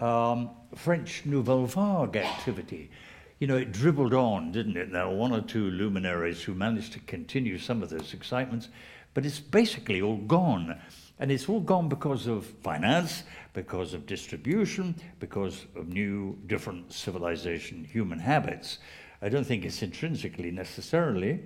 um, 0.00 0.50
French 0.74 1.24
Nouvelle 1.24 1.66
Vague 1.66 2.16
activity? 2.16 2.90
You 3.38 3.46
know, 3.46 3.56
it 3.56 3.72
dribbled 3.72 4.12
on, 4.12 4.52
didn't 4.52 4.76
it? 4.76 4.92
There 4.92 5.06
were 5.06 5.16
one 5.16 5.32
or 5.32 5.40
two 5.40 5.70
luminaries 5.70 6.42
who 6.42 6.54
managed 6.54 6.92
to 6.92 7.00
continue 7.00 7.58
some 7.58 7.82
of 7.82 7.88
those 7.88 8.12
excitements, 8.12 8.68
but 9.14 9.24
it's 9.24 9.40
basically 9.40 10.02
all 10.02 10.18
gone. 10.18 10.78
And 11.18 11.30
it's 11.30 11.48
all 11.48 11.60
gone 11.60 11.88
because 11.88 12.26
of 12.26 12.46
finance, 12.46 13.24
because 13.52 13.92
of 13.92 14.06
distribution, 14.06 14.94
because 15.18 15.66
of 15.76 15.88
new, 15.88 16.38
different 16.46 16.92
civilization, 16.92 17.84
human 17.84 18.18
habits. 18.18 18.78
I 19.22 19.28
don't 19.28 19.44
think 19.44 19.64
it's 19.64 19.82
intrinsically 19.82 20.50
necessarily, 20.50 21.40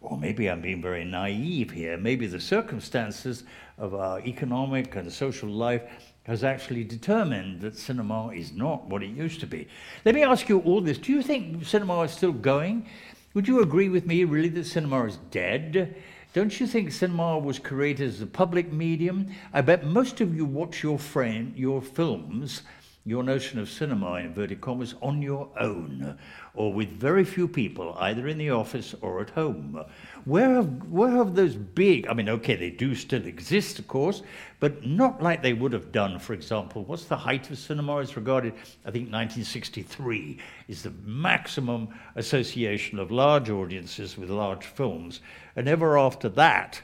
or 0.00 0.16
maybe 0.16 0.48
I'm 0.48 0.60
being 0.60 0.82
very 0.82 1.04
naive 1.04 1.70
here, 1.70 1.96
maybe 1.96 2.26
the 2.26 2.40
circumstances 2.40 3.44
of 3.78 3.94
our 3.94 4.20
economic 4.20 4.94
and 4.96 5.12
social 5.12 5.48
life 5.48 5.82
has 6.24 6.44
actually 6.44 6.84
determined 6.84 7.60
that 7.62 7.76
cinema 7.76 8.28
is 8.28 8.52
not 8.52 8.84
what 8.86 9.02
it 9.02 9.10
used 9.10 9.40
to 9.40 9.46
be. 9.46 9.66
Let 10.04 10.14
me 10.14 10.22
ask 10.22 10.48
you 10.48 10.60
all 10.60 10.80
this. 10.80 10.98
Do 10.98 11.12
you 11.12 11.22
think 11.22 11.64
cinema 11.64 12.02
is 12.02 12.12
still 12.12 12.32
going? 12.32 12.86
Would 13.34 13.48
you 13.48 13.62
agree 13.62 13.88
with 13.88 14.06
me, 14.06 14.24
really, 14.24 14.48
that 14.50 14.64
cinema 14.64 15.04
is 15.04 15.16
dead? 15.30 15.96
Don't 16.34 16.60
you 16.60 16.66
think 16.66 16.92
cinema 16.92 17.38
was 17.38 17.58
created 17.58 18.08
as 18.08 18.20
a 18.20 18.26
public 18.26 18.70
medium? 18.70 19.34
I 19.54 19.62
bet 19.62 19.86
most 19.86 20.20
of 20.20 20.36
you 20.36 20.44
watch 20.44 20.82
your 20.82 20.98
friend, 20.98 21.54
your 21.56 21.80
films, 21.80 22.62
your 23.08 23.22
notion 23.22 23.58
of 23.58 23.70
cinema, 23.70 24.14
in 24.14 24.26
inverted 24.26 24.60
commas, 24.60 24.94
on 25.00 25.22
your 25.22 25.48
own, 25.58 26.18
or 26.54 26.72
with 26.72 26.88
very 26.90 27.24
few 27.24 27.48
people, 27.48 27.96
either 27.98 28.28
in 28.28 28.36
the 28.36 28.50
office 28.50 28.94
or 29.00 29.20
at 29.20 29.30
home. 29.30 29.82
Where 30.24 30.54
have, 30.54 30.90
where 30.90 31.10
have 31.10 31.34
those 31.34 31.56
big, 31.56 32.06
I 32.06 32.12
mean, 32.12 32.28
okay, 32.28 32.56
they 32.56 32.70
do 32.70 32.94
still 32.94 33.24
exist, 33.24 33.78
of 33.78 33.88
course, 33.88 34.22
but 34.60 34.86
not 34.86 35.22
like 35.22 35.42
they 35.42 35.54
would 35.54 35.72
have 35.72 35.92
done, 35.92 36.18
for 36.18 36.34
example. 36.34 36.84
What's 36.84 37.04
the 37.04 37.16
height 37.16 37.50
of 37.50 37.58
cinema 37.58 38.00
as 38.00 38.16
regarded? 38.16 38.54
I 38.84 38.90
think 38.90 39.10
1963 39.10 40.38
is 40.68 40.82
the 40.82 40.92
maximum 41.04 41.88
association 42.16 42.98
of 42.98 43.10
large 43.10 43.48
audiences 43.48 44.18
with 44.18 44.30
large 44.30 44.64
films. 44.64 45.20
And 45.56 45.68
ever 45.68 45.98
after 45.98 46.28
that, 46.30 46.82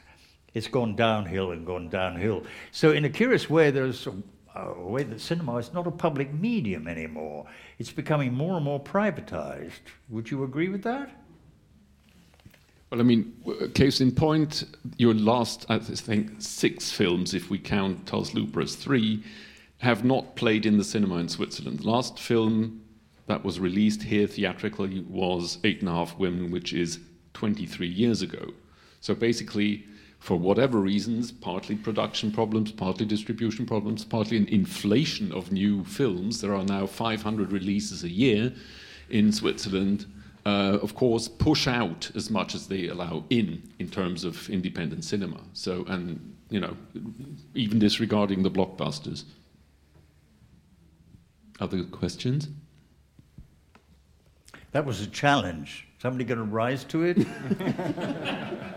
it's 0.55 0.67
gone 0.69 0.95
downhill 0.95 1.51
and 1.51 1.65
gone 1.65 1.89
downhill. 1.89 2.43
So, 2.71 2.91
in 2.91 3.03
a 3.05 3.09
curious 3.09 3.49
way, 3.49 3.71
there's 3.71 4.07
Uh, 4.55 4.59
a, 4.59 4.71
a 4.73 4.87
way 4.87 5.03
that 5.03 5.19
cinema 5.19 5.57
is 5.57 5.73
not 5.73 5.87
a 5.87 5.91
public 5.91 6.33
medium 6.33 6.87
anymore. 6.87 7.45
It's 7.79 7.91
becoming 7.91 8.33
more 8.33 8.55
and 8.55 8.65
more 8.65 8.79
privatized. 8.79 9.71
Would 10.09 10.31
you 10.31 10.43
agree 10.43 10.69
with 10.69 10.83
that? 10.83 11.09
Well, 12.89 12.99
I 12.99 13.03
mean, 13.03 13.33
case 13.73 13.99
in 13.99 14.11
point, 14.11 14.63
your 14.97 15.13
last, 15.13 15.65
I 15.69 15.79
think, 15.79 16.33
six 16.39 16.91
films, 16.91 17.33
if 17.33 17.49
we 17.49 17.57
count 17.57 18.05
Tulse 18.05 18.31
Luper 18.31 18.63
as 18.63 18.75
three, 18.75 19.23
have 19.79 20.05
not 20.05 20.35
played 20.35 20.65
in 20.65 20.77
the 20.77 20.83
cinema 20.83 21.15
in 21.15 21.27
Switzerland. 21.27 21.79
The 21.79 21.89
last 21.89 22.19
film 22.19 22.81
that 23.27 23.43
was 23.43 23.59
released 23.59 24.03
here 24.03 24.27
theatrically 24.27 25.01
was 25.09 25.57
Eight 25.63 25.79
and 25.79 25.89
a 25.89 25.93
Half 25.93 26.17
Women, 26.17 26.51
which 26.51 26.73
is 26.73 26.99
23 27.33 27.87
years 27.87 28.21
ago. 28.21 28.53
So 29.01 29.15
basically, 29.15 29.85
for 30.25 30.37
whatever 30.37 30.79
reasons, 30.79 31.31
partly 31.31 31.75
production 31.75 32.31
problems, 32.31 32.71
partly 32.71 33.05
distribution 33.05 33.65
problems, 33.65 34.03
partly 34.03 34.37
an 34.37 34.47
inflation 34.47 35.31
of 35.31 35.51
new 35.51 35.83
films, 35.83 36.41
there 36.41 36.55
are 36.55 36.63
now 36.63 36.87
500 36.87 37.51
releases 37.51 38.03
a 38.03 38.09
year 38.09 38.51
in 39.09 39.31
Switzerland 39.31 40.07
uh, 40.45 40.77
of 40.83 40.93
course, 40.93 41.27
push 41.27 41.67
out 41.67 42.11
as 42.15 42.29
much 42.29 42.53
as 42.53 42.67
they 42.67 42.87
allow 42.87 43.23
in 43.31 43.63
in 43.79 43.89
terms 43.89 44.23
of 44.23 44.47
independent 44.49 45.03
cinema. 45.03 45.41
So, 45.53 45.83
and 45.87 46.35
you 46.49 46.59
know, 46.59 46.77
even 47.55 47.79
disregarding 47.79 48.43
the 48.43 48.51
blockbusters. 48.51 49.23
Other 51.59 51.83
questions? 51.85 52.49
That 54.71 54.85
was 54.85 55.01
a 55.01 55.07
challenge. 55.07 55.87
Somebody 55.99 56.25
going 56.25 56.37
to 56.37 56.43
rise 56.43 56.83
to 56.85 57.03
it? 57.03 57.17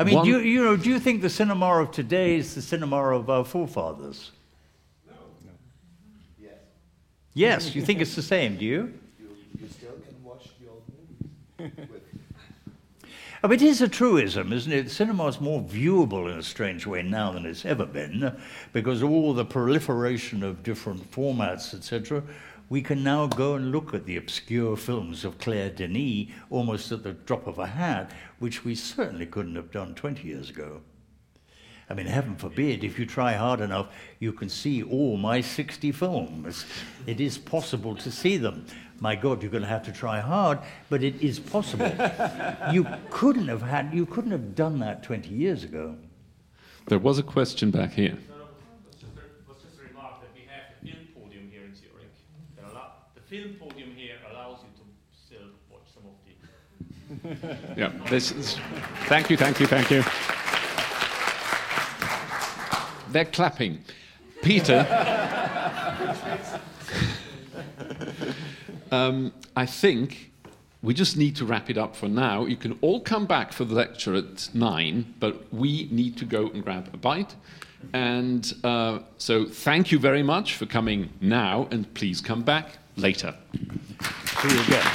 I 0.00 0.04
mean, 0.04 0.24
do 0.24 0.30
you, 0.30 0.38
you, 0.38 0.64
know, 0.64 0.76
do 0.78 0.88
you 0.88 0.98
think 0.98 1.20
the 1.20 1.28
cinema 1.28 1.82
of 1.82 1.90
today 1.90 2.36
is 2.36 2.54
the 2.54 2.62
cinema 2.62 2.96
of 2.96 3.28
our 3.28 3.44
forefathers? 3.44 4.32
No. 5.06 5.12
no. 5.44 5.52
Yes. 6.38 6.54
Yes, 7.34 7.74
you 7.74 7.82
think 7.82 8.00
it's 8.00 8.16
the 8.16 8.22
same, 8.22 8.56
do 8.56 8.64
you? 8.64 8.94
You, 9.18 9.36
you 9.60 9.68
still 9.68 9.90
can 9.90 10.24
watch 10.24 10.48
the 10.58 10.70
old 10.70 10.82
movies. 11.58 11.88
I 13.42 13.46
mean, 13.46 13.56
it 13.56 13.62
is 13.62 13.82
a 13.82 13.88
truism, 13.88 14.54
isn't 14.54 14.72
it? 14.72 14.90
Cinema 14.90 15.26
is 15.26 15.38
more 15.38 15.60
viewable 15.62 16.32
in 16.32 16.38
a 16.38 16.42
strange 16.42 16.86
way 16.86 17.02
now 17.02 17.32
than 17.32 17.44
it's 17.44 17.66
ever 17.66 17.84
been, 17.84 18.34
because 18.72 19.02
of 19.02 19.10
all 19.10 19.34
the 19.34 19.44
proliferation 19.44 20.42
of 20.42 20.62
different 20.62 21.10
formats, 21.10 21.74
etc. 21.74 22.22
We 22.70 22.82
can 22.82 23.02
now 23.02 23.26
go 23.26 23.56
and 23.56 23.72
look 23.72 23.92
at 23.94 24.06
the 24.06 24.16
obscure 24.16 24.76
films 24.76 25.24
of 25.24 25.38
Claire 25.38 25.70
Denis 25.70 26.28
almost 26.50 26.92
at 26.92 27.02
the 27.02 27.14
drop 27.14 27.48
of 27.48 27.58
a 27.58 27.66
hat, 27.66 28.12
which 28.38 28.64
we 28.64 28.76
certainly 28.76 29.26
couldn't 29.26 29.56
have 29.56 29.72
done 29.72 29.92
20 29.96 30.26
years 30.26 30.50
ago. 30.50 30.80
I 31.90 31.94
mean, 31.94 32.06
heaven 32.06 32.36
forbid, 32.36 32.84
if 32.84 32.96
you 32.96 33.06
try 33.06 33.32
hard 33.32 33.60
enough, 33.60 33.88
you 34.20 34.32
can 34.32 34.48
see 34.48 34.84
all 34.84 35.16
my 35.16 35.40
60 35.40 35.90
films. 35.90 36.64
It 37.08 37.20
is 37.20 37.36
possible 37.36 37.96
to 37.96 38.10
see 38.12 38.36
them. 38.36 38.64
My 39.00 39.16
God, 39.16 39.42
you're 39.42 39.50
going 39.50 39.64
to 39.64 39.68
have 39.68 39.84
to 39.86 39.92
try 39.92 40.20
hard, 40.20 40.60
but 40.88 41.02
it 41.02 41.20
is 41.20 41.40
possible. 41.40 41.90
you 42.72 42.86
couldn't 43.10 43.48
have 43.48 43.62
had, 43.62 43.92
you 43.92 44.06
couldn't 44.06 44.30
have 44.30 44.54
done 44.54 44.78
that 44.78 45.02
20 45.02 45.28
years 45.28 45.64
ago. 45.64 45.96
There 46.86 47.00
was 47.00 47.18
a 47.18 47.24
question 47.24 47.72
back 47.72 47.94
here. 47.94 48.16
Film 53.30 53.54
podium 53.60 53.94
here 53.94 54.16
allows 54.32 54.58
you 54.64 54.70
to 54.74 54.80
still 55.24 55.46
watch 55.70 55.86
some 55.94 56.02
of 56.04 56.14
the. 56.26 56.34
yeah, 57.80 57.92
this 58.08 58.32
is, 58.32 58.58
thank 59.06 59.30
you, 59.30 59.36
thank 59.36 59.60
you, 59.60 59.66
thank 59.66 59.88
you. 59.88 60.02
They're 63.12 63.26
clapping. 63.26 63.84
Peter. 64.42 64.80
um, 68.90 69.32
I 69.54 69.64
think 69.64 70.32
we 70.82 70.92
just 70.92 71.16
need 71.16 71.36
to 71.36 71.44
wrap 71.44 71.70
it 71.70 71.78
up 71.78 71.94
for 71.94 72.08
now. 72.08 72.46
You 72.46 72.56
can 72.56 72.76
all 72.80 73.00
come 73.00 73.26
back 73.26 73.52
for 73.52 73.64
the 73.64 73.74
lecture 73.74 74.16
at 74.16 74.52
nine, 74.54 75.14
but 75.20 75.52
we 75.52 75.86
need 75.92 76.16
to 76.16 76.24
go 76.24 76.48
and 76.48 76.64
grab 76.64 76.90
a 76.92 76.96
bite. 76.96 77.36
And 77.92 78.52
uh, 78.64 78.98
so 79.18 79.44
thank 79.44 79.92
you 79.92 80.00
very 80.00 80.24
much 80.24 80.56
for 80.56 80.66
coming 80.66 81.10
now, 81.20 81.68
and 81.70 81.94
please 81.94 82.20
come 82.20 82.42
back 82.42 82.79
later. 83.00 83.34
See 84.42 84.48
you 84.48 84.60
again. 84.62 84.86